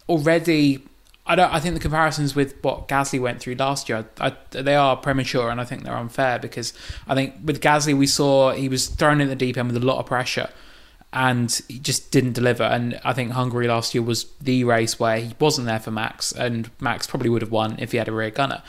already, 0.10 0.84
I 1.26 1.36
don't. 1.36 1.54
I 1.54 1.60
think 1.62 1.74
the 1.74 1.80
comparisons 1.80 2.36
with 2.36 2.56
what 2.62 2.90
Gasly 2.90 3.20
went 3.20 3.40
through 3.40 3.56
last 3.56 3.88
year, 3.88 4.06
I, 4.20 4.34
they 4.52 4.76
are 4.76 4.98
premature, 4.98 5.50
and 5.50 5.62
I 5.62 5.64
think 5.64 5.84
they're 5.84 5.96
unfair 5.96 6.38
because 6.38 6.74
I 7.08 7.16
think 7.16 7.36
with 7.44 7.62
Gasly 7.62 7.98
we 7.98 8.08
saw 8.08 8.52
he 8.52 8.68
was 8.68 8.88
thrown 8.88 9.22
in 9.22 9.30
the 9.30 9.36
deep 9.36 9.58
end 9.58 9.72
with 9.72 9.82
a 9.82 9.86
lot 9.86 10.00
of 10.00 10.06
pressure, 10.06 10.50
and 11.14 11.62
he 11.70 11.80
just 11.80 12.12
didn't 12.12 12.34
deliver. 12.34 12.64
And 12.64 13.00
I 13.06 13.14
think 13.14 13.32
Hungary 13.32 13.70
last 13.70 13.96
year 13.96 14.02
was 14.02 14.26
the 14.42 14.66
race 14.66 15.00
where 15.00 15.18
he 15.18 15.34
wasn't 15.40 15.68
there 15.68 15.80
for 15.80 15.92
Max, 15.92 16.34
and 16.34 16.70
Max 16.82 17.08
probably 17.08 17.30
would 17.30 17.42
have 17.42 17.52
won 17.52 17.78
if 17.80 17.94
he 17.94 17.98
had 17.98 18.10
a 18.10 18.12
rear 18.12 18.30
gunner. 18.30 18.62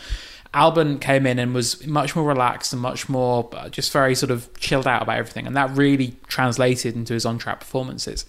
Albon 0.55 1.01
came 1.01 1.27
in 1.27 1.41
and 1.41 1.53
was 1.53 1.85
much 1.85 2.15
more 2.15 2.25
relaxed 2.25 2.73
and 2.73 2.81
much 2.81 3.09
more 3.09 3.51
just 3.73 3.91
very 3.91 4.15
sort 4.15 4.31
of 4.31 4.49
chilled 4.61 4.87
out 4.87 5.03
about 5.03 5.17
everything, 5.17 5.49
and 5.49 5.57
that 5.57 5.77
really 5.77 6.15
translated 6.29 6.95
into 6.95 7.15
his 7.15 7.27
on-track 7.27 7.59
performances. 7.59 8.25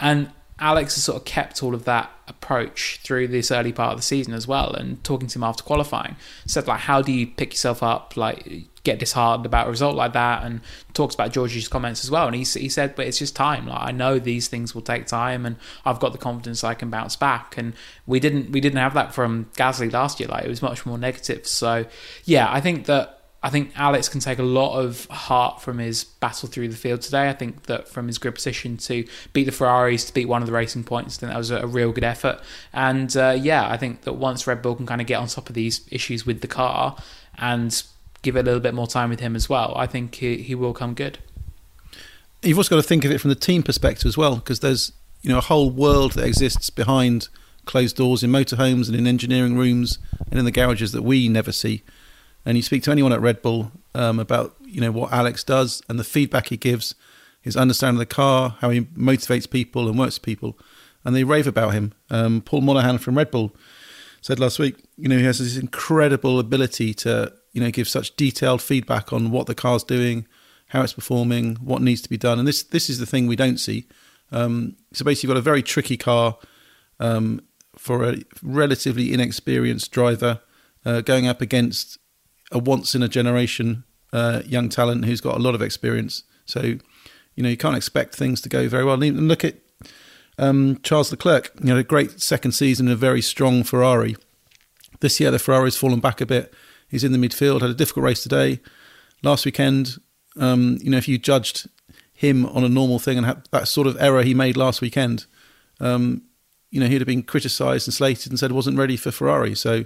And 0.00 0.32
Alex 0.60 0.94
has 0.94 1.04
sort 1.04 1.16
of 1.16 1.24
kept 1.24 1.62
all 1.62 1.74
of 1.74 1.84
that 1.84 2.10
approach 2.28 3.00
through 3.02 3.28
this 3.28 3.50
early 3.50 3.72
part 3.72 3.92
of 3.92 3.98
the 3.98 4.02
season 4.02 4.34
as 4.34 4.46
well. 4.46 4.72
And 4.72 5.02
talking 5.02 5.28
to 5.28 5.38
him 5.38 5.42
after 5.42 5.62
qualifying, 5.62 6.16
said 6.46 6.66
like, 6.66 6.80
"How 6.80 7.02
do 7.02 7.12
you 7.12 7.26
pick 7.26 7.52
yourself 7.52 7.82
up? 7.82 8.16
Like, 8.16 8.70
get 8.82 8.98
disheartened 8.98 9.44
about 9.44 9.66
a 9.66 9.70
result 9.70 9.94
like 9.94 10.12
that 10.14 10.42
and 10.42 10.60
talks 10.94 11.14
about 11.14 11.32
George's 11.32 11.68
comments 11.68 12.02
as 12.04 12.10
well 12.10 12.26
and 12.26 12.34
he, 12.34 12.44
he 12.58 12.68
said 12.68 12.96
but 12.96 13.06
it's 13.06 13.18
just 13.18 13.36
time 13.36 13.66
like 13.66 13.80
I 13.80 13.90
know 13.90 14.18
these 14.18 14.48
things 14.48 14.74
will 14.74 14.82
take 14.82 15.06
time 15.06 15.44
and 15.44 15.56
I've 15.84 16.00
got 16.00 16.12
the 16.12 16.18
confidence 16.18 16.64
I 16.64 16.74
can 16.74 16.88
bounce 16.88 17.14
back 17.14 17.58
and 17.58 17.74
we 18.06 18.20
didn't 18.20 18.52
we 18.52 18.60
didn't 18.60 18.78
have 18.78 18.94
that 18.94 19.14
from 19.14 19.46
Gasly 19.56 19.92
last 19.92 20.18
year 20.18 20.28
like 20.28 20.44
it 20.44 20.48
was 20.48 20.62
much 20.62 20.86
more 20.86 20.96
negative 20.96 21.46
so 21.46 21.84
yeah 22.24 22.50
I 22.50 22.60
think 22.60 22.86
that 22.86 23.19
I 23.42 23.48
think 23.48 23.72
Alex 23.74 24.08
can 24.08 24.20
take 24.20 24.38
a 24.38 24.42
lot 24.42 24.78
of 24.78 25.06
heart 25.06 25.62
from 25.62 25.78
his 25.78 26.04
battle 26.04 26.48
through 26.48 26.68
the 26.68 26.76
field 26.76 27.00
today. 27.00 27.30
I 27.30 27.32
think 27.32 27.64
that 27.64 27.88
from 27.88 28.06
his 28.06 28.18
grid 28.18 28.34
position 28.34 28.76
to 28.78 29.06
beat 29.32 29.44
the 29.44 29.52
Ferraris, 29.52 30.04
to 30.04 30.14
beat 30.14 30.28
one 30.28 30.42
of 30.42 30.46
the 30.46 30.52
racing 30.52 30.84
points, 30.84 31.16
I 31.16 31.20
think 31.20 31.32
that 31.32 31.38
was 31.38 31.50
a, 31.50 31.66
real 31.66 31.90
good 31.90 32.04
effort. 32.04 32.40
And 32.74 33.16
uh, 33.16 33.36
yeah, 33.40 33.66
I 33.66 33.78
think 33.78 34.02
that 34.02 34.14
once 34.14 34.46
Red 34.46 34.60
Bull 34.60 34.74
can 34.74 34.86
kind 34.86 35.00
of 35.00 35.06
get 35.06 35.16
on 35.16 35.26
top 35.26 35.48
of 35.48 35.54
these 35.54 35.86
issues 35.90 36.26
with 36.26 36.42
the 36.42 36.48
car 36.48 36.96
and 37.38 37.82
give 38.20 38.36
it 38.36 38.40
a 38.40 38.42
little 38.42 38.60
bit 38.60 38.74
more 38.74 38.86
time 38.86 39.08
with 39.08 39.20
him 39.20 39.34
as 39.34 39.48
well, 39.48 39.72
I 39.74 39.86
think 39.86 40.16
he, 40.16 40.42
he 40.42 40.54
will 40.54 40.74
come 40.74 40.92
good. 40.92 41.18
You've 42.42 42.58
also 42.58 42.76
got 42.76 42.82
to 42.82 42.86
think 42.86 43.06
of 43.06 43.10
it 43.10 43.20
from 43.22 43.30
the 43.30 43.36
team 43.36 43.62
perspective 43.62 44.06
as 44.06 44.18
well, 44.18 44.36
because 44.36 44.60
there's 44.60 44.92
you 45.22 45.30
know 45.30 45.38
a 45.38 45.42
whole 45.42 45.70
world 45.70 46.12
that 46.12 46.26
exists 46.26 46.68
behind 46.68 47.28
closed 47.64 47.96
doors 47.96 48.22
in 48.22 48.30
motorhomes 48.30 48.88
and 48.88 48.96
in 48.96 49.06
engineering 49.06 49.56
rooms 49.56 49.98
and 50.30 50.38
in 50.38 50.44
the 50.44 50.50
garages 50.50 50.92
that 50.92 51.02
we 51.02 51.28
never 51.28 51.52
see 51.52 51.82
and 52.44 52.56
you 52.56 52.62
speak 52.62 52.82
to 52.84 52.90
anyone 52.90 53.12
at 53.12 53.20
Red 53.20 53.42
Bull 53.42 53.72
um, 53.94 54.18
about 54.18 54.56
you 54.64 54.80
know 54.80 54.90
what 54.90 55.12
Alex 55.12 55.44
does 55.44 55.82
and 55.88 55.98
the 55.98 56.04
feedback 56.04 56.48
he 56.48 56.56
gives, 56.56 56.94
his 57.40 57.56
understanding 57.56 58.00
of 58.00 58.08
the 58.08 58.14
car, 58.14 58.56
how 58.60 58.70
he 58.70 58.82
motivates 58.82 59.50
people 59.50 59.88
and 59.88 59.98
works 59.98 60.16
with 60.16 60.24
people, 60.24 60.58
and 61.04 61.14
they 61.14 61.24
rave 61.24 61.46
about 61.46 61.74
him. 61.74 61.92
Um, 62.10 62.40
Paul 62.40 62.62
Monaghan 62.62 62.98
from 62.98 63.18
Red 63.18 63.30
Bull 63.30 63.54
said 64.20 64.38
last 64.38 64.58
week, 64.58 64.76
you 64.96 65.08
know, 65.08 65.16
he 65.16 65.24
has 65.24 65.38
this 65.38 65.56
incredible 65.56 66.38
ability 66.38 66.94
to 66.94 67.32
you 67.52 67.60
know 67.60 67.70
give 67.70 67.88
such 67.88 68.16
detailed 68.16 68.62
feedback 68.62 69.12
on 69.12 69.30
what 69.30 69.46
the 69.46 69.54
car's 69.54 69.84
doing, 69.84 70.26
how 70.68 70.82
it's 70.82 70.92
performing, 70.92 71.56
what 71.56 71.82
needs 71.82 72.00
to 72.02 72.10
be 72.10 72.18
done, 72.18 72.38
and 72.38 72.48
this 72.48 72.62
this 72.62 72.88
is 72.88 72.98
the 72.98 73.06
thing 73.06 73.26
we 73.26 73.36
don't 73.36 73.58
see. 73.58 73.86
Um, 74.32 74.76
so 74.92 75.04
basically, 75.04 75.28
you've 75.28 75.34
got 75.34 75.40
a 75.40 75.42
very 75.42 75.62
tricky 75.62 75.96
car 75.96 76.38
um, 77.00 77.42
for 77.76 78.04
a 78.04 78.22
relatively 78.42 79.12
inexperienced 79.12 79.90
driver 79.90 80.40
uh, 80.84 81.00
going 81.00 81.26
up 81.26 81.40
against 81.40 81.98
a 82.50 82.58
once 82.58 82.94
in 82.94 83.02
a 83.02 83.08
generation 83.08 83.84
uh, 84.12 84.42
young 84.44 84.68
talent 84.68 85.04
who's 85.04 85.20
got 85.20 85.36
a 85.36 85.40
lot 85.40 85.54
of 85.54 85.62
experience. 85.62 86.24
So, 86.46 86.62
you 86.62 87.42
know, 87.42 87.48
you 87.48 87.56
can't 87.56 87.76
expect 87.76 88.14
things 88.14 88.40
to 88.42 88.48
go 88.48 88.68
very 88.68 88.84
well. 88.84 89.00
And 89.00 89.28
look 89.28 89.44
at 89.44 89.56
um, 90.38 90.80
Charles 90.82 91.10
Leclerc, 91.10 91.52
you 91.60 91.66
know, 91.66 91.76
a 91.76 91.84
great 91.84 92.20
second 92.20 92.52
season 92.52 92.86
in 92.86 92.92
a 92.92 92.96
very 92.96 93.22
strong 93.22 93.62
Ferrari. 93.62 94.16
This 95.00 95.20
year, 95.20 95.30
the 95.30 95.38
Ferrari's 95.38 95.76
fallen 95.76 96.00
back 96.00 96.20
a 96.20 96.26
bit. 96.26 96.52
He's 96.88 97.04
in 97.04 97.12
the 97.12 97.18
midfield, 97.18 97.60
had 97.60 97.70
a 97.70 97.74
difficult 97.74 98.04
race 98.04 98.22
today. 98.22 98.60
Last 99.22 99.44
weekend, 99.44 99.98
um, 100.36 100.78
you 100.82 100.90
know, 100.90 100.96
if 100.96 101.08
you 101.08 101.18
judged 101.18 101.68
him 102.12 102.46
on 102.46 102.64
a 102.64 102.68
normal 102.68 102.98
thing 102.98 103.18
and 103.18 103.42
that 103.50 103.68
sort 103.68 103.86
of 103.86 103.96
error 104.00 104.22
he 104.22 104.34
made 104.34 104.56
last 104.56 104.80
weekend, 104.80 105.26
um, 105.78 106.22
you 106.70 106.80
know, 106.80 106.86
he'd 106.86 107.00
have 107.00 107.06
been 107.06 107.22
criticised 107.22 107.86
and 107.86 107.94
slated 107.94 108.30
and 108.30 108.38
said 108.38 108.52
wasn't 108.52 108.76
ready 108.76 108.96
for 108.96 109.10
Ferrari. 109.10 109.54
So, 109.54 109.84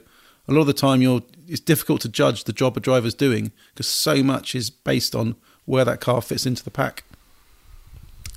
a 0.49 0.53
lot 0.53 0.61
of 0.61 0.67
the 0.67 0.73
time 0.73 1.03
you're 1.03 1.23
it's 1.47 1.61
difficult 1.61 2.01
to 2.03 2.09
judge 2.09 2.45
the 2.45 2.53
job 2.53 2.77
a 2.77 2.81
driver's 2.81 3.15
doing 3.15 3.53
because 3.73 3.87
so 3.87 4.23
much 4.23 4.55
is 4.55 4.71
based 4.71 5.15
on 5.15 5.37
where 5.67 5.85
that 5.85 6.01
car 6.01 6.23
fits 6.23 6.47
into 6.47 6.65
the 6.65 6.71
pack. 6.71 7.05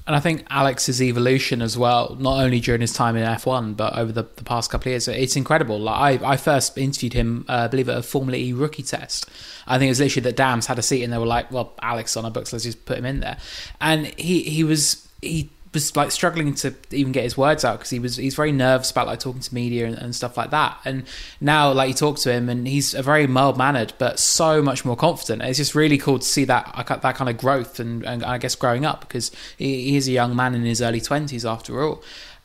And 0.05 0.15
I 0.15 0.21
think 0.21 0.45
Alex's 0.49 1.01
evolution 1.01 1.61
as 1.61 1.77
well, 1.77 2.15
not 2.17 2.41
only 2.41 2.61
during 2.61 2.79
his 2.79 2.93
time 2.93 3.17
in 3.17 3.27
F1, 3.27 3.75
but 3.75 3.97
over 3.97 4.13
the, 4.13 4.23
the 4.37 4.43
past 4.43 4.71
couple 4.71 4.87
of 4.89 4.93
years, 4.93 5.09
it's 5.09 5.35
incredible. 5.35 5.77
Like 5.79 6.21
I, 6.21 6.31
I 6.31 6.37
first 6.37 6.77
interviewed 6.77 7.11
him, 7.11 7.43
uh, 7.49 7.63
I 7.63 7.67
believe, 7.67 7.89
at 7.89 7.97
a 7.97 8.01
Formula 8.01 8.37
E 8.37 8.53
rookie 8.53 8.83
test. 8.83 9.29
I 9.67 9.77
think 9.77 9.87
it 9.87 9.91
was 9.91 9.99
literally 9.99 10.23
that 10.23 10.37
Dams 10.37 10.67
had 10.67 10.79
a 10.79 10.81
seat 10.81 11.03
and 11.03 11.11
they 11.11 11.17
were 11.17 11.25
like, 11.25 11.51
well, 11.51 11.73
Alex 11.81 12.15
on 12.15 12.23
our 12.23 12.31
books, 12.31 12.53
let's 12.53 12.63
just 12.63 12.85
put 12.85 12.97
him 12.97 13.05
in 13.05 13.19
there. 13.19 13.37
And 13.81 14.05
he, 14.17 14.43
he 14.43 14.63
was, 14.63 15.09
he 15.21 15.49
was 15.77 15.95
like 15.95 16.11
struggling 16.11 16.55
to 16.55 16.73
even 16.91 17.11
get 17.11 17.23
his 17.23 17.37
words 17.37 17.63
out 17.63 17.77
because 17.77 17.91
he 17.91 17.99
was 17.99 18.15
he's 18.17 18.33
very 18.33 18.51
nervous 18.51 18.89
about 18.89 19.05
like 19.05 19.19
talking 19.19 19.41
to 19.41 19.53
media 19.53 19.85
and, 19.85 19.95
and, 19.95 20.15
stuff 20.15 20.35
like 20.35 20.49
that. 20.49 20.79
And 20.85 21.03
now 21.39 21.71
like 21.71 21.89
you 21.89 21.93
talk 21.93 22.17
to 22.19 22.31
him 22.31 22.49
and 22.49 22.67
he's 22.67 22.95
a 22.95 23.03
very 23.03 23.27
mild 23.27 23.59
mannered 23.59 23.93
but 23.99 24.17
so 24.17 24.63
much 24.63 24.83
more 24.83 24.95
confident. 24.95 25.43
It's 25.43 25.57
just 25.57 25.75
really 25.75 25.99
cool 25.99 26.17
to 26.17 26.25
see 26.25 26.45
that 26.45 26.71
uh, 26.73 26.95
that 26.95 27.15
kind 27.15 27.29
of 27.29 27.37
growth 27.37 27.79
and, 27.79 28.03
and 28.03 28.23
I 28.23 28.39
guess 28.39 28.55
growing 28.55 28.85
up 28.85 29.01
because 29.01 29.31
he, 29.55 29.91
he 29.91 29.97
is 29.97 30.07
a 30.07 30.11
young 30.11 30.35
man 30.35 30.55
in 30.55 30.63
his 30.63 30.81
early 30.81 31.01
twenties 31.01 31.45
after 31.45 31.83
all. 31.83 32.03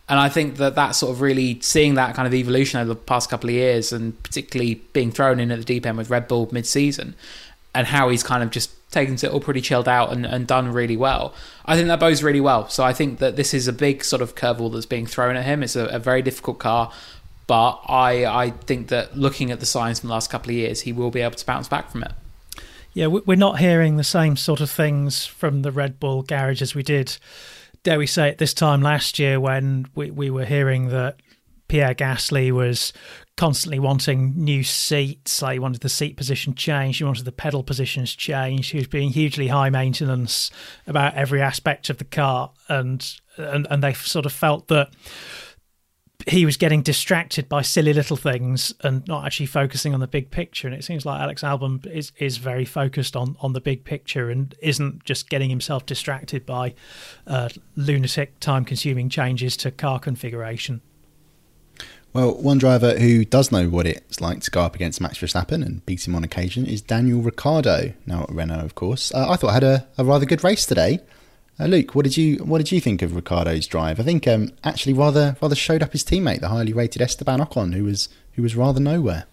And 0.09 0.18
I 0.18 0.28
think 0.28 0.57
that 0.57 0.74
that 0.74 0.91
sort 0.91 1.12
of 1.12 1.22
really 1.22 1.59
seeing 1.62 1.95
that 1.95 2.14
kind 2.14 2.26
of 2.26 2.35
evolution 2.35 2.80
over 2.80 2.89
the 2.89 2.97
past 2.97 3.30
couple 3.30 3.49
of 3.49 3.55
years, 3.55 3.93
and 3.93 4.20
particularly 4.22 4.74
being 4.93 5.11
thrown 5.11 5.41
in 5.41 5.51
at 5.51 5.59
the 5.59 5.64
deep 5.64 5.87
end 5.87 5.97
with 5.97 6.11
Red 6.11 6.28
Bull 6.28 6.51
mid-season, 6.53 7.14
and 7.74 7.87
how 7.87 8.11
he's 8.11 8.22
kind 8.22 8.43
of 8.43 8.51
just 8.51 8.72
taken 8.93 9.14
it 9.14 9.24
all 9.24 9.40
pretty 9.40 9.61
chilled 9.61 9.88
out 9.88 10.12
and, 10.12 10.24
and 10.24 10.47
done 10.47 10.70
really 10.70 10.97
well. 10.97 11.34
I 11.66 11.74
think 11.74 11.88
that 11.88 11.99
bodes 11.99 12.22
really 12.22 12.40
well. 12.40 12.68
So 12.68 12.84
I 12.84 12.93
think 12.93 13.18
that 13.18 13.34
this 13.34 13.53
is 13.53 13.66
a 13.66 13.72
big 13.72 14.05
sort 14.05 14.22
of 14.22 14.34
curveball 14.36 14.72
that's 14.72 14.86
being 14.86 15.07
thrown 15.07 15.34
at 15.34 15.45
him. 15.45 15.62
It's 15.62 15.74
a, 15.74 15.86
a 15.86 15.99
very 15.99 16.22
difficult 16.22 16.59
car, 16.59 16.93
but 17.47 17.80
I 17.88 18.24
I 18.24 18.51
think 18.51 18.88
that 18.88 19.16
looking 19.16 19.51
at 19.51 19.59
the 19.59 19.66
signs 19.66 20.01
from 20.01 20.09
the 20.09 20.14
last 20.14 20.30
couple 20.30 20.51
of 20.51 20.57
years, 20.57 20.82
he 20.82 20.93
will 20.93 21.11
be 21.11 21.20
able 21.20 21.36
to 21.36 21.47
bounce 21.47 21.68
back 21.68 21.90
from 21.90 22.05
it. 22.05 22.12
Yeah, 22.95 23.07
we're 23.07 23.38
not 23.38 23.59
hearing 23.59 23.97
the 23.97 24.05
same 24.05 24.36
sort 24.36 24.61
of 24.61 24.70
things 24.70 25.24
from 25.24 25.62
the 25.62 25.72
Red 25.72 25.99
Bull 25.99 26.22
garage 26.22 26.61
as 26.61 26.74
we 26.74 26.82
did, 26.82 27.16
dare 27.84 27.99
we 27.99 28.07
say, 28.07 28.28
at 28.28 28.36
this 28.36 28.53
time 28.53 28.82
last 28.82 29.18
year 29.18 29.40
when 29.40 29.86
we, 29.95 30.11
we 30.11 30.28
were 30.28 30.45
hearing 30.45 30.88
that 30.88 31.16
Pierre 31.68 31.95
Gasly 31.95 32.53
was 32.53 32.93
constantly 33.37 33.78
wanting 33.78 34.35
new 34.37 34.62
seats. 34.62 35.43
Like 35.43 35.55
he 35.55 35.59
wanted 35.59 35.80
the 35.80 35.89
seat 35.89 36.16
position 36.16 36.55
changed, 36.55 36.99
he 36.99 37.05
wanted 37.05 37.24
the 37.24 37.33
pedal 37.33 37.62
positions 37.62 38.14
changed. 38.14 38.72
He 38.72 38.78
was 38.78 38.87
being 38.87 39.11
hugely 39.11 39.49
high 39.49 39.70
maintenance 39.70 40.51
about 40.87 41.14
every 41.14 41.41
aspect 41.41 41.91
of 41.91 41.99
the 41.99 42.05
car, 42.05 42.53
and 42.68 43.05
and 43.37 43.66
and 43.70 43.83
they 43.83 43.93
sort 43.95 44.26
of 44.26 44.33
felt 44.33 44.68
that 44.68 44.91
he 46.28 46.45
was 46.45 46.57
getting 46.57 46.83
distracted 46.83 47.49
by 47.49 47.62
silly 47.62 47.93
little 47.93 48.16
things 48.16 48.72
and 48.83 49.07
not 49.09 49.26
actually 49.26 49.47
focusing 49.47 49.95
on 49.95 50.01
the 50.01 50.07
big 50.07 50.30
picture. 50.30 50.68
And 50.68 50.76
it 50.76 50.85
seems 50.85 51.05
like 51.05 51.20
Alex 51.20 51.43
Albon 51.43 51.85
is 51.87 52.12
is 52.18 52.37
very 52.37 52.64
focused 52.64 53.16
on 53.16 53.37
on 53.41 53.53
the 53.53 53.61
big 53.61 53.85
picture 53.85 54.30
and 54.30 54.55
isn't 54.61 55.05
just 55.05 55.28
getting 55.28 55.51
himself 55.51 55.87
distracted 55.87 56.47
by 56.47 56.74
uh, 57.26 57.49
lunatic, 57.76 58.39
time 58.41 58.64
consuming 58.64 59.09
changes 59.09 59.57
to 59.59 59.70
car 59.70 59.99
configuration. 59.99 60.80
Well, 62.13 62.35
one 62.35 62.59
driver 62.59 62.99
who 62.99 63.25
does 63.25 63.51
know 63.51 63.71
what 63.71 63.87
it's 63.87 64.21
like 64.21 64.41
to 64.41 64.51
go 64.51 64.61
up 64.61 64.75
against 64.75 65.01
Max 65.01 65.17
Verstappen 65.17 65.65
and 65.65 65.85
beat 65.87 66.07
him 66.07 66.15
on 66.15 66.25
occasion 66.25 66.67
is 66.67 66.83
Daniel 66.83 67.23
Ricciardo, 67.23 67.95
now 68.05 68.25
at 68.25 68.31
Renault, 68.31 68.65
of 68.67 68.75
course. 68.75 69.15
Uh, 69.15 69.31
I 69.31 69.37
thought 69.37 69.51
I 69.51 69.55
had 69.55 69.65
a, 69.65 69.87
a, 69.97 70.05
rather 70.05 70.27
good 70.27 70.45
race 70.45 70.67
today. 70.67 71.01
Uh, 71.59 71.67
Luke, 71.67 71.95
what 71.95 72.05
did 72.05 72.19
you 72.19 72.37
what 72.45 72.59
did 72.59 72.71
you 72.71 72.81
think 72.81 73.01
of 73.01 73.17
Ricciardo's 73.17 73.67
drive? 73.67 73.99
I 73.99 74.03
think 74.03 74.29
um, 74.29 74.51
actually 74.63 74.93
rather 74.93 75.37
rather 75.41 75.55
showed 75.55 75.83
up 75.83 75.93
his 75.93 76.05
teammate, 76.05 76.41
the 76.41 76.49
highly 76.49 76.75
rated 76.75 77.01
Esteban 77.01 77.41
Ocon, 77.41 77.73
who 77.73 77.85
was 77.85 78.11
who 78.35 78.43
was 78.43 78.57
rather 78.57 78.81
nowhere. 78.81 79.25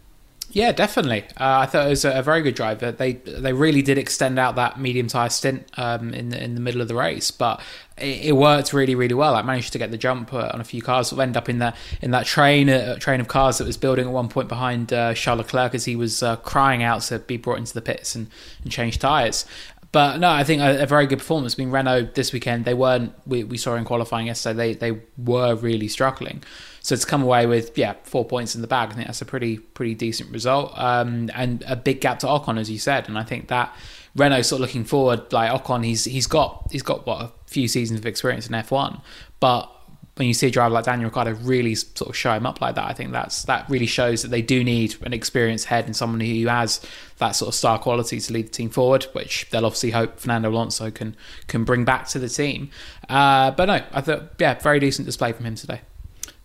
Yeah, 0.51 0.71
definitely. 0.71 1.23
Uh, 1.37 1.59
I 1.59 1.65
thought 1.67 1.85
it 1.85 1.89
was 1.89 2.05
a, 2.05 2.23
very 2.23 2.41
good 2.41 2.55
drive. 2.55 2.79
They 2.79 3.13
they 3.13 3.53
really 3.53 3.83
did 3.83 3.99
extend 3.99 4.39
out 4.39 4.55
that 4.55 4.79
medium 4.79 5.07
tire 5.07 5.29
stint 5.29 5.67
um, 5.77 6.11
in 6.11 6.29
the, 6.29 6.43
in 6.43 6.55
the 6.55 6.61
middle 6.61 6.81
of 6.81 6.87
the 6.87 6.95
race, 6.95 7.29
but 7.29 7.61
it, 7.97 8.25
it, 8.25 8.31
worked 8.31 8.73
really 8.73 8.95
really 8.95 9.13
well. 9.13 9.35
I 9.35 9.43
managed 9.43 9.73
to 9.73 9.77
get 9.77 9.91
the 9.91 9.97
jump 9.97 10.33
uh, 10.33 10.49
on 10.51 10.59
a 10.59 10.63
few 10.63 10.81
cars. 10.81 11.13
End 11.13 11.37
up 11.37 11.49
in 11.49 11.59
that 11.59 11.75
in 12.01 12.09
that 12.11 12.25
train 12.25 12.67
uh, 12.67 12.95
train 12.97 13.21
of 13.21 13.27
cars 13.27 13.59
that 13.59 13.67
was 13.67 13.77
building 13.77 14.07
at 14.07 14.11
one 14.11 14.27
point 14.27 14.47
behind 14.47 14.91
uh, 14.91 15.13
Charles 15.13 15.37
Leclerc 15.39 15.75
as 15.75 15.85
he 15.85 15.95
was 15.95 16.23
uh, 16.23 16.35
crying 16.37 16.81
out 16.81 17.01
to 17.03 17.19
be 17.19 17.37
brought 17.37 17.59
into 17.59 17.75
the 17.75 17.81
pits 17.81 18.15
and, 18.15 18.27
and 18.63 18.71
change 18.71 18.97
tires. 18.97 19.45
But 19.91 20.19
no, 20.19 20.31
I 20.31 20.43
think 20.43 20.61
a, 20.61 20.83
a, 20.83 20.85
very 20.85 21.07
good 21.07 21.19
performance. 21.19 21.55
I 21.57 21.63
mean, 21.63 21.71
Renault 21.71 22.13
this 22.15 22.33
weekend 22.33 22.65
they 22.65 22.73
weren't. 22.73 23.13
We, 23.27 23.43
we 23.43 23.57
saw 23.57 23.75
in 23.75 23.85
qualifying 23.85 24.25
yesterday 24.27 24.73
they 24.73 24.91
they 24.91 25.01
were 25.15 25.53
really 25.53 25.87
struggling. 25.87 26.43
So 26.81 26.95
to 26.95 27.05
come 27.05 27.23
away 27.23 27.45
with 27.45 27.77
yeah 27.77 27.95
four 28.03 28.25
points 28.25 28.55
in 28.55 28.61
the 28.61 28.67
bag, 28.67 28.89
I 28.89 28.93
think 28.93 29.07
that's 29.07 29.21
a 29.21 29.25
pretty 29.25 29.57
pretty 29.57 29.95
decent 29.95 30.31
result, 30.31 30.73
um, 30.77 31.29
and 31.33 31.63
a 31.67 31.75
big 31.75 32.01
gap 32.01 32.19
to 32.19 32.27
Ocon 32.27 32.59
as 32.59 32.69
you 32.69 32.79
said, 32.79 33.07
and 33.07 33.17
I 33.17 33.23
think 33.23 33.47
that 33.49 33.75
Renault 34.15 34.43
sort 34.43 34.61
of 34.61 34.67
looking 34.67 34.83
forward, 34.83 35.31
like 35.31 35.51
Ocon, 35.51 35.85
he's 35.85 36.05
he's 36.05 36.27
got 36.27 36.67
he's 36.71 36.83
got 36.83 37.05
what 37.05 37.21
a 37.21 37.31
few 37.47 37.67
seasons 37.67 37.99
of 37.99 38.05
experience 38.05 38.47
in 38.47 38.53
F1, 38.53 39.01
but 39.39 39.69
when 40.15 40.27
you 40.27 40.33
see 40.33 40.47
a 40.47 40.51
driver 40.51 40.73
like 40.73 40.83
Daniel 40.83 41.09
Ricciardo 41.09 41.31
really 41.43 41.75
sort 41.75 42.09
of 42.09 42.15
show 42.15 42.33
him 42.33 42.45
up 42.45 42.59
like 42.59 42.75
that, 42.75 42.83
I 42.85 42.93
think 42.93 43.13
that's 43.13 43.43
that 43.43 43.69
really 43.69 43.85
shows 43.85 44.21
that 44.21 44.27
they 44.27 44.41
do 44.41 44.65
need 44.65 44.95
an 45.03 45.13
experienced 45.13 45.65
head 45.65 45.85
and 45.85 45.95
someone 45.95 46.19
who 46.19 46.47
has 46.47 46.81
that 47.19 47.31
sort 47.31 47.47
of 47.47 47.55
star 47.55 47.79
quality 47.79 48.19
to 48.19 48.33
lead 48.33 48.47
the 48.47 48.51
team 48.51 48.69
forward, 48.69 49.05
which 49.13 49.49
they'll 49.49 49.65
obviously 49.65 49.91
hope 49.91 50.19
Fernando 50.19 50.49
Alonso 50.49 50.91
can 50.91 51.15
can 51.47 51.63
bring 51.63 51.85
back 51.85 52.07
to 52.09 52.19
the 52.19 52.27
team. 52.27 52.69
Uh, 53.07 53.51
but 53.51 53.65
no, 53.65 53.81
I 53.93 54.01
thought 54.01 54.33
yeah, 54.39 54.59
very 54.59 54.79
decent 54.79 55.05
display 55.05 55.31
from 55.31 55.45
him 55.45 55.55
today 55.55 55.81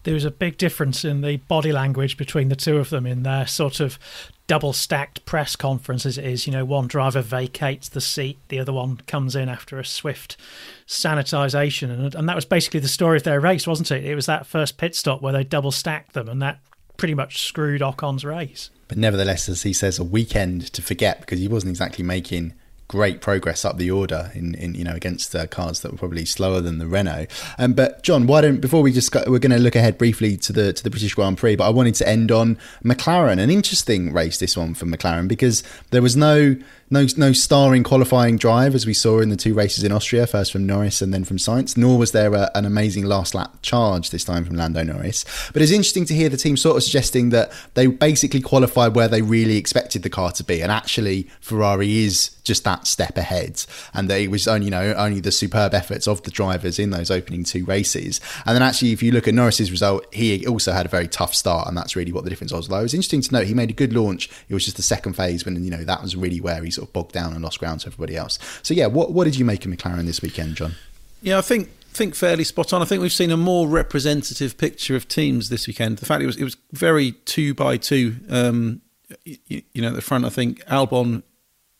there 0.05 0.15
was 0.15 0.25
a 0.25 0.31
big 0.31 0.57
difference 0.57 1.05
in 1.05 1.23
the 1.23 1.37
body 1.37 1.73
language 1.73 2.17
between 2.17 2.49
the 2.49 2.57
two 2.57 2.79
of 2.79 2.91
them 2.91 3.07
in 3.07 3.23
their 3.25 3.47
sort 3.47 3.81
of 3.81 3.99
double 4.47 4.73
stacked 4.73 5.25
press 5.25 5.57
conferences. 5.57 6.19
it 6.19 6.25
is. 6.25 6.47
You 6.47 6.53
know, 6.53 6.65
one 6.65 6.87
driver 6.87 7.23
vacates 7.23 7.89
the 7.89 8.01
seat, 8.01 8.39
the 8.49 8.61
other 8.61 8.73
one 8.73 8.99
comes 9.07 9.35
in 9.35 9.49
after 9.49 9.79
a 9.79 9.85
swift 9.85 10.37
sanitisation. 10.87 11.91
And, 11.91 12.15
and 12.15 12.29
that 12.29 12.37
was 12.37 12.45
basically 12.45 12.81
the 12.81 12.89
story 12.89 13.17
of 13.17 13.23
their 13.23 13.41
race, 13.41 13.67
wasn't 13.67 13.91
it? 13.91 14.05
It 14.05 14.15
was 14.15 14.27
that 14.27 14.47
first 14.47 14.77
pit 14.77 14.95
stop 14.95 15.23
where 15.23 15.33
they 15.33 15.45
double 15.45 15.73
stacked 15.73 16.13
them, 16.13 16.29
and 16.29 16.41
that 16.43 16.61
pretty 16.97 17.15
much 17.15 17.43
screwed 17.43 17.83
Ocon's 17.83 18.25
race. 18.25 18.71
But 18.89 18.99
nevertheless, 18.99 19.49
as 19.49 19.63
he 19.63 19.73
says, 19.73 19.99
a 19.99 20.05
weekend 20.05 20.73
to 20.75 20.83
forget 20.83 21.21
because 21.21 21.39
he 21.39 21.49
wasn't 21.49 21.71
exactly 21.71 22.05
making 22.05 22.55
great 22.89 23.21
progress 23.21 23.65
up 23.65 23.79
the 23.79 23.91
order 23.91 24.31
in, 24.35 24.55
in 24.57 24.75
you 24.75 24.85
know 24.85 24.95
against 24.95 25.35
uh, 25.35 25.47
cars 25.47 25.81
that 25.81 25.93
were 25.93 25.99
probably 25.99 26.25
slower 26.25 26.61
than 26.61 26.79
the 26.79 26.87
Renault. 26.87 27.27
Um, 27.59 27.73
but 27.73 28.03
John, 28.03 28.27
why 28.27 28.43
don't 28.43 28.61
before 28.61 28.83
we 28.83 28.93
just 28.93 29.15
we're 29.15 29.39
going 29.39 29.51
to 29.51 29.59
look 29.59 29.77
ahead 29.77 29.99
briefly 29.99 30.37
to 30.39 30.53
the 30.53 30.73
to 30.73 30.83
the 30.83 30.91
British 30.91 31.15
Grand 31.15 31.39
Prix, 31.39 31.57
but 31.57 31.67
I 31.67 31.71
wanted 31.71 31.95
to 31.97 32.09
end 32.09 32.31
on 32.31 32.59
McLaren. 32.85 33.41
An 33.41 33.51
interesting 33.51 34.13
race 34.13 34.39
this 34.39 34.57
one 34.57 34.75
for 34.75 34.87
McLaren 34.87 35.29
because 35.29 35.63
there 35.91 36.03
was 36.03 36.17
no 36.17 36.57
no 36.91 37.07
no 37.17 37.33
starring 37.33 37.83
qualifying 37.83 38.37
drive 38.37 38.75
as 38.75 38.87
we 38.87 38.95
saw 38.95 39.21
in 39.21 39.31
the 39.31 39.37
two 39.37 39.55
races 39.55 39.85
in 39.85 39.93
Austria, 39.93 40.27
first 40.27 40.53
from 40.53 40.67
Norris 40.67 41.01
and 41.01 41.13
then 41.13 41.25
from 41.25 41.39
Sainz. 41.39 41.77
Nor 41.77 41.99
was 41.99 42.13
there 42.13 42.35
a, 42.35 42.51
an 42.55 42.65
amazing 42.65 43.05
last 43.05 43.35
lap 43.35 43.57
charge 43.63 44.11
this 44.11 44.25
time 44.25 44.45
from 44.45 44.57
Lando 44.57 44.83
Norris. 44.83 45.25
But 45.53 45.63
it's 45.63 45.73
interesting 45.73 46.05
to 46.07 46.15
hear 46.15 46.29
the 46.29 46.37
team 46.37 46.57
sort 46.57 46.77
of 46.77 46.83
suggesting 46.83 47.31
that 47.31 47.53
they 47.75 47.87
basically 47.87 48.41
qualified 48.41 48.95
where 48.95 49.09
they 49.09 49.23
really 49.23 49.57
expected 49.57 50.03
the 50.03 50.11
car 50.11 50.33
to 50.33 50.45
be, 50.45 50.61
and 50.61 50.71
actually 50.71 51.29
Ferrari 51.41 52.05
is 52.05 52.31
just 52.45 52.65
that 52.65 52.87
step 52.87 53.17
ahead, 53.17 53.65
and 53.93 54.09
that 54.09 54.21
it 54.21 54.31
was 54.31 54.47
only 54.47 54.67
you 54.67 54.71
know 54.71 54.95
only 54.95 55.21
the 55.21 55.33
superb 55.33 55.75
efforts 55.75 56.07
of 56.07 56.23
the 56.23 56.31
drivers 56.31 56.79
in 56.79 56.91
those 56.91 57.11
opening 57.11 57.45
two 57.45 57.65
races. 57.65 58.21
And 58.47 58.55
then 58.55 58.63
actually, 58.63 58.93
if 58.93 59.03
you 59.03 59.13
look 59.13 59.27
at 59.27 59.35
Norris's 59.35 59.71
result, 59.71 60.07
he 60.15 60.47
also 60.47 60.73
had 60.73 60.87
a 60.87 60.89
very 60.89 61.09
tough 61.09 61.35
start, 61.35 61.67
and 61.67 61.77
that's 61.77 61.97
really 61.97 62.13
what 62.13 62.25
the 62.25 62.31
difference 62.31 62.53
was. 62.53 62.69
Although 62.69 62.81
it 62.81 62.85
was 62.85 62.95
interesting 62.95 63.23
to 63.23 63.33
note 63.33 63.47
he 63.47 63.55
made 63.55 63.71
a 63.71 63.75
good 63.75 63.93
launch. 63.93 64.31
It 64.49 64.55
was 64.55 64.65
just 64.65 64.77
the 64.77 64.83
second 64.83 65.15
phase 65.15 65.45
when 65.45 65.63
you 65.65 65.71
know 65.71 65.85
that 65.85 66.03
was 66.03 66.15
really 66.15 66.41
where 66.41 66.63
he 66.63 66.71
sort 66.71 66.89
of 66.89 66.93
bogged 66.93 67.13
down 67.13 67.33
and 67.33 67.43
lost 67.43 67.59
ground 67.59 67.81
to 67.81 67.89
everybody 67.89 68.17
else. 68.17 68.39
So 68.63 68.75
yeah, 68.75 68.87
what 68.87 69.13
what 69.13 69.25
did 69.25 69.37
you 69.37 69.45
make 69.45 69.65
of 69.65 69.73
McLaren 69.73 70.07
this 70.07 70.23
weekend, 70.23 70.57
John? 70.57 70.75
Yeah, 71.23 71.39
I 71.39 71.41
think 71.41 71.71
think 71.95 72.15
fairly 72.15 72.45
spot 72.45 72.73
on. 72.73 72.83
I 72.83 72.85
think 72.85 73.01
we've 73.01 73.13
seen 73.13 73.31
a 73.31 73.37
more 73.37 73.69
representative 73.69 74.59
picture 74.59 74.97
of 74.97 75.09
teams 75.09 75.49
this 75.49 75.67
weekend. 75.67 75.99
The 75.99 76.07
fact 76.07 76.23
it 76.23 76.27
was 76.27 76.37
it 76.37 76.45
was 76.45 76.57
very 76.73 77.13
two 77.13 77.55
by 77.55 77.77
two. 77.77 78.17
Um, 78.29 78.83
you, 79.25 79.63
you 79.73 79.83
know, 79.83 79.89
at 79.89 79.95
the 79.95 80.03
front, 80.03 80.25
I 80.25 80.31
think 80.31 80.65
Albon, 80.65 81.23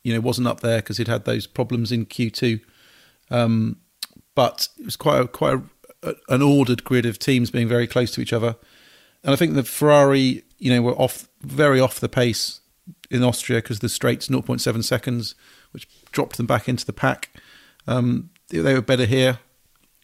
you 0.05 0.15
know, 0.15 0.21
wasn't 0.21 0.47
up 0.47 0.61
there 0.61 0.79
because 0.79 0.99
he'd 0.99 1.09
had 1.09 1.25
those 1.25 1.49
problems 1.49 1.91
in 1.91 2.07
Q 2.07 2.31
two. 2.31 2.61
Um, 3.31 3.79
but 4.37 4.69
it 4.79 4.85
was 4.85 4.97
quite 4.97 5.21
a, 5.21 5.27
quite 5.27 5.61
a, 6.03 6.15
an 6.29 6.43
ordered 6.43 6.85
grid 6.85 7.07
of 7.07 7.19
teams 7.19 7.51
being 7.51 7.67
very 7.67 7.87
close 7.87 8.13
to 8.13 8.21
each 8.21 8.33
other. 8.33 8.57
And 9.25 9.33
I 9.33 9.37
think 9.37 9.55
the 9.55 9.65
Ferrari, 9.65 10.45
you 10.59 10.73
know, 10.73 10.83
were 10.83 10.93
off 10.93 11.29
very 11.41 11.81
off 11.81 11.99
the 11.99 12.09
pace 12.09 12.61
in 13.11 13.25
Austria 13.25 13.59
because 13.59 13.81
the 13.81 13.89
straights 13.89 14.29
0.7 14.29 14.85
seconds, 14.85 15.35
which 15.73 15.89
dropped 16.13 16.37
them 16.37 16.47
back 16.47 16.69
into 16.69 16.85
the 16.85 16.93
pack. 16.93 17.31
Um, 17.87 18.31
they 18.49 18.75
were 18.75 18.83
better 18.83 19.07
here, 19.07 19.39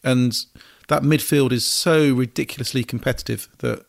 and 0.02 0.34
that 0.88 1.02
midfield 1.02 1.52
is 1.52 1.64
so 1.64 2.12
ridiculously 2.14 2.82
competitive 2.84 3.48
that 3.58 3.84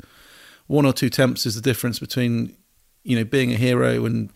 one 0.67 0.85
or 0.85 0.93
two 0.93 1.09
temps 1.09 1.45
is 1.45 1.55
the 1.55 1.61
difference 1.61 1.99
between 1.99 2.55
you 3.03 3.17
know 3.17 3.23
being 3.23 3.51
a 3.51 3.55
hero 3.55 4.05
and 4.05 4.29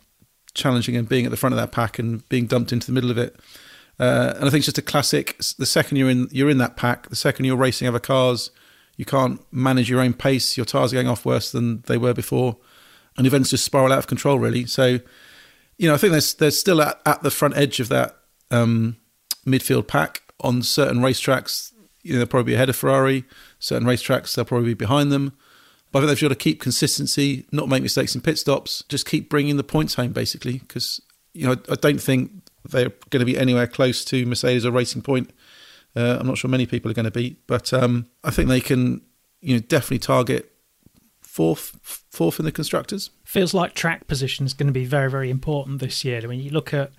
challenging 0.56 0.98
and 0.98 1.08
being 1.08 1.26
at 1.26 1.32
the 1.32 1.38
front 1.38 1.54
of 1.54 1.58
that 1.58 1.72
pack 1.72 2.00
and 2.00 2.28
being 2.30 2.48
dumped 2.48 2.74
into 2.74 2.88
the 2.88 2.94
middle 2.94 3.12
of 3.12 3.18
it. 3.18 3.36
Uh, 4.00 4.34
and 4.36 4.46
I 4.46 4.50
think 4.50 4.56
it's 4.56 4.66
just 4.66 4.78
a 4.78 4.82
classic. 4.82 5.38
The 5.58 5.66
second 5.66 5.98
you're 5.98 6.10
in, 6.10 6.28
you're 6.32 6.50
in 6.50 6.58
that 6.58 6.76
pack. 6.76 7.10
The 7.10 7.16
second 7.16 7.46
you're 7.46 7.56
racing 7.56 7.88
other 7.88 8.00
cars, 8.00 8.50
you 8.98 9.06
can't 9.06 9.40
manage 9.54 9.90
your 9.90 10.02
own 10.02 10.14
pace. 10.14 10.58
Your 10.58 10.66
tires 10.66 10.92
are 10.92 10.96
going 10.96 11.08
off 11.08 11.26
worse 11.26 11.52
than 11.52 11.84
they 11.88 11.98
were 11.98 12.14
before 12.14 12.58
and 13.18 13.26
events 13.26 13.50
just 13.50 13.64
spiral 13.64 13.92
out 13.92 14.00
of 14.00 14.08
control 14.08 14.40
really. 14.40 14.66
So, 14.66 15.00
you 15.78 15.88
know, 15.88 15.94
I 15.94 15.98
think 15.98 16.12
there's 16.12 16.34
there's 16.36 16.60
still 16.60 16.82
at, 16.82 17.02
at 17.06 17.24
the 17.24 17.32
front 17.32 17.58
edge 17.58 17.80
of 17.80 17.90
that 17.90 18.18
um, 18.52 18.98
midfield 19.46 19.88
pack 19.88 20.22
on 20.42 20.62
certain 20.62 21.00
racetracks. 21.00 21.72
You 22.02 22.14
know, 22.14 22.20
they'll 22.20 22.28
probably 22.28 22.52
be 22.52 22.56
ahead 22.56 22.70
of 22.70 22.76
Ferrari. 22.76 23.26
Certain 23.60 23.88
racetracks 23.88 24.36
they'll 24.36 24.46
probably 24.46 24.70
be 24.70 24.74
behind 24.74 25.12
them. 25.12 25.38
But 25.96 26.00
I 26.00 26.08
think 26.08 26.20
they've 26.20 26.28
got 26.28 26.38
to 26.38 26.44
keep 26.44 26.60
consistency, 26.60 27.46
not 27.54 27.70
make 27.70 27.82
mistakes 27.82 28.16
in 28.16 28.20
pit 28.20 28.38
stops, 28.38 28.84
just 28.90 29.06
keep 29.06 29.30
bringing 29.30 29.56
the 29.56 29.64
points 29.64 29.94
home 29.94 30.12
basically. 30.12 30.58
Because 30.58 31.02
you 31.34 31.46
know, 31.48 31.54
I, 31.54 31.72
I 31.72 31.76
don't 31.76 32.02
think 32.02 32.32
they're 32.70 32.92
going 33.12 33.22
to 33.22 33.26
be 33.26 33.38
anywhere 33.38 33.66
close 33.66 34.04
to 34.04 34.26
Mercedes 34.26 34.66
or 34.66 34.72
Racing 34.72 35.04
Point. 35.04 35.30
Uh, 35.96 36.18
I'm 36.20 36.28
not 36.28 36.38
sure 36.38 36.52
many 36.52 36.66
people 36.66 36.92
are 36.92 36.94
going 36.94 37.06
to 37.06 37.12
beat, 37.12 37.48
but 37.48 37.72
um, 37.72 38.08
I 38.26 38.32
think 38.32 38.50
they 38.50 38.60
can, 38.60 39.04
you 39.40 39.54
know, 39.56 39.62
definitely 39.62 40.00
target 40.00 40.52
fourth 41.22 41.80
fourth 41.82 42.40
in 42.40 42.46
the 42.46 42.52
constructors. 42.52 43.12
Feels 43.24 43.54
like 43.54 43.74
track 43.74 44.06
position 44.06 44.46
is 44.46 44.54
going 44.54 44.68
to 44.68 44.74
be 44.74 44.84
very 44.84 45.10
very 45.10 45.30
important 45.30 45.80
this 45.80 46.04
year. 46.04 46.20
I 46.22 46.28
mean, 46.28 46.42
you 46.42 46.50
look 46.50 46.74
at 46.74 46.92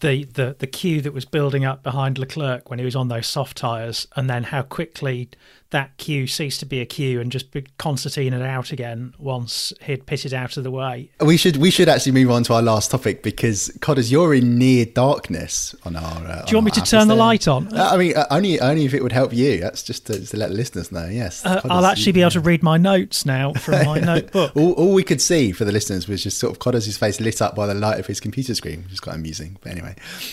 the 0.00 0.24
the 0.24 0.56
the 0.58 0.66
queue 0.66 1.00
that 1.02 1.12
was 1.12 1.24
building 1.24 1.64
up 1.64 1.82
behind 1.82 2.18
Leclerc 2.18 2.70
when 2.70 2.78
he 2.78 2.84
was 2.84 2.96
on 2.96 3.08
those 3.08 3.26
soft 3.26 3.56
tires, 3.56 4.06
and 4.16 4.28
then 4.28 4.44
how 4.44 4.62
quickly 4.62 5.28
that 5.72 5.96
queue 5.96 6.26
ceased 6.26 6.60
to 6.60 6.66
be 6.66 6.80
a 6.80 6.86
queue 6.86 7.20
and 7.20 7.32
just 7.32 7.46
concertina 7.78 8.38
it 8.38 8.42
out 8.42 8.72
again 8.72 9.14
once 9.18 9.72
he'd 9.82 10.06
pitted 10.06 10.32
out 10.32 10.56
of 10.56 10.64
the 10.64 10.70
way. 10.70 11.10
We 11.20 11.36
should 11.36 11.56
we 11.56 11.70
should 11.70 11.88
actually 11.88 12.12
move 12.12 12.30
on 12.30 12.44
to 12.44 12.54
our 12.54 12.62
last 12.62 12.90
topic 12.90 13.22
because 13.22 13.76
Codders, 13.80 14.12
you're 14.12 14.34
in 14.34 14.58
near 14.58 14.84
darkness 14.84 15.74
on 15.84 15.96
our. 15.96 16.26
Uh, 16.26 16.44
Do 16.44 16.52
you 16.52 16.56
want 16.58 16.66
me 16.66 16.70
to 16.72 16.82
turn 16.82 17.08
the 17.08 17.16
light 17.16 17.48
on? 17.48 17.74
Uh, 17.74 17.88
I 17.90 17.96
mean, 17.96 18.16
uh, 18.16 18.26
only 18.30 18.60
only 18.60 18.84
if 18.84 18.94
it 18.94 19.02
would 19.02 19.12
help 19.12 19.32
you. 19.32 19.60
That's 19.60 19.82
just 19.82 20.06
to, 20.06 20.20
just 20.20 20.32
to 20.32 20.36
let 20.36 20.50
the 20.50 20.54
listeners 20.54 20.92
know. 20.92 21.06
Yes, 21.06 21.44
uh, 21.44 21.60
I'll 21.64 21.86
actually 21.86 22.12
be 22.12 22.20
able 22.20 22.30
to 22.32 22.40
read 22.40 22.62
my 22.62 22.76
notes 22.76 23.26
now 23.26 23.54
from 23.54 23.84
my 23.86 23.98
notebook. 24.12 24.52
all, 24.54 24.72
all, 24.72 24.92
we 24.92 25.02
could 25.02 25.20
see 25.20 25.52
for 25.52 25.64
the 25.64 25.72
listeners 25.72 26.06
was 26.06 26.22
just 26.22 26.38
sort 26.38 26.52
of 26.52 26.58
Codders' 26.58 26.96
face 26.96 27.20
lit 27.20 27.40
up 27.40 27.54
by 27.54 27.66
the 27.66 27.74
light 27.74 27.98
of 27.98 28.06
his 28.06 28.20
computer 28.20 28.54
screen, 28.54 28.82
which 28.84 28.92
is 28.92 29.00
quite 29.00 29.16
amusing. 29.16 29.56
But 29.62 29.72
anyway, 29.72 29.81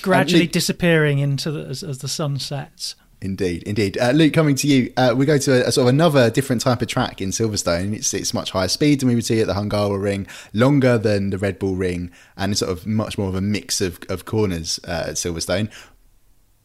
gradually 0.02 0.44
um, 0.44 0.50
disappearing 0.50 1.20
into 1.20 1.52
the, 1.52 1.66
as, 1.66 1.84
as 1.84 2.00
the 2.00 2.08
sun 2.08 2.40
sets. 2.40 2.96
Indeed, 3.22 3.64
indeed. 3.64 3.98
Uh, 3.98 4.12
Luke, 4.12 4.32
coming 4.32 4.56
to 4.56 4.68
you, 4.68 4.94
uh, 4.96 5.14
we 5.16 5.26
go 5.26 5.38
to 5.38 5.64
a, 5.64 5.68
a, 5.68 5.72
sort 5.74 5.88
of 5.88 5.94
another 5.94 6.30
different 6.30 6.62
type 6.62 6.82
of 6.82 6.88
track 6.88 7.22
in 7.22 7.30
Silverstone. 7.32 7.94
It's 7.94 8.14
it's 8.14 8.34
much 8.34 8.52
higher 8.52 8.70
speed 8.70 9.02
than 9.02 9.10
we 9.10 9.16
would 9.16 9.26
see 9.26 9.42
at 9.42 9.48
the 9.48 9.54
Hungaroring 9.54 10.02
Ring, 10.02 10.28
longer 10.54 10.98
than 10.98 11.30
the 11.30 11.38
Red 11.38 11.60
Bull 11.60 11.76
Ring, 11.76 12.12
and 12.38 12.54
it's 12.54 12.60
sort 12.60 12.72
of 12.72 12.88
much 12.88 13.18
more 13.18 13.28
of 13.28 13.36
a 13.36 13.42
mix 13.42 13.82
of, 13.82 14.00
of 14.08 14.24
corners 14.24 14.80
uh, 14.88 15.08
at 15.08 15.16
Silverstone. 15.16 15.70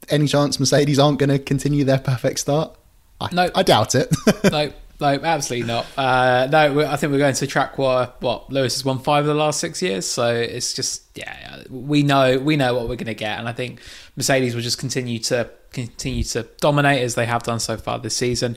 Any 0.08 0.28
chance 0.28 0.60
Mercedes 0.60 0.98
aren't 0.98 1.18
going 1.18 1.30
to 1.30 1.40
continue 1.40 1.82
their 1.82 1.98
perfect 1.98 2.38
start? 2.38 2.76
I, 3.20 3.34
no, 3.34 3.50
I 3.54 3.64
doubt 3.64 3.96
it. 3.96 4.14
no, 4.52 4.72
no, 5.00 5.08
absolutely 5.08 5.66
not. 5.66 5.86
Uh, 5.96 6.48
no, 6.50 6.80
I 6.86 6.96
think 6.96 7.12
we're 7.12 7.18
going 7.18 7.34
to 7.34 7.46
track 7.46 7.78
where 7.78 8.12
what 8.20 8.50
Lewis 8.50 8.74
has 8.74 8.84
won 8.84 8.98
five 9.00 9.24
of 9.24 9.26
the 9.26 9.34
last 9.34 9.60
six 9.60 9.82
years, 9.82 10.06
so 10.06 10.34
it's 10.34 10.72
just 10.74 11.02
yeah, 11.14 11.62
we 11.68 12.02
know 12.02 12.38
we 12.38 12.56
know 12.56 12.74
what 12.74 12.82
we're 12.88 12.96
going 12.96 13.06
to 13.06 13.14
get, 13.14 13.38
and 13.38 13.48
I 13.48 13.52
think 13.52 13.80
Mercedes 14.16 14.54
will 14.54 14.62
just 14.62 14.78
continue 14.78 15.18
to 15.20 15.50
continue 15.72 16.22
to 16.22 16.44
dominate 16.60 17.02
as 17.02 17.16
they 17.16 17.26
have 17.26 17.42
done 17.42 17.60
so 17.60 17.76
far 17.76 17.98
this 17.98 18.16
season. 18.16 18.56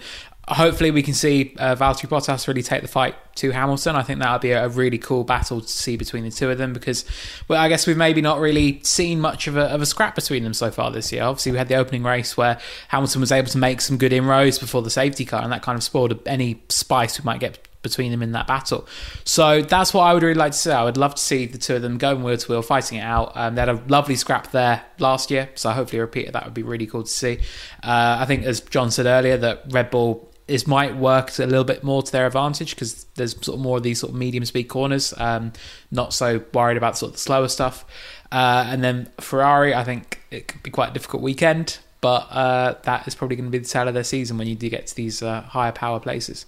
Hopefully, 0.50 0.92
we 0.92 1.04
can 1.04 1.14
see 1.14 1.54
uh, 1.60 1.76
Valtteri 1.76 2.08
Bottas 2.08 2.48
really 2.48 2.64
take 2.64 2.82
the 2.82 2.88
fight 2.88 3.16
to 3.36 3.52
Hamilton. 3.52 3.98
I 3.98 4.02
think 4.02 4.20
that 4.20 4.32
would 4.32 4.42
be 4.42 4.52
a 4.52 4.70
really 4.70 4.98
cool 4.98 5.26
battle 5.26 5.60
to 5.60 5.68
see 5.68 5.98
between 5.98 6.24
the 6.24 6.32
two 6.32 6.50
of 6.50 6.58
them 6.58 6.72
because, 6.72 7.04
well, 7.50 7.60
I 7.60 7.68
guess 7.68 7.86
we've 7.86 7.98
maybe 7.98 8.22
not 8.22 8.40
really 8.40 8.82
seen 8.84 9.20
much 9.20 9.48
of 9.48 9.58
a, 9.58 9.66
of 9.66 9.82
a 9.82 9.86
scrap 9.86 10.16
between 10.16 10.44
them 10.44 10.54
so 10.54 10.72
far 10.72 10.90
this 10.90 11.12
year. 11.12 11.24
Obviously, 11.24 11.52
we 11.52 11.58
had 11.58 11.68
the 11.68 11.76
opening 11.76 12.04
race 12.04 12.38
where 12.38 12.60
Hamilton 12.88 13.20
was 13.20 13.32
able 13.32 13.50
to 13.50 13.58
make 13.58 13.82
some 13.82 13.98
good 13.98 14.14
inroads 14.14 14.58
before 14.58 14.82
the 14.82 14.90
safety 14.90 15.26
car, 15.26 15.44
and 15.44 15.52
that 15.52 15.64
kind 15.64 15.76
of 15.76 15.84
spoiled 15.84 16.26
any 16.26 16.62
spice 16.70 17.20
we 17.20 17.26
might 17.26 17.42
get 17.42 17.60
between 17.82 18.12
them 18.12 18.22
in 18.22 18.32
that 18.32 18.48
battle. 18.48 18.88
So 19.24 19.62
that's 19.62 19.94
what 19.94 20.04
I 20.04 20.14
would 20.14 20.24
really 20.24 20.36
like 20.36 20.52
to 20.54 20.58
see. 20.58 20.72
I 20.72 20.84
would 20.84 20.98
love 20.98 21.16
to 21.16 21.22
see 21.22 21.46
the 21.46 21.58
two 21.58 21.76
of 21.76 21.82
them 21.82 21.98
going 21.98 22.24
wheel 22.24 22.38
to 22.38 22.52
wheel, 22.52 22.62
fighting 22.62 23.00
it 23.00 23.02
out. 23.02 23.32
Um, 23.36 23.56
they 23.56 23.62
had 23.62 23.70
a 23.70 23.82
lovely 23.88 24.16
scrap 24.16 24.52
there 24.52 24.84
last 25.00 25.32
year, 25.32 25.50
so 25.56 25.70
hopefully 25.72 26.00
a 26.00 26.02
repeat 26.02 26.28
of 26.28 26.34
that 26.34 26.46
would 26.46 26.54
be 26.54 26.64
really 26.64 26.88
cool 26.88 27.04
to 27.04 27.10
see. 27.10 27.40
Uh, 27.84 28.18
I 28.20 28.26
think, 28.26 28.44
as 28.44 28.62
John 28.62 28.92
said 28.92 29.06
earlier, 29.06 29.38
that 29.38 29.64
Red 29.70 29.90
Bull 29.90 30.30
is 30.48 30.66
might 30.66 30.96
work 30.96 31.38
a 31.40 31.46
little 31.46 31.64
bit 31.64 31.84
more 31.84 32.02
to 32.02 32.12
their 32.12 32.26
advantage 32.26 32.72
because 32.72 33.06
there's 33.16 33.34
sort 33.44 33.56
of 33.56 33.60
more 33.60 33.78
of 33.78 33.84
these 33.84 34.00
sort 34.00 34.14
of 34.14 34.18
medium 34.18 34.46
speed 34.46 34.66
corners. 34.66 35.14
Um, 35.18 35.52
not 35.92 36.14
so 36.14 36.44
worried 36.54 36.78
about 36.78 36.98
sort 36.98 37.10
of 37.10 37.14
the 37.14 37.20
slower 37.20 37.48
stuff. 37.48 37.86
Uh, 38.32 38.66
and 38.68 38.84
then 38.84 39.10
Ferrari, 39.20 39.74
I 39.74 39.84
think 39.84 40.22
it 40.32 40.48
could 40.48 40.64
be 40.64 40.72
quite 40.72 40.92
a 40.92 40.94
difficult 40.94 41.22
weekend, 41.22 41.80
but 42.02 42.28
uh, 42.32 42.76
that 42.84 43.08
is 43.08 43.16
probably 43.16 43.36
going 43.36 43.48
to 43.48 43.52
be 43.52 43.58
the 43.58 43.68
tale 43.68 43.88
of 43.88 43.94
their 43.94 44.04
season 44.04 44.38
when 44.38 44.48
you 44.48 44.56
do 44.56 44.70
get 44.70 44.88
to 44.88 44.96
these 44.96 45.22
uh, 45.22 45.42
higher 45.42 45.72
power 45.72 46.00
places. 46.00 46.46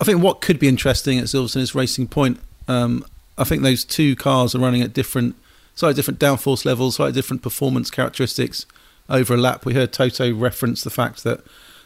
I 0.00 0.04
think 0.04 0.22
what 0.22 0.40
could 0.40 0.58
be 0.58 0.68
interesting 0.68 1.18
at 1.18 1.26
Silverstone 1.26 1.60
is 1.60 1.74
Racing 1.74 2.08
Point. 2.08 2.40
Um, 2.68 3.04
I 3.36 3.44
think 3.44 3.62
those 3.62 3.84
two 3.84 4.16
cars 4.16 4.54
are 4.54 4.58
running 4.58 4.80
at 4.82 4.92
different, 4.94 5.36
slightly 5.74 5.94
different 5.94 6.18
downforce 6.18 6.64
levels, 6.64 6.96
slightly 6.96 7.12
different 7.12 7.42
performance 7.42 7.90
characteristics 7.90 8.64
over 9.10 9.34
a 9.34 9.36
lap. 9.36 9.66
We 9.66 9.74
heard 9.74 9.92
Toto 9.92 10.32
reference 10.32 10.82
the 10.82 10.90
fact 10.90 11.24
that 11.24 11.40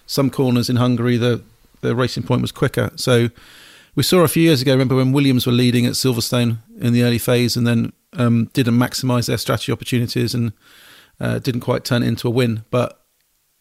some 0.07 0.31
corners 0.31 0.69
in 0.69 0.77
Hungary, 0.77 1.17
the 1.17 1.43
the 1.81 1.95
Racing 1.95 2.23
Point 2.23 2.41
was 2.41 2.53
quicker. 2.53 2.91
So 2.97 3.29
we 3.95 4.03
saw 4.03 4.21
a 4.21 4.29
few 4.29 4.43
years 4.43 4.63
ago. 4.63 4.73
Remember 4.73 4.97
when 4.97 5.13
Williams 5.13 5.47
were 5.47 5.53
leading 5.53 5.87
at 5.87 5.93
Silverstone 5.93 6.59
in 6.81 6.93
the 6.93 7.03
early 7.03 7.19
phase, 7.19 7.57
and 7.57 7.67
then 7.67 7.93
um, 8.15 8.51
didn't 8.53 8.79
maximise 8.79 9.27
their 9.27 9.39
strategy 9.39 9.71
opportunities 9.73 10.35
and 10.35 10.53
uh, 11.21 11.39
didn't 11.39 11.61
quite 11.61 11.85
turn 11.85 12.03
it 12.03 12.09
into 12.09 12.29
a 12.29 12.31
win. 12.31 12.65
But 12.71 13.01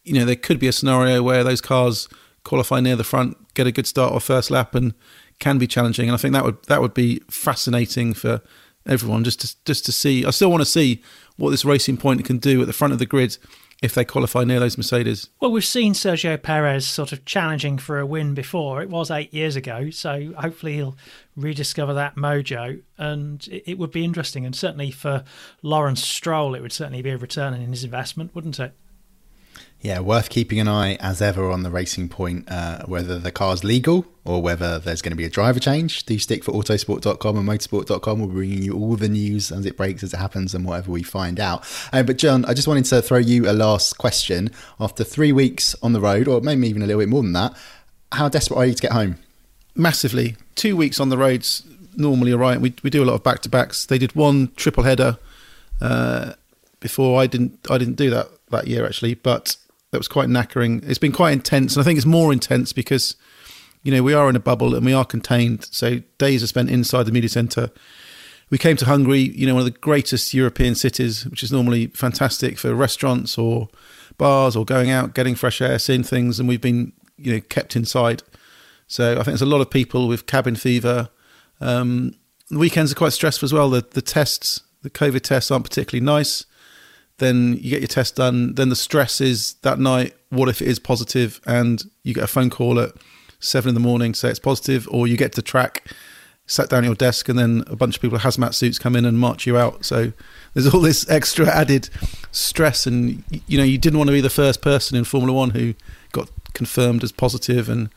you 0.04 0.14
know 0.14 0.26
there 0.26 0.36
could 0.36 0.60
be 0.60 0.68
a 0.68 0.74
scenario 0.74 1.22
where 1.22 1.44
those 1.44 1.62
cars 1.62 2.08
qualify 2.44 2.80
near 2.80 2.96
the 2.96 3.04
front, 3.04 3.54
get 3.54 3.68
a 3.68 3.72
good 3.72 3.88
start 3.88 4.14
or 4.14 4.20
first 4.20 4.52
lap, 4.52 4.76
and 4.76 4.94
can 5.40 5.58
be 5.58 5.68
challenging. 5.68 6.08
And 6.08 6.14
I 6.14 6.18
think 6.18 6.34
that 6.34 6.44
would 6.44 6.64
that 6.64 6.82
would 6.82 6.94
be 6.94 7.22
fascinating 7.30 8.14
for 8.14 8.42
everyone 8.88 9.24
just 9.24 9.42
to 9.42 9.56
just 9.66 9.86
to 9.86 9.92
see. 9.92 10.26
I 10.26 10.32
still 10.32 10.52
want 10.52 10.62
to 10.62 10.70
see 10.70 11.02
what 11.38 11.50
this 11.50 11.66
racing 11.66 11.98
point 11.98 12.24
can 12.26 12.38
do 12.38 12.62
at 12.62 12.68
the 12.68 12.74
front 12.74 12.94
of 12.94 13.00
the 13.00 13.06
grid 13.06 13.38
if 13.82 13.94
they 13.94 14.06
qualify 14.06 14.44
near 14.44 14.60
those 14.60 14.78
Mercedes. 14.78 15.30
Well, 15.40 15.52
we've 15.52 15.66
seen 15.66 15.94
Sergio 15.94 16.42
Perez 16.42 16.88
sort 16.88 17.12
of 17.12 17.26
challenging 17.26 17.78
for 17.78 18.00
a 18.00 18.06
win 18.06 18.34
before. 18.34 18.82
It 18.82 18.90
was 18.90 19.12
eight 19.12 19.34
years 19.34 19.56
ago, 19.56 19.90
so 19.90 20.34
hopefully 20.38 20.76
he'll 20.76 20.98
rediscover 21.36 21.94
that 21.94 22.16
mojo. 22.16 22.82
And 22.98 23.46
it, 23.48 23.64
it 23.72 23.78
would 23.78 23.92
be 23.92 24.06
interesting, 24.06 24.46
and 24.46 24.56
certainly 24.56 24.92
for 24.92 25.24
Lawrence 25.62 26.04
Stroll, 26.04 26.56
it 26.56 26.62
would 26.62 26.72
certainly 26.72 27.02
be 27.02 27.10
a 27.10 27.18
return 27.18 27.54
in 27.54 27.72
his 27.72 27.84
investment, 27.84 28.34
wouldn't 28.36 28.60
it? 28.60 28.74
Yeah, 29.84 30.00
worth 30.00 30.30
keeping 30.30 30.62
an 30.62 30.70
eye 30.70 30.96
as 31.02 31.22
ever 31.22 31.52
on 31.52 31.64
the 31.64 31.70
racing 31.70 32.08
point, 32.08 32.50
uh, 32.50 32.86
whether 32.86 33.20
the 33.20 33.34
car's 33.34 33.66
legal 33.66 34.06
or 34.24 34.42
whether 34.42 34.80
there's 34.80 35.02
going 35.02 35.12
to 35.12 35.18
be 35.18 35.26
a 35.26 35.30
driver 35.30 35.60
change. 35.60 36.06
Do 36.06 36.18
stick 36.20 36.46
for 36.46 36.54
autosport.com 36.54 37.38
and 37.38 37.46
motorsport.com. 37.46 38.22
We're 38.22 38.28
bringing 38.28 38.62
you 38.62 38.76
all 38.76 38.96
the 38.96 39.10
news 39.10 39.52
as 39.52 39.66
it 39.66 39.76
breaks, 39.76 40.02
as 40.02 40.14
it 40.14 40.18
happens, 40.18 40.56
and 40.56 40.64
whatever 40.64 40.90
we 40.90 41.04
find 41.04 41.38
out. 41.38 41.66
Uh, 41.92 42.02
but, 42.02 42.18
John, 42.18 42.46
I 42.46 42.54
just 42.54 42.66
wanted 42.66 42.86
to 42.86 43.02
throw 43.02 43.18
you 43.18 43.50
a 43.50 43.52
last 43.52 43.98
question. 43.98 44.52
After 44.80 45.04
three 45.04 45.34
weeks 45.34 45.76
on 45.84 45.92
the 45.92 46.00
road, 46.00 46.30
or 46.30 46.40
maybe 46.40 46.70
even 46.70 46.82
a 46.82 46.88
little 46.88 47.02
bit 47.02 47.10
more 47.10 47.22
than 47.22 47.34
that, 47.34 47.54
how 48.14 48.30
desperate 48.30 48.58
are 48.58 48.66
you 48.66 48.76
to 48.76 48.82
get 48.82 48.94
home? 48.94 49.18
Massively. 49.76 50.38
Two 50.56 50.78
weeks 50.78 51.02
on 51.02 51.10
the 51.10 51.18
roads 51.18 51.64
normally 51.98 52.32
all 52.32 52.40
right. 52.40 52.62
We, 52.62 52.74
we 52.84 52.90
do 52.90 53.04
a 53.04 53.06
lot 53.06 53.16
of 53.16 53.24
back 53.24 53.42
to 53.42 53.50
backs. 53.50 53.86
They 53.86 53.98
did 53.98 54.16
one 54.16 54.54
triple 54.56 54.84
header 54.84 55.18
uh, 55.82 56.36
before. 56.80 57.22
I 57.22 57.28
didn't 57.28 57.60
I 57.70 57.78
didn't 57.78 57.96
do 57.96 58.10
that 58.12 58.30
that 58.50 58.68
year 58.68 58.86
actually, 58.86 59.16
but 59.16 59.58
that 59.94 60.00
was 60.00 60.08
quite 60.08 60.28
knackering. 60.28 60.84
It's 60.90 60.98
been 60.98 61.12
quite 61.12 61.34
intense, 61.34 61.76
and 61.76 61.82
I 61.82 61.86
think 61.86 61.98
it's 61.98 62.06
more 62.06 62.34
intense 62.34 62.74
because 62.74 63.16
you 63.84 63.92
know 63.92 64.02
we 64.02 64.16
are 64.16 64.28
in 64.28 64.36
a 64.36 64.40
bubble 64.40 64.74
and 64.74 64.84
we 64.84 64.92
are 64.92 65.06
contained. 65.06 65.68
So 65.70 66.02
days 66.18 66.42
are 66.42 66.48
spent 66.48 66.72
inside 66.72 67.04
the 67.04 67.12
media 67.12 67.30
centre. 67.30 67.70
We 68.50 68.58
came 68.58 68.76
to 68.78 68.86
Hungary, 68.86 69.20
you 69.20 69.46
know, 69.46 69.54
one 69.54 69.62
of 69.62 69.72
the 69.72 69.80
greatest 69.80 70.34
European 70.34 70.74
cities, 70.74 71.28
which 71.28 71.44
is 71.44 71.52
normally 71.52 71.88
fantastic 71.88 72.58
for 72.58 72.74
restaurants 72.74 73.38
or 73.38 73.70
bars 74.18 74.56
or 74.56 74.66
going 74.66 74.90
out, 74.90 75.14
getting 75.14 75.36
fresh 75.36 75.62
air, 75.62 75.78
seeing 75.78 76.04
things, 76.04 76.40
and 76.40 76.50
we've 76.50 76.60
been 76.60 76.92
you 77.18 77.36
know 77.36 77.42
kept 77.42 77.76
inside. 77.76 78.24
So 78.88 79.12
I 79.12 79.16
think 79.18 79.28
there's 79.28 79.44
a 79.44 79.46
lot 79.46 79.62
of 79.62 79.70
people 79.70 80.08
with 80.08 80.26
cabin 80.26 80.56
fever. 80.56 81.10
Um, 81.62 82.16
the 82.50 82.58
weekends 82.58 82.92
are 82.92 82.96
quite 82.96 83.14
stressful 83.14 83.46
as 83.46 83.54
well. 83.54 83.70
The 83.70 83.86
the 83.92 84.02
tests, 84.02 84.62
the 84.82 84.90
COVID 84.90 85.22
tests, 85.22 85.52
aren't 85.52 85.66
particularly 85.66 86.04
nice 86.04 86.48
then 87.24 87.54
you 87.54 87.70
get 87.70 87.82
your 87.82 87.88
test 87.88 88.16
done. 88.16 88.56
Then 88.56 88.70
the 88.70 88.76
stress 88.76 89.22
is 89.22 89.54
that 89.62 89.80
night. 89.80 90.16
What 90.30 90.50
if 90.50 90.62
it 90.62 90.68
is 90.68 90.80
positive 90.80 91.40
and 91.46 91.84
you 92.04 92.14
get 92.14 92.24
a 92.24 92.28
phone 92.28 92.50
call 92.50 92.80
at 92.80 92.92
seven 93.44 93.70
in 93.70 93.76
the 93.76 93.82
morning 93.82 94.14
say 94.14 94.30
it's 94.30 94.40
positive, 94.40 94.88
or 94.90 95.08
you 95.08 95.18
get 95.18 95.34
to 95.34 95.42
track, 95.42 95.92
sat 96.46 96.70
down 96.70 96.84
at 96.84 96.88
your 96.88 96.96
desk, 96.96 97.30
and 97.30 97.38
then 97.38 97.64
a 97.68 97.76
bunch 97.76 97.96
of 97.96 98.02
people 98.02 98.18
in 98.18 98.22
hazmat 98.22 98.54
suits 98.54 98.80
come 98.80 98.96
in 98.96 99.06
and 99.06 99.20
march 99.20 99.46
you 99.46 99.58
out. 99.58 99.86
So 99.86 100.14
there's 100.54 100.74
all 100.74 100.82
this 100.82 101.08
extra 101.10 101.48
added 101.48 101.90
stress, 102.32 102.88
and 102.88 103.24
you 103.48 103.58
know 103.58 103.64
you 103.64 103.78
didn't 103.78 103.98
want 103.98 104.08
to 104.10 104.14
be 104.14 104.22
the 104.22 104.30
first 104.30 104.62
person 104.62 104.98
in 104.98 105.04
Formula 105.04 105.34
One 105.34 105.52
who 105.52 105.74
got 106.12 106.30
confirmed 106.54 107.04
as 107.04 107.12
positive 107.12 107.70
and 107.70 107.90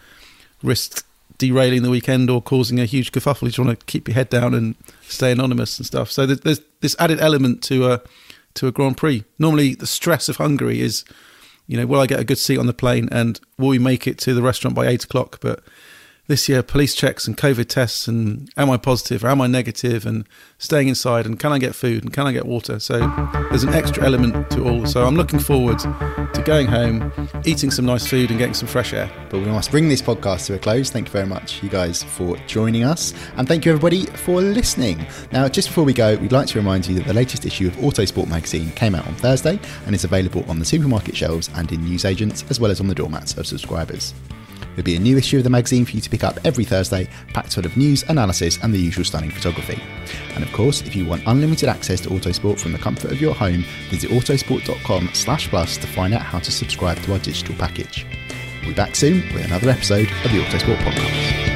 risked 0.63 1.05
derailing 1.39 1.83
the 1.83 1.91
weekend 1.91 2.31
or 2.31 2.41
causing 2.41 2.81
a 2.81 2.87
huge 2.87 3.13
kerfuffle. 3.13 3.43
You 3.43 3.49
just 3.49 3.59
want 3.59 3.79
to 3.79 3.87
keep 3.87 4.09
your 4.09 4.15
head 4.15 4.31
down 4.31 4.55
and 4.55 4.75
stay 5.03 5.33
anonymous 5.33 5.79
and 5.79 5.87
stuff. 5.87 6.11
So 6.11 6.27
there's 6.27 6.61
this 6.81 6.97
added 6.99 7.21
element 7.21 7.63
to 7.65 7.93
a 7.93 8.01
to 8.57 8.67
a 8.67 8.73
Grand 8.73 8.97
Prix. 8.97 9.25
Normally, 9.39 9.75
the 9.75 9.87
stress 9.87 10.29
of 10.29 10.37
Hungary 10.37 10.81
is, 10.81 11.05
you 11.67 11.77
know, 11.77 11.87
will 11.87 12.01
I 12.01 12.07
get 12.07 12.21
a 12.21 12.25
good 12.25 12.39
seat 12.39 12.59
on 12.59 12.67
the 12.67 12.75
plane 12.75 13.09
and 13.11 13.41
will 13.59 13.69
we 13.69 13.79
make 13.79 14.07
it 14.07 14.19
to 14.19 14.35
the 14.35 14.43
restaurant 14.43 14.75
by 14.75 14.87
eight 14.87 15.05
o'clock? 15.05 15.39
But 15.41 15.63
this 16.29 16.49
year 16.49 16.63
police 16.63 16.95
checks 16.95 17.27
and 17.27 17.37
COVID 17.37 17.69
tests 17.69 18.09
and 18.09 18.51
am 18.57 18.71
I 18.71 18.77
positive 18.77 19.25
or 19.25 19.29
am 19.29 19.41
I 19.41 19.47
negative 19.47 20.05
and 20.05 20.27
staying 20.59 20.89
inside 20.89 21.25
and 21.25 21.39
can 21.39 21.53
I 21.53 21.59
get 21.59 21.75
food 21.75 22.03
and 22.03 22.13
can 22.13 22.27
I 22.27 22.33
get 22.33 22.47
water? 22.47 22.81
So 22.81 22.99
there's 23.51 23.63
an 23.63 23.75
extra 23.75 24.05
element 24.05 24.51
to 24.53 24.65
all. 24.65 24.87
So 24.87 25.07
I'm 25.07 25.15
looking 25.15 25.39
forward 25.39 25.79
to 25.79 26.43
going 26.45 26.67
home, 26.67 27.13
eating 27.45 27.71
some 27.71 27.87
nice 27.87 28.07
food 28.07 28.31
and 28.31 28.39
getting 28.39 28.55
some 28.55 28.69
fresh 28.69 28.93
air. 28.93 29.11
But 29.31 29.39
we 29.39 29.47
must 29.47 29.71
bring 29.71 29.89
this 29.89 30.03
podcast 30.03 30.47
to 30.47 30.55
a 30.55 30.59
close. 30.59 30.91
Thank 30.91 31.09
you 31.09 31.13
very 31.13 31.27
much, 31.27 31.63
you 31.63 31.69
guys, 31.69 32.03
for 32.03 32.37
joining 32.47 32.85
us. 32.85 33.15
And 33.37 33.47
thank 33.47 33.65
you, 33.65 33.73
everybody, 33.73 34.07
for 34.07 34.41
listening. 34.41 35.07
Now, 35.33 35.49
just 35.49 35.69
before 35.69 35.85
we 35.85 35.93
go, 35.93 36.17
we'd 36.17 36.33
like 36.33 36.49
to 36.49 36.59
remind 36.59 36.87
you 36.87 36.97
that 36.97 37.07
the 37.07 37.15
latest 37.15 37.47
issue 37.47 37.69
of 37.69 37.75
Autosport 37.77 38.29
magazine 38.29 38.71
came 38.73 38.95
out 38.95 39.07
on 39.07 39.15
Thursday 39.15 39.61
and 39.87 39.95
is 39.95 40.05
available 40.05 40.45
on 40.49 40.59
the 40.59 40.65
supermarket 40.65 41.17
shelves 41.17 41.51
and 41.55 41.71
in 41.71 41.85
newsagents, 41.85 42.45
as 42.51 42.59
well 42.59 42.71
as 42.71 42.81
on 42.81 42.89
the 42.89 42.95
doormats 42.95 43.37
of 43.37 43.47
subscribers. 43.47 44.13
There'll 44.77 44.85
be 44.85 44.97
a 44.97 45.01
new 45.01 45.17
issue 45.17 45.39
of 45.39 45.45
the 45.45 45.49
magazine 45.49 45.87
for 45.87 45.93
you 45.93 46.03
to 46.03 46.11
pick 46.11 46.23
up 46.23 46.39
every 46.45 46.65
Thursday, 46.65 47.09
packed 47.33 47.55
full 47.55 47.65
of 47.65 47.79
news, 47.79 48.03
analysis, 48.11 48.63
and 48.63 48.75
the 48.75 48.79
usual 48.79 49.07
stunning 49.07 49.31
photography. 49.31 49.83
And 50.35 50.45
of 50.45 50.53
course, 50.53 50.83
if 50.83 50.95
you 50.95 51.07
want 51.07 51.23
unlimited 51.27 51.71
access 51.71 51.99
to 52.03 52.11
Autosport 52.11 52.61
from 52.61 52.73
the 52.73 52.79
comfort 52.79 53.11
of 53.11 53.19
your 53.19 53.35
home, 53.35 53.65
visit 53.89 54.11
autosport.com 54.11 55.09
slash 55.15 55.49
plus 55.49 55.79
to 55.79 55.87
find 55.87 56.13
out 56.13 56.21
how 56.21 56.41
to 56.41 56.53
subscribe 56.53 56.99
to 57.05 57.15
our 57.15 57.19
digital 57.21 57.55
package. 57.55 58.05
We'll 58.61 58.73
be 58.73 58.75
back 58.75 58.95
soon 58.95 59.23
with 59.33 59.47
another 59.47 59.71
episode 59.71 60.11
of 60.11 60.31
the 60.31 60.43
Autosport 60.43 60.77
Podcast. 60.77 61.47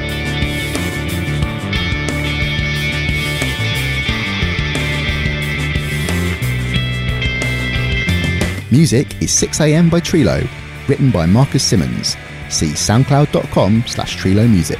Music 8.71 9.21
is 9.21 9.29
6am 9.29 9.91
by 9.91 9.99
Trilo, 9.99 10.49
written 10.87 11.11
by 11.11 11.27
Marcus 11.27 11.63
Simmons 11.63 12.15
see 12.51 12.69
soundcloud.com 12.69 13.83
slash 13.87 14.17
Trilo 14.17 14.49
Music. 14.49 14.79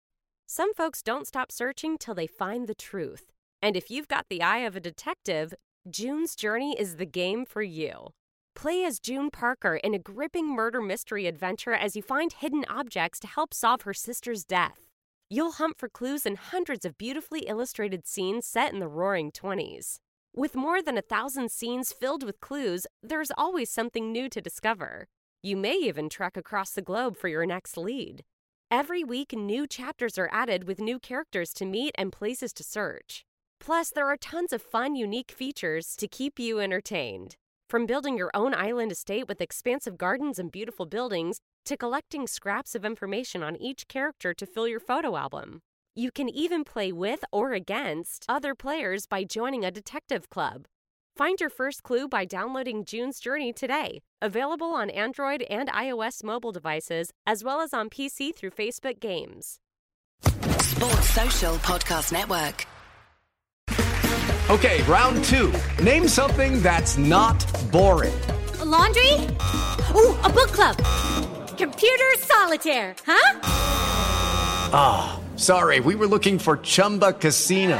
Some 0.53 0.73
folks 0.73 1.01
don't 1.01 1.25
stop 1.25 1.49
searching 1.49 1.97
till 1.97 2.13
they 2.13 2.27
find 2.27 2.67
the 2.67 2.75
truth. 2.75 3.31
And 3.61 3.77
if 3.77 3.89
you've 3.89 4.09
got 4.09 4.25
the 4.27 4.41
eye 4.41 4.65
of 4.67 4.75
a 4.75 4.81
detective, 4.81 5.53
June's 5.89 6.35
Journey 6.35 6.75
is 6.77 6.97
the 6.97 7.05
game 7.05 7.45
for 7.45 7.61
you. 7.61 8.09
Play 8.53 8.83
as 8.83 8.99
June 8.99 9.29
Parker 9.31 9.77
in 9.77 9.93
a 9.93 9.97
gripping 9.97 10.53
murder 10.53 10.81
mystery 10.81 11.25
adventure 11.25 11.71
as 11.71 11.95
you 11.95 12.01
find 12.01 12.33
hidden 12.33 12.65
objects 12.67 13.17
to 13.21 13.27
help 13.27 13.53
solve 13.53 13.83
her 13.83 13.93
sister's 13.93 14.43
death. 14.43 14.89
You'll 15.29 15.53
hunt 15.53 15.77
for 15.77 15.87
clues 15.87 16.25
in 16.25 16.35
hundreds 16.35 16.83
of 16.83 16.97
beautifully 16.97 17.45
illustrated 17.47 18.05
scenes 18.05 18.45
set 18.45 18.73
in 18.73 18.81
the 18.81 18.89
roaring 18.89 19.31
20s. 19.31 19.99
With 20.35 20.53
more 20.53 20.81
than 20.81 20.97
a 20.97 21.01
thousand 21.01 21.49
scenes 21.49 21.93
filled 21.93 22.23
with 22.23 22.41
clues, 22.41 22.85
there's 23.01 23.31
always 23.37 23.69
something 23.69 24.11
new 24.11 24.27
to 24.27 24.41
discover. 24.41 25.07
You 25.41 25.55
may 25.55 25.75
even 25.75 26.09
trek 26.09 26.35
across 26.35 26.71
the 26.71 26.81
globe 26.81 27.15
for 27.15 27.29
your 27.29 27.45
next 27.45 27.77
lead. 27.77 28.25
Every 28.73 29.03
week, 29.03 29.33
new 29.33 29.67
chapters 29.67 30.17
are 30.17 30.29
added 30.31 30.63
with 30.63 30.79
new 30.79 30.97
characters 30.97 31.53
to 31.55 31.65
meet 31.65 31.93
and 31.95 32.09
places 32.09 32.53
to 32.53 32.63
search. 32.63 33.25
Plus, 33.59 33.89
there 33.89 34.07
are 34.07 34.15
tons 34.15 34.53
of 34.53 34.61
fun, 34.61 34.95
unique 34.95 35.29
features 35.29 35.93
to 35.97 36.07
keep 36.07 36.39
you 36.39 36.61
entertained. 36.61 37.35
From 37.69 37.85
building 37.85 38.17
your 38.17 38.31
own 38.33 38.53
island 38.53 38.93
estate 38.93 39.27
with 39.27 39.41
expansive 39.41 39.97
gardens 39.97 40.39
and 40.39 40.49
beautiful 40.49 40.85
buildings, 40.85 41.41
to 41.65 41.75
collecting 41.75 42.27
scraps 42.27 42.73
of 42.73 42.85
information 42.85 43.43
on 43.43 43.57
each 43.57 43.89
character 43.89 44.33
to 44.33 44.45
fill 44.45 44.69
your 44.69 44.79
photo 44.79 45.17
album. 45.17 45.59
You 45.93 46.09
can 46.09 46.29
even 46.29 46.63
play 46.63 46.93
with 46.93 47.25
or 47.29 47.51
against 47.51 48.23
other 48.29 48.55
players 48.55 49.05
by 49.05 49.25
joining 49.25 49.65
a 49.65 49.71
detective 49.71 50.29
club. 50.29 50.65
Find 51.15 51.39
your 51.39 51.49
first 51.49 51.83
clue 51.83 52.07
by 52.07 52.25
downloading 52.25 52.85
June's 52.85 53.19
Journey 53.19 53.51
today. 53.51 54.01
Available 54.21 54.67
on 54.73 54.89
Android 54.89 55.41
and 55.43 55.69
iOS 55.69 56.23
mobile 56.23 56.51
devices, 56.51 57.11
as 57.27 57.43
well 57.43 57.59
as 57.59 57.73
on 57.73 57.89
PC 57.89 58.33
through 58.33 58.51
Facebook 58.51 58.99
Games. 58.99 59.59
Sports 60.23 61.09
Social 61.09 61.55
Podcast 61.55 62.11
Network. 62.11 62.65
Okay, 64.49 64.81
round 64.83 65.23
two. 65.25 65.53
Name 65.83 66.07
something 66.07 66.61
that's 66.61 66.97
not 66.97 67.45
boring. 67.71 68.19
A 68.59 68.65
laundry? 68.65 69.13
Ooh, 69.95 70.15
a 70.23 70.29
book 70.29 70.51
club. 70.51 70.77
Computer 71.57 72.11
solitaire, 72.17 72.95
huh? 73.05 73.39
Ah, 74.73 75.19
oh, 75.19 75.37
sorry, 75.37 75.79
we 75.81 75.95
were 75.95 76.07
looking 76.07 76.39
for 76.39 76.57
Chumba 76.57 77.13
Casino. 77.13 77.79